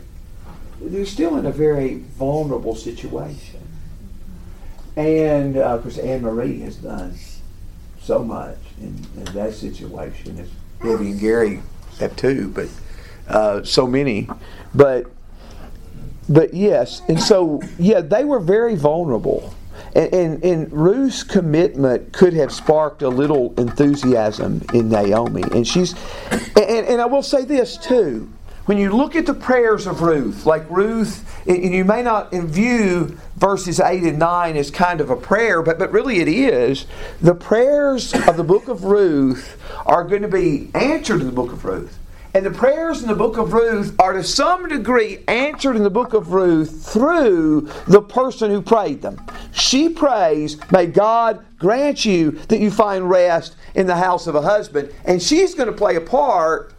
they're 0.81 1.05
still 1.05 1.37
in 1.37 1.45
a 1.45 1.51
very 1.51 1.95
vulnerable 1.95 2.75
situation. 2.75 3.61
And 4.95 5.57
uh, 5.57 5.75
of 5.75 5.83
course, 5.83 5.97
Anne 5.97 6.21
Marie 6.21 6.59
has 6.61 6.75
done 6.75 7.15
so 8.01 8.19
much 8.19 8.57
in, 8.79 9.05
in 9.15 9.23
that 9.33 9.53
situation. 9.53 10.39
As 10.39 10.49
and 10.83 11.19
Gary 11.19 11.61
have 11.99 12.15
two, 12.15 12.49
but 12.49 12.67
uh, 13.27 13.63
so 13.63 13.87
many. 13.87 14.29
But 14.73 15.07
but 16.29 16.53
yes, 16.53 17.01
and 17.07 17.19
so 17.19 17.61
yeah, 17.77 18.01
they 18.01 18.23
were 18.23 18.39
very 18.39 18.75
vulnerable. 18.75 19.53
And, 19.93 20.13
and, 20.13 20.43
and, 20.43 20.71
Ruth's 20.71 21.23
commitment 21.23 22.13
could 22.13 22.33
have 22.33 22.53
sparked 22.53 23.01
a 23.01 23.09
little 23.09 23.53
enthusiasm 23.57 24.61
in 24.73 24.87
Naomi. 24.89 25.43
And 25.51 25.67
she's, 25.67 25.95
and, 26.31 26.85
and 26.87 27.01
I 27.01 27.05
will 27.05 27.23
say 27.23 27.43
this 27.43 27.75
too 27.75 28.31
when 28.71 28.77
you 28.77 28.89
look 28.89 29.17
at 29.17 29.25
the 29.25 29.33
prayers 29.33 29.85
of 29.85 30.01
Ruth, 30.01 30.45
like 30.45 30.63
Ruth, 30.69 31.45
and 31.45 31.73
you 31.73 31.83
may 31.83 32.01
not 32.01 32.31
view 32.31 33.19
verses 33.35 33.81
8 33.81 34.03
and 34.03 34.17
9 34.17 34.55
as 34.55 34.71
kind 34.71 35.01
of 35.01 35.09
a 35.09 35.15
prayer, 35.17 35.61
but, 35.61 35.77
but 35.77 35.91
really 35.91 36.21
it 36.21 36.29
is, 36.29 36.85
the 37.19 37.35
prayers 37.35 38.13
of 38.13 38.37
the 38.37 38.45
book 38.45 38.69
of 38.69 38.85
Ruth 38.85 39.61
are 39.85 40.05
going 40.05 40.21
to 40.21 40.29
be 40.29 40.69
answered 40.73 41.19
in 41.19 41.25
the 41.27 41.33
book 41.33 41.51
of 41.51 41.65
Ruth. 41.65 41.99
And 42.33 42.45
the 42.45 42.51
prayers 42.51 43.01
in 43.01 43.09
the 43.09 43.13
book 43.13 43.35
of 43.35 43.51
Ruth 43.51 43.93
are 43.99 44.13
to 44.13 44.23
some 44.23 44.69
degree 44.69 45.25
answered 45.27 45.75
in 45.75 45.83
the 45.83 45.89
book 45.89 46.13
of 46.13 46.31
Ruth 46.31 46.85
through 46.93 47.69
the 47.87 48.01
person 48.01 48.51
who 48.51 48.61
prayed 48.61 49.01
them. 49.01 49.19
She 49.51 49.89
prays, 49.89 50.55
May 50.71 50.85
God 50.85 51.43
grant 51.59 52.05
you 52.05 52.31
that 52.47 52.61
you 52.61 52.71
find 52.71 53.09
rest 53.09 53.57
in 53.75 53.85
the 53.85 53.97
house 53.97 54.27
of 54.27 54.35
a 54.35 54.41
husband. 54.41 54.93
And 55.03 55.21
she's 55.21 55.55
going 55.55 55.67
to 55.67 55.75
play 55.75 55.97
a 55.97 56.01
part 56.01 56.70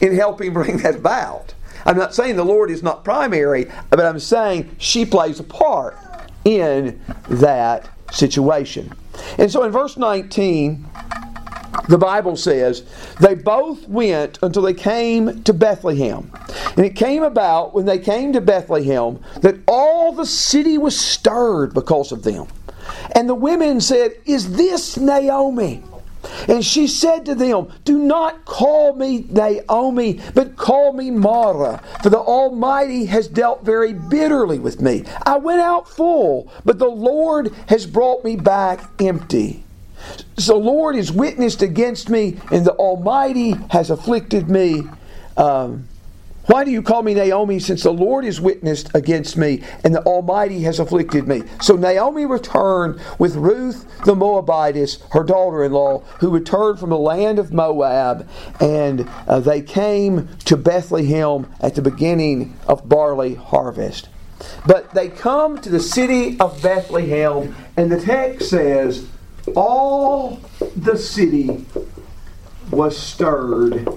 in 0.00 0.14
helping 0.14 0.52
bring 0.52 0.78
that 0.78 0.96
about. 0.96 1.54
I'm 1.86 1.96
not 1.96 2.14
saying 2.14 2.36
the 2.36 2.44
Lord 2.44 2.70
is 2.70 2.82
not 2.82 3.04
primary, 3.04 3.66
but 3.90 4.00
I'm 4.00 4.18
saying 4.18 4.74
she 4.78 5.04
plays 5.04 5.40
a 5.40 5.44
part 5.44 5.98
in 6.44 7.00
that 7.28 7.90
situation. 8.10 8.92
And 9.38 9.50
so 9.50 9.64
in 9.64 9.72
verse 9.72 9.96
19, 9.96 10.86
the 11.88 11.98
Bible 11.98 12.36
says, 12.36 12.84
they 13.20 13.34
both 13.34 13.86
went 13.88 14.38
until 14.42 14.62
they 14.62 14.74
came 14.74 15.42
to 15.42 15.52
Bethlehem. 15.52 16.30
And 16.76 16.86
it 16.86 16.96
came 16.96 17.22
about 17.22 17.74
when 17.74 17.84
they 17.84 17.98
came 17.98 18.32
to 18.32 18.40
Bethlehem 18.40 19.20
that 19.42 19.56
all 19.66 20.12
the 20.12 20.26
city 20.26 20.78
was 20.78 20.98
stirred 20.98 21.74
because 21.74 22.12
of 22.12 22.22
them. 22.22 22.46
And 23.14 23.28
the 23.28 23.34
women 23.34 23.80
said, 23.80 24.14
Is 24.24 24.56
this 24.56 24.96
Naomi? 24.96 25.82
And 26.48 26.64
she 26.64 26.86
said 26.86 27.26
to 27.26 27.34
them, 27.34 27.72
Do 27.84 27.98
not 27.98 28.44
call 28.44 28.94
me 28.94 29.26
Naomi, 29.28 30.20
but 30.34 30.56
call 30.56 30.92
me 30.92 31.10
Mara, 31.10 31.82
for 32.02 32.10
the 32.10 32.18
Almighty 32.18 33.06
has 33.06 33.28
dealt 33.28 33.64
very 33.64 33.92
bitterly 33.92 34.58
with 34.58 34.80
me. 34.80 35.04
I 35.24 35.38
went 35.38 35.60
out 35.60 35.88
full, 35.88 36.50
but 36.64 36.78
the 36.78 36.88
Lord 36.88 37.52
has 37.68 37.86
brought 37.86 38.24
me 38.24 38.36
back 38.36 38.88
empty. 39.00 39.64
So, 40.36 40.52
the 40.52 40.58
Lord 40.58 40.96
is 40.96 41.10
witnessed 41.10 41.62
against 41.62 42.10
me, 42.10 42.38
and 42.52 42.66
the 42.66 42.74
Almighty 42.74 43.54
has 43.70 43.88
afflicted 43.90 44.50
me. 44.50 44.82
Um, 45.36 45.88
why 46.46 46.64
do 46.64 46.70
you 46.70 46.82
call 46.82 47.02
me 47.02 47.14
Naomi, 47.14 47.58
since 47.58 47.82
the 47.82 47.92
Lord 47.92 48.24
is 48.24 48.40
witnessed 48.40 48.90
against 48.94 49.36
me, 49.36 49.62
and 49.82 49.94
the 49.94 50.02
Almighty 50.02 50.60
has 50.62 50.78
afflicted 50.78 51.26
me? 51.26 51.42
So 51.62 51.74
Naomi 51.74 52.26
returned 52.26 53.00
with 53.18 53.36
Ruth 53.36 53.86
the 54.04 54.14
Moabitess, 54.14 54.98
her 55.12 55.24
daughter 55.24 55.64
in 55.64 55.72
law, 55.72 56.00
who 56.20 56.28
returned 56.30 56.78
from 56.78 56.90
the 56.90 56.98
land 56.98 57.38
of 57.38 57.52
Moab, 57.52 58.28
and 58.60 59.08
uh, 59.26 59.40
they 59.40 59.62
came 59.62 60.28
to 60.44 60.56
Bethlehem 60.56 61.46
at 61.60 61.76
the 61.76 61.82
beginning 61.82 62.56
of 62.68 62.88
barley 62.88 63.34
harvest. 63.34 64.08
But 64.66 64.92
they 64.92 65.08
come 65.08 65.58
to 65.62 65.70
the 65.70 65.80
city 65.80 66.38
of 66.40 66.62
Bethlehem, 66.62 67.56
and 67.76 67.90
the 67.90 68.00
text 68.00 68.50
says, 68.50 69.06
All 69.56 70.40
the 70.76 70.98
city 70.98 71.64
was 72.70 72.98
stirred 72.98 73.88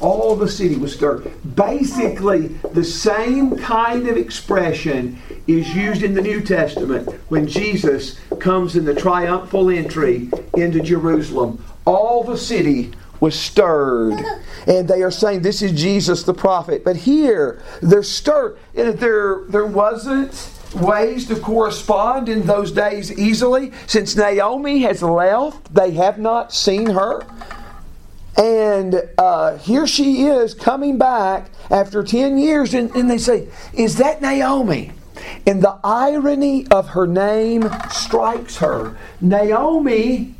all 0.00 0.36
the 0.36 0.48
city 0.48 0.76
was 0.76 0.94
stirred. 0.94 1.30
Basically, 1.54 2.48
the 2.72 2.84
same 2.84 3.56
kind 3.58 4.08
of 4.08 4.16
expression 4.16 5.18
is 5.46 5.74
used 5.74 6.02
in 6.02 6.14
the 6.14 6.22
New 6.22 6.40
Testament 6.40 7.08
when 7.28 7.46
Jesus 7.46 8.18
comes 8.38 8.76
in 8.76 8.84
the 8.84 8.94
triumphal 8.94 9.70
entry 9.70 10.30
into 10.56 10.80
Jerusalem. 10.80 11.64
All 11.84 12.24
the 12.24 12.38
city 12.38 12.92
was 13.20 13.38
stirred. 13.38 14.18
And 14.66 14.88
they 14.88 15.02
are 15.02 15.10
saying 15.10 15.42
this 15.42 15.62
is 15.62 15.72
Jesus 15.72 16.22
the 16.22 16.34
prophet. 16.34 16.84
But 16.84 16.96
here, 16.96 17.62
they're 17.82 18.02
stirred. 18.02 18.58
And 18.74 18.98
There, 18.98 19.44
there 19.48 19.66
wasn't 19.66 20.50
ways 20.74 21.26
to 21.26 21.36
correspond 21.36 22.28
in 22.28 22.46
those 22.46 22.72
days 22.72 23.16
easily. 23.18 23.72
Since 23.86 24.16
Naomi 24.16 24.80
has 24.82 25.02
left, 25.02 25.74
they 25.74 25.92
have 25.92 26.18
not 26.18 26.52
seen 26.52 26.86
her. 26.86 27.22
And 28.40 29.02
uh, 29.18 29.58
here 29.58 29.86
she 29.86 30.22
is 30.22 30.54
coming 30.54 30.96
back 30.96 31.50
after 31.70 32.02
10 32.02 32.38
years, 32.38 32.72
and, 32.72 32.90
and 32.96 33.10
they 33.10 33.18
say, 33.18 33.48
Is 33.74 33.96
that 33.96 34.22
Naomi? 34.22 34.92
And 35.46 35.62
the 35.62 35.78
irony 35.84 36.66
of 36.68 36.88
her 36.88 37.06
name 37.06 37.68
strikes 37.90 38.56
her. 38.56 38.96
Naomi 39.20 40.34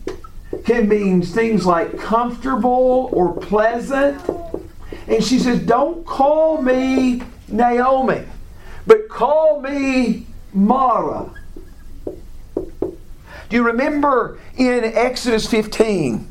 can 0.64 0.88
mean 0.88 1.20
things 1.20 1.66
like 1.66 1.98
comfortable 1.98 3.10
or 3.12 3.34
pleasant. 3.34 4.18
And 5.06 5.22
she 5.22 5.38
says, 5.38 5.60
Don't 5.60 6.06
call 6.06 6.62
me 6.62 7.20
Naomi, 7.48 8.22
but 8.86 9.10
call 9.10 9.60
me 9.60 10.26
Mara. 10.54 11.28
Do 12.16 13.56
you 13.56 13.62
remember 13.62 14.38
in 14.56 14.84
Exodus 14.84 15.46
15? 15.46 16.29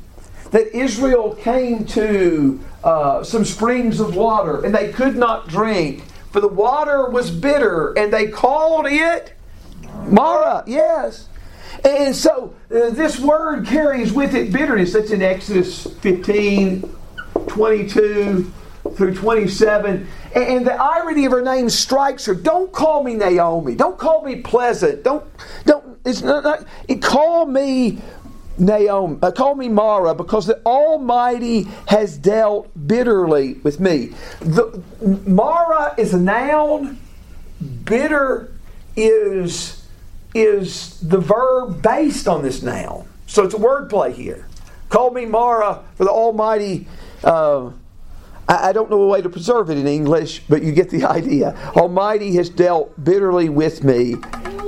That 0.51 0.75
Israel 0.75 1.35
came 1.35 1.85
to 1.85 2.59
uh, 2.83 3.23
some 3.23 3.45
springs 3.45 3.99
of 3.99 4.15
water 4.15 4.63
and 4.63 4.73
they 4.73 4.91
could 4.91 5.15
not 5.15 5.47
drink, 5.47 6.03
for 6.31 6.39
the 6.41 6.47
water 6.47 7.09
was 7.09 7.31
bitter, 7.31 7.91
and 7.97 8.13
they 8.13 8.27
called 8.27 8.85
it 8.87 9.33
Mara. 10.05 10.63
Yes. 10.67 11.27
And 11.85 12.15
so 12.15 12.53
uh, 12.71 12.89
this 12.89 13.19
word 13.19 13.65
carries 13.65 14.11
with 14.11 14.35
it 14.35 14.51
bitterness. 14.51 14.93
That's 14.93 15.11
in 15.11 15.21
Exodus 15.21 15.85
15, 16.01 16.81
22 17.47 18.51
through 18.95 19.15
27. 19.15 20.07
And 20.35 20.67
the 20.67 20.73
irony 20.73 21.25
of 21.25 21.31
her 21.31 21.41
name 21.41 21.69
strikes 21.69 22.25
her. 22.25 22.35
Don't 22.35 22.71
call 22.71 23.03
me 23.03 23.13
Naomi. 23.13 23.75
Don't 23.75 23.97
call 23.97 24.23
me 24.23 24.37
pleasant. 24.37 25.03
Don't, 25.03 25.23
don't, 25.65 25.99
it's 26.05 26.21
not, 26.21 26.43
not 26.43 27.01
call 27.01 27.45
me 27.45 27.99
Naomi, 28.59 29.17
uh, 29.21 29.31
call 29.31 29.55
me 29.55 29.69
Mara, 29.69 30.13
because 30.13 30.45
the 30.45 30.61
Almighty 30.65 31.63
has 31.87 32.17
dealt 32.17 32.69
bitterly 32.87 33.53
with 33.55 33.79
me. 33.79 34.11
The, 34.41 34.81
Mara 35.25 35.95
is 35.97 36.13
a 36.13 36.19
noun. 36.19 36.99
Bitter 37.83 38.51
is 38.95 39.75
is 40.35 40.99
the 40.99 41.17
verb 41.17 41.81
based 41.81 42.27
on 42.27 42.43
this 42.43 42.61
noun. 42.61 43.07
So 43.25 43.43
it's 43.43 43.55
a 43.55 43.57
wordplay 43.57 44.13
here. 44.13 44.47
Call 44.89 45.11
me 45.11 45.25
Mara, 45.25 45.83
for 45.95 46.03
the 46.03 46.11
Almighty. 46.11 46.87
Uh, 47.23 47.71
I, 48.47 48.71
don't 48.71 48.89
know 48.89 49.01
a 49.01 49.07
way 49.07 49.21
to 49.21 49.29
preserve 49.29 49.69
it 49.69 49.77
in 49.77 49.87
English, 49.87 50.43
but 50.49 50.63
you 50.63 50.71
get 50.71 50.89
the 50.89 51.05
idea. 51.09 51.55
Almighty 51.75 52.35
has 52.35 52.49
dealt 52.49 53.03
bitterly 53.03 53.49
with 53.49 53.83
me. 53.83 54.15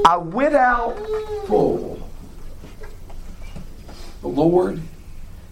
I 0.06 0.18
went 0.18 0.56
out 0.56 0.98
full 1.48 2.01
the 4.22 4.28
Lord 4.28 4.82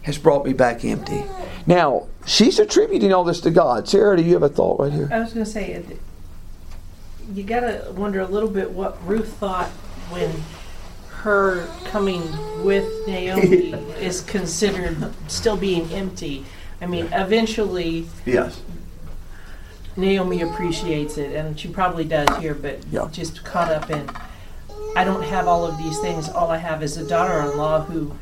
has 0.04 0.18
brought 0.18 0.46
me 0.46 0.54
back 0.54 0.86
empty. 0.86 1.24
Now, 1.66 2.08
she's 2.26 2.60
attributing 2.60 3.14
all 3.14 3.24
this 3.24 3.42
to 3.42 3.52
God. 3.52 3.88
Sarah, 3.88 4.18
do 4.18 4.24
you 4.24 4.34
have 4.34 4.44
a 4.44 4.50
thought 4.50 4.80
right 4.80 4.92
here? 4.92 5.10
I 5.12 5.20
was 5.20 5.34
going 5.34 5.46
to 5.46 5.52
say, 5.52 5.84
you 7.34 7.44
got 7.44 7.62
to 7.62 7.92
wonder 7.96 8.22
a 8.22 8.28
little 8.28 8.50
bit 8.50 8.72
what 8.72 9.06
Ruth 9.06 9.34
thought 9.34 9.70
when 10.10 10.32
her 11.10 11.68
coming 11.86 12.24
with 12.64 13.08
Naomi 13.08 13.74
is 14.00 14.22
considered 14.22 15.14
still 15.28 15.58
being 15.58 15.92
empty. 15.92 16.46
I 16.82 16.86
mean, 16.86 17.10
eventually, 17.12 18.08
yes, 18.26 18.62
Naomi 19.98 20.42
appreciates 20.42 21.18
it, 21.18 21.36
and 21.36 21.60
she 21.60 21.68
probably 21.68 22.06
does 22.06 22.30
here, 22.38 22.56
but 22.56 22.80
yeah. 22.90 23.10
just 23.12 23.44
caught 23.44 23.70
up 23.70 23.90
in. 23.90 24.10
I 24.96 25.04
don't 25.04 25.24
have 25.24 25.48
all 25.48 25.66
of 25.66 25.78
these 25.78 26.00
things. 26.00 26.30
All 26.30 26.50
I 26.50 26.58
have 26.58 26.82
is 26.82 26.98
a 26.98 27.08
daughter-in-law 27.08 27.84
who 27.84 28.16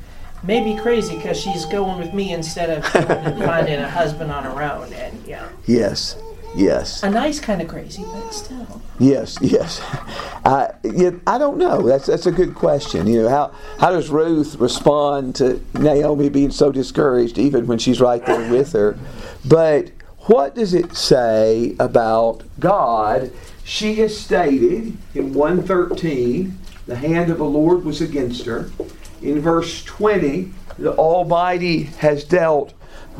may 0.44 0.64
be 0.64 0.80
crazy 0.80 1.16
because 1.16 1.40
she's 1.40 1.66
going 1.66 2.00
with 2.00 2.14
me 2.14 2.34
instead 2.34 2.70
of 2.70 2.86
finding 3.46 3.80
a 3.80 3.90
husband 3.90 4.32
on 4.32 4.44
her 4.44 4.62
own. 4.62 4.94
And 4.94 5.26
yeah. 5.26 5.48
Yes. 5.66 6.18
Yes. 6.56 7.04
A 7.04 7.10
nice 7.10 7.40
kind 7.40 7.62
of 7.62 7.68
crazy, 7.68 8.04
but 8.04 8.32
still. 8.32 8.82
Yes, 9.00 9.38
yes. 9.42 9.80
I, 10.44 10.72
yeah, 10.84 11.12
I 11.28 11.38
don't 11.38 11.58
know. 11.58 11.84
That's 11.84 12.08
that's 12.08 12.26
a 12.26 12.32
good 12.32 12.56
question. 12.56 13.06
You 13.06 13.24
know, 13.24 13.30
how 13.30 13.52
how 13.80 13.92
does 13.92 14.10
Ruth 14.10 14.56
respond 14.56 15.36
to 15.36 15.64
Naomi 15.74 16.30
being 16.30 16.50
so 16.50 16.72
discouraged, 16.72 17.38
even 17.38 17.68
when 17.68 17.78
she's 17.78 18.02
right 18.02 18.26
there 18.26 18.50
with 18.50 18.74
her? 18.74 18.98
But 19.46 19.92
what 20.22 20.56
does 20.56 20.74
it 20.74 20.96
say 20.96 21.76
about 21.80 22.44
God? 22.60 23.32
She 23.64 23.96
has 23.96 24.18
stated 24.18 24.98
in 25.14 25.34
113, 25.34 26.58
the 26.88 26.96
hand 26.96 27.30
of 27.30 27.38
the 27.38 27.46
Lord 27.46 27.84
was 27.86 28.02
against 28.02 28.46
her. 28.46 28.72
In 29.22 29.42
verse 29.42 29.84
20, 29.84 30.52
the 30.78 30.94
Almighty 30.94 31.84
has 31.84 32.24
dealt 32.24 32.74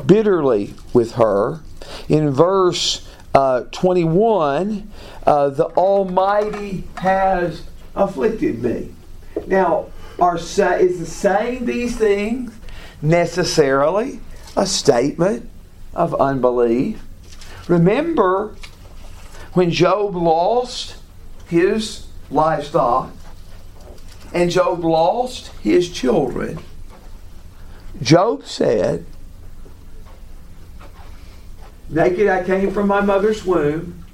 bitterly 0.06 0.74
with 0.92 1.12
her. 1.12 1.60
In 2.08 2.30
verse 2.30 3.08
uh, 3.34 3.62
21, 3.72 4.90
uh, 5.26 5.48
the 5.50 5.66
Almighty 5.66 6.84
has 6.96 7.62
afflicted 7.94 8.62
me. 8.62 8.94
Now, 9.46 9.86
are 10.20 10.36
is 10.36 10.98
the 10.98 11.06
saying 11.06 11.66
these 11.66 11.96
things 11.96 12.52
necessarily 13.00 14.20
a 14.56 14.66
statement 14.66 15.48
of 15.94 16.14
unbelief? 16.20 17.02
Remember 17.68 18.56
when 19.52 19.70
Job 19.70 20.16
lost 20.16 20.96
his 21.48 22.06
livestock 22.30 23.10
and 24.32 24.50
Job 24.50 24.84
lost 24.84 25.48
his 25.62 25.90
children, 25.90 26.58
Job 28.02 28.44
said, 28.44 29.04
Naked 31.90 32.28
I 32.28 32.44
came 32.44 32.70
from 32.70 32.86
my 32.86 33.00
mother's 33.00 33.44
womb, 33.44 34.04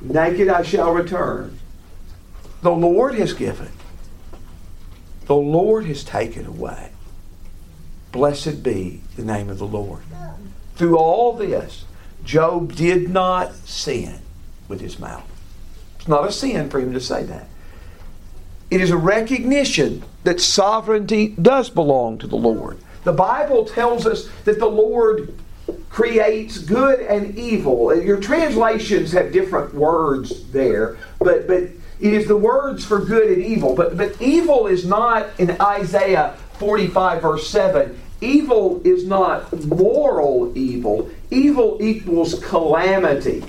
naked 0.00 0.48
I 0.48 0.62
shall 0.62 0.92
return. 0.92 1.58
The 2.60 2.70
Lord 2.70 3.14
has 3.14 3.32
given, 3.32 3.70
the 5.26 5.34
Lord 5.34 5.86
has 5.86 6.04
taken 6.04 6.46
away. 6.46 6.90
Blessed 8.12 8.62
be 8.62 9.00
the 9.16 9.24
name 9.24 9.48
of 9.48 9.58
the 9.58 9.66
Lord. 9.66 10.02
Through 10.76 10.98
all 10.98 11.32
this, 11.32 11.86
Job 12.24 12.74
did 12.74 13.08
not 13.08 13.54
sin 13.66 14.20
with 14.68 14.80
his 14.80 14.98
mouth. 14.98 15.24
It's 15.96 16.08
not 16.08 16.28
a 16.28 16.32
sin 16.32 16.68
for 16.68 16.78
him 16.78 16.92
to 16.92 17.00
say 17.00 17.22
that. 17.24 17.48
It 18.72 18.80
is 18.80 18.90
a 18.90 18.96
recognition 18.96 20.02
that 20.24 20.40
sovereignty 20.40 21.34
does 21.42 21.68
belong 21.68 22.16
to 22.16 22.26
the 22.26 22.36
Lord. 22.36 22.78
The 23.04 23.12
Bible 23.12 23.66
tells 23.66 24.06
us 24.06 24.30
that 24.46 24.58
the 24.58 24.66
Lord 24.66 25.38
creates 25.90 26.56
good 26.56 27.00
and 27.00 27.36
evil. 27.36 27.94
Your 27.94 28.18
translations 28.18 29.12
have 29.12 29.30
different 29.30 29.74
words 29.74 30.50
there, 30.52 30.96
but 31.18 31.46
but 31.46 31.64
it 31.64 32.14
is 32.14 32.26
the 32.26 32.36
words 32.38 32.82
for 32.82 32.98
good 32.98 33.30
and 33.30 33.44
evil. 33.44 33.74
But 33.74 33.98
but 33.98 34.18
evil 34.22 34.66
is 34.66 34.86
not 34.86 35.28
in 35.38 35.50
Isaiah 35.60 36.34
45 36.54 37.20
verse 37.20 37.46
7. 37.50 38.00
Evil 38.22 38.80
is 38.86 39.04
not 39.04 39.52
moral 39.66 40.50
evil. 40.56 41.10
Evil 41.30 41.76
equals 41.78 42.42
calamity 42.42 43.44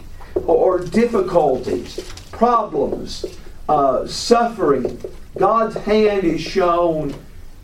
or 0.46 0.80
difficulties, 0.80 1.98
problems, 2.34 3.26
uh, 3.74 4.06
suffering. 4.06 5.02
God's 5.36 5.76
hand 5.76 6.26
is 6.26 6.42
shown 6.42 7.16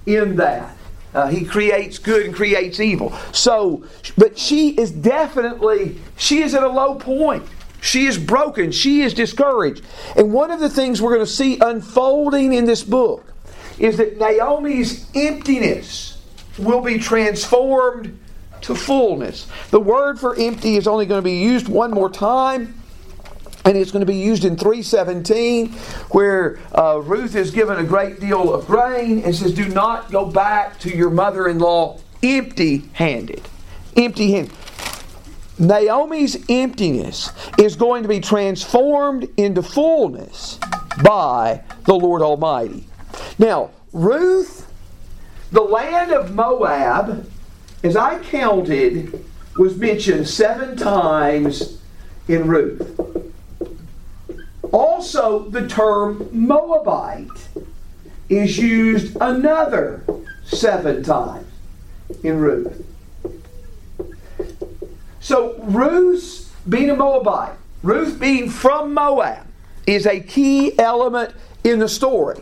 in 0.07 0.37
that. 0.37 0.75
Uh, 1.13 1.27
he 1.27 1.45
creates 1.45 1.99
good 1.99 2.25
and 2.25 2.33
creates 2.33 2.79
evil. 2.79 3.13
So, 3.31 3.85
but 4.17 4.37
she 4.37 4.69
is 4.69 4.89
definitely, 4.89 5.97
she 6.17 6.41
is 6.41 6.55
at 6.55 6.63
a 6.63 6.67
low 6.67 6.95
point. 6.95 7.43
She 7.81 8.07
is 8.07 8.17
broken. 8.17 8.71
She 8.71 9.01
is 9.01 9.13
discouraged. 9.13 9.85
And 10.15 10.33
one 10.33 10.49
of 10.49 10.59
the 10.59 10.69
things 10.69 10.99
we're 10.99 11.13
going 11.13 11.25
to 11.25 11.31
see 11.31 11.59
unfolding 11.59 12.53
in 12.53 12.65
this 12.65 12.83
book 12.83 13.31
is 13.77 13.97
that 13.97 14.17
Naomi's 14.17 15.09
emptiness 15.15 16.21
will 16.57 16.81
be 16.81 16.97
transformed 16.97 18.19
to 18.61 18.75
fullness. 18.75 19.47
The 19.69 19.79
word 19.79 20.19
for 20.19 20.35
empty 20.35 20.75
is 20.75 20.87
only 20.87 21.05
going 21.05 21.19
to 21.19 21.23
be 21.23 21.37
used 21.37 21.67
one 21.67 21.91
more 21.91 22.09
time 22.09 22.78
and 23.65 23.77
it's 23.77 23.91
going 23.91 24.01
to 24.01 24.11
be 24.11 24.17
used 24.17 24.45
in 24.45 24.55
317 24.55 25.71
where 26.11 26.59
uh, 26.77 26.97
ruth 27.03 27.35
is 27.35 27.51
given 27.51 27.77
a 27.77 27.83
great 27.83 28.19
deal 28.19 28.53
of 28.53 28.65
grain 28.65 29.19
and 29.23 29.35
says 29.35 29.53
do 29.53 29.67
not 29.69 30.11
go 30.11 30.25
back 30.25 30.79
to 30.79 30.95
your 30.95 31.09
mother-in-law 31.09 31.99
empty 32.23 32.83
handed 32.93 33.41
empty 33.95 34.31
handed 34.31 34.53
naomi's 35.57 36.45
emptiness 36.49 37.31
is 37.57 37.75
going 37.75 38.03
to 38.03 38.09
be 38.09 38.19
transformed 38.19 39.27
into 39.37 39.61
fullness 39.61 40.57
by 41.03 41.61
the 41.85 41.93
lord 41.93 42.21
almighty. 42.21 42.87
Now 43.37 43.71
ruth 43.91 44.71
the 45.51 45.61
land 45.61 46.11
of 46.11 46.33
moab 46.33 47.29
as 47.83 47.95
i 47.95 48.19
counted 48.19 49.25
was 49.57 49.75
mentioned 49.77 50.27
seven 50.27 50.77
times 50.77 51.79
in 52.27 52.47
ruth 52.47 53.08
also, 54.99 55.47
the 55.47 55.65
term 55.65 56.27
Moabite 56.33 57.47
is 58.27 58.57
used 58.57 59.15
another 59.21 60.03
seven 60.43 61.03
times 61.03 61.47
in 62.21 62.37
Ruth. 62.37 62.85
So, 65.21 65.57
Ruth 65.59 66.53
being 66.67 66.89
a 66.89 66.97
Moabite, 66.97 67.55
Ruth 67.81 68.19
being 68.19 68.49
from 68.49 68.93
Moab, 68.93 69.47
is 69.87 70.05
a 70.05 70.19
key 70.19 70.77
element 70.77 71.33
in 71.63 71.79
the 71.79 71.87
story. 71.87 72.41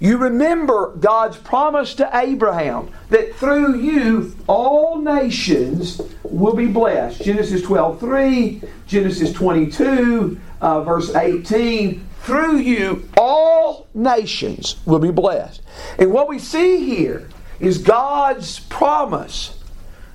You 0.00 0.16
remember 0.16 0.96
God's 0.96 1.36
promise 1.36 1.94
to 1.96 2.08
Abraham 2.14 2.90
that 3.10 3.36
through 3.36 3.80
you 3.80 4.34
all 4.46 4.98
nations 4.98 6.00
will 6.24 6.54
be 6.54 6.68
blessed. 6.68 7.22
Genesis 7.22 7.60
12 7.60 8.00
3, 8.00 8.62
Genesis 8.86 9.32
22, 9.32 10.40
uh, 10.62 10.82
verse 10.82 11.14
18, 11.14 12.08
through 12.22 12.58
you 12.58 13.08
all 13.18 13.88
nations 13.92 14.76
will 14.86 15.00
be 15.00 15.10
blessed. 15.10 15.60
And 15.98 16.12
what 16.12 16.28
we 16.28 16.38
see 16.38 16.84
here 16.86 17.28
is 17.60 17.78
God's 17.78 18.60
promise. 18.60 19.58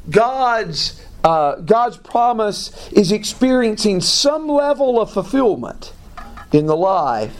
God's 0.09 1.03
uh, 1.23 1.55
God's 1.55 1.97
promise 1.97 2.89
is 2.93 3.11
experiencing 3.11 3.99
some 3.99 4.47
level 4.47 5.01
of 5.01 5.11
fulfillment 5.11 5.91
in 6.53 6.67
the 6.67 6.75
life 6.75 7.35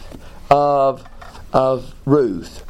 of, 0.50 1.08
of 1.54 1.94
Ruth. 2.04 2.64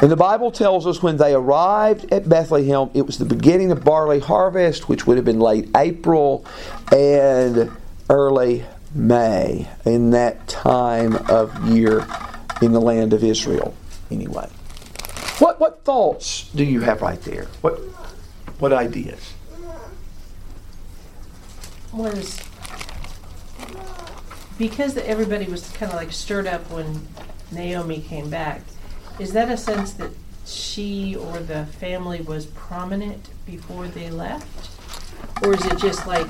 And 0.00 0.10
the 0.10 0.16
Bible 0.16 0.52
tells 0.52 0.86
us 0.86 1.02
when 1.02 1.16
they 1.16 1.34
arrived 1.34 2.12
at 2.12 2.28
Bethlehem, 2.28 2.90
it 2.94 3.04
was 3.04 3.18
the 3.18 3.24
beginning 3.24 3.72
of 3.72 3.82
barley 3.82 4.20
harvest, 4.20 4.88
which 4.88 5.06
would 5.06 5.16
have 5.16 5.26
been 5.26 5.40
late 5.40 5.68
April, 5.76 6.46
and 6.92 7.70
early 8.10 8.64
May 8.92 9.68
in 9.84 10.10
that 10.10 10.48
time 10.48 11.14
of 11.30 11.68
year 11.68 12.04
in 12.60 12.72
the 12.72 12.80
land 12.80 13.12
of 13.12 13.22
Israel. 13.22 13.74
Anyway, 14.10 14.48
what 15.38 15.60
what 15.60 15.84
thoughts 15.84 16.50
do 16.54 16.64
you 16.64 16.80
have 16.80 17.00
right 17.00 17.20
there? 17.22 17.46
What 17.60 17.78
what 18.58 18.72
ideas? 18.72 19.32
Was 21.92 22.40
because 24.58 24.96
everybody 24.96 25.46
was 25.46 25.70
kind 25.70 25.90
of 25.90 25.96
like 25.96 26.12
stirred 26.12 26.46
up 26.46 26.68
when 26.70 27.06
Naomi 27.52 28.00
came 28.00 28.28
back. 28.28 28.62
Is 29.20 29.32
that 29.32 29.48
a 29.50 29.56
sense 29.56 29.92
that 29.94 30.10
she 30.44 31.14
or 31.14 31.38
the 31.38 31.66
family 31.66 32.20
was 32.20 32.46
prominent 32.46 33.28
before 33.46 33.86
they 33.86 34.10
left? 34.10 34.69
Or 35.42 35.54
is 35.54 35.64
it 35.66 35.78
just 35.78 36.06
like, 36.06 36.26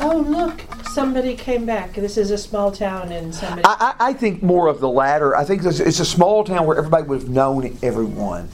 oh, 0.00 0.24
look, 0.26 0.62
somebody 0.96 1.36
came 1.36 1.66
back. 1.66 1.92
This 1.92 2.16
is 2.16 2.30
a 2.30 2.38
small 2.38 2.72
town 2.72 3.12
and 3.12 3.34
somebody. 3.34 3.62
I, 3.64 3.94
I, 3.98 4.08
I 4.08 4.12
think 4.12 4.42
more 4.42 4.66
of 4.68 4.80
the 4.80 4.88
latter. 4.88 5.36
I 5.36 5.44
think 5.44 5.62
it's, 5.64 5.80
it's 5.80 6.00
a 6.00 6.04
small 6.04 6.44
town 6.44 6.66
where 6.66 6.78
everybody 6.78 7.04
would 7.04 7.20
have 7.20 7.28
known 7.28 7.76
everyone. 7.82 8.48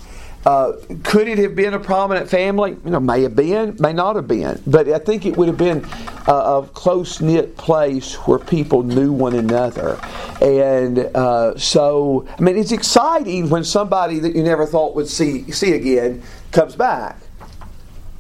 Uh, 0.44 0.72
could 1.04 1.28
it 1.28 1.38
have 1.38 1.54
been 1.54 1.72
a 1.72 1.78
prominent 1.78 2.28
family? 2.28 2.76
You 2.84 2.90
know, 2.90 2.98
may 2.98 3.22
have 3.22 3.36
been, 3.36 3.76
may 3.78 3.92
not 3.92 4.16
have 4.16 4.26
been. 4.26 4.60
But 4.66 4.88
I 4.88 4.98
think 4.98 5.24
it 5.24 5.36
would 5.36 5.46
have 5.46 5.56
been 5.56 5.86
a, 6.26 6.32
a 6.32 6.68
close 6.72 7.20
knit 7.20 7.56
place 7.56 8.14
where 8.26 8.40
people 8.40 8.82
knew 8.82 9.12
one 9.12 9.36
another. 9.36 10.00
And 10.40 10.98
uh, 10.98 11.56
so, 11.56 12.26
I 12.36 12.42
mean, 12.42 12.56
it's 12.56 12.72
exciting 12.72 13.50
when 13.50 13.62
somebody 13.62 14.18
that 14.18 14.34
you 14.34 14.42
never 14.42 14.66
thought 14.66 14.96
would 14.96 15.08
see 15.08 15.48
see 15.52 15.74
again 15.74 16.22
comes 16.50 16.74
back 16.74 17.18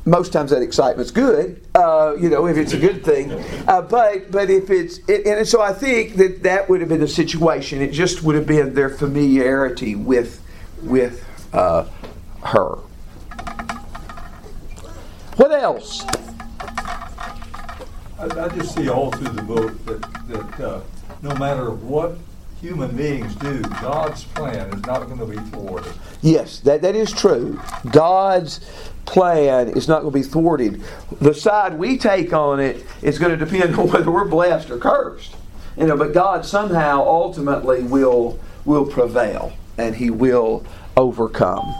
most 0.04 0.32
times 0.32 0.50
that 0.50 0.62
excitement's 0.62 1.10
good, 1.10 1.64
uh, 1.74 2.14
you 2.18 2.28
know, 2.28 2.46
if 2.46 2.56
it's 2.56 2.72
a 2.72 2.78
good 2.78 3.04
thing. 3.04 3.32
Uh, 3.68 3.82
but 3.82 4.30
but 4.30 4.50
if 4.50 4.70
it's 4.70 4.98
it, 5.08 5.26
and 5.26 5.46
so 5.46 5.60
I 5.60 5.72
think 5.72 6.14
that 6.16 6.42
that 6.42 6.68
would 6.68 6.80
have 6.80 6.88
been 6.88 7.00
the 7.00 7.08
situation. 7.08 7.80
It 7.80 7.92
just 7.92 8.22
would 8.22 8.34
have 8.34 8.46
been 8.46 8.74
their 8.74 8.90
familiarity 8.90 9.94
with 9.94 10.42
with 10.82 11.24
uh, 11.52 11.86
her. 12.42 12.76
What 15.36 15.52
else? 15.52 16.04
I, 18.18 18.24
I, 18.24 18.48
just 18.48 18.74
see 18.74 18.88
all 18.88 19.10
through 19.12 19.32
the 19.32 19.42
book 19.42 19.84
that 19.86 20.28
that 20.28 20.60
uh, 20.60 20.80
no 21.22 21.34
matter 21.36 21.70
what 21.70 22.16
human 22.62 22.96
beings 22.96 23.34
do, 23.36 23.60
God's 23.80 24.22
plan 24.22 24.72
is 24.72 24.82
not 24.86 25.06
going 25.06 25.18
to 25.18 25.26
be 25.26 25.36
thwarted. 25.50 25.92
Yes, 26.22 26.60
that, 26.60 26.80
that 26.82 26.94
is 26.94 27.10
true. 27.10 27.60
God's 27.90 28.60
plan 29.04 29.68
is 29.68 29.88
not 29.88 30.02
going 30.02 30.12
to 30.12 30.18
be 30.18 30.22
thwarted. 30.22 30.82
The 31.20 31.34
side 31.34 31.78
we 31.78 31.98
take 31.98 32.32
on 32.32 32.60
it 32.60 32.84
is 33.02 33.18
going 33.18 33.36
to 33.36 33.44
depend 33.44 33.74
on 33.78 33.88
whether 33.88 34.10
we're 34.10 34.28
blessed 34.28 34.70
or 34.70 34.78
cursed. 34.78 35.36
You 35.76 35.86
know, 35.86 35.96
but 35.96 36.12
God 36.12 36.44
somehow 36.44 37.02
ultimately 37.02 37.82
will 37.82 38.38
will 38.64 38.86
prevail 38.86 39.52
and 39.78 39.96
he 39.96 40.10
will 40.10 40.64
overcome. 40.96 41.74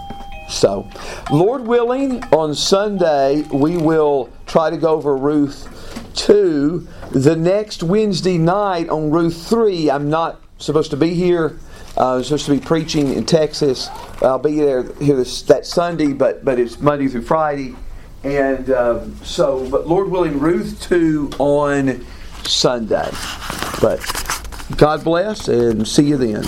So, 0.48 0.88
Lord 1.30 1.66
willing, 1.66 2.22
on 2.24 2.54
Sunday 2.54 3.42
we 3.52 3.76
will 3.76 4.30
try 4.46 4.70
to 4.70 4.76
go 4.76 4.94
over 4.94 5.16
Ruth 5.16 5.68
2. 6.14 6.86
The 7.12 7.36
next 7.36 7.82
Wednesday 7.82 8.38
night 8.38 8.88
on 8.88 9.10
Ruth 9.10 9.46
3, 9.46 9.90
I'm 9.90 10.10
not 10.10 10.40
supposed 10.58 10.90
to 10.90 10.96
be 10.96 11.14
here. 11.14 11.58
Uh, 11.96 12.16
I'm 12.16 12.24
supposed 12.24 12.46
to 12.46 12.52
be 12.52 12.60
preaching 12.60 13.12
in 13.12 13.24
Texas. 13.26 13.88
I'll 14.22 14.38
be 14.38 14.56
there 14.56 14.82
here 14.94 15.16
this, 15.16 15.42
that 15.42 15.66
Sunday, 15.66 16.12
but 16.12 16.44
but 16.44 16.58
it's 16.58 16.80
Monday 16.80 17.08
through 17.08 17.22
Friday, 17.22 17.76
and 18.24 18.70
um, 18.70 19.16
so. 19.24 19.68
But 19.68 19.86
Lord 19.86 20.10
willing, 20.10 20.38
Ruth 20.40 20.80
two 20.80 21.30
on 21.38 22.04
Sunday. 22.44 23.10
But 23.80 24.00
God 24.76 25.04
bless, 25.04 25.48
and 25.48 25.86
see 25.86 26.04
you 26.04 26.16
then. 26.16 26.44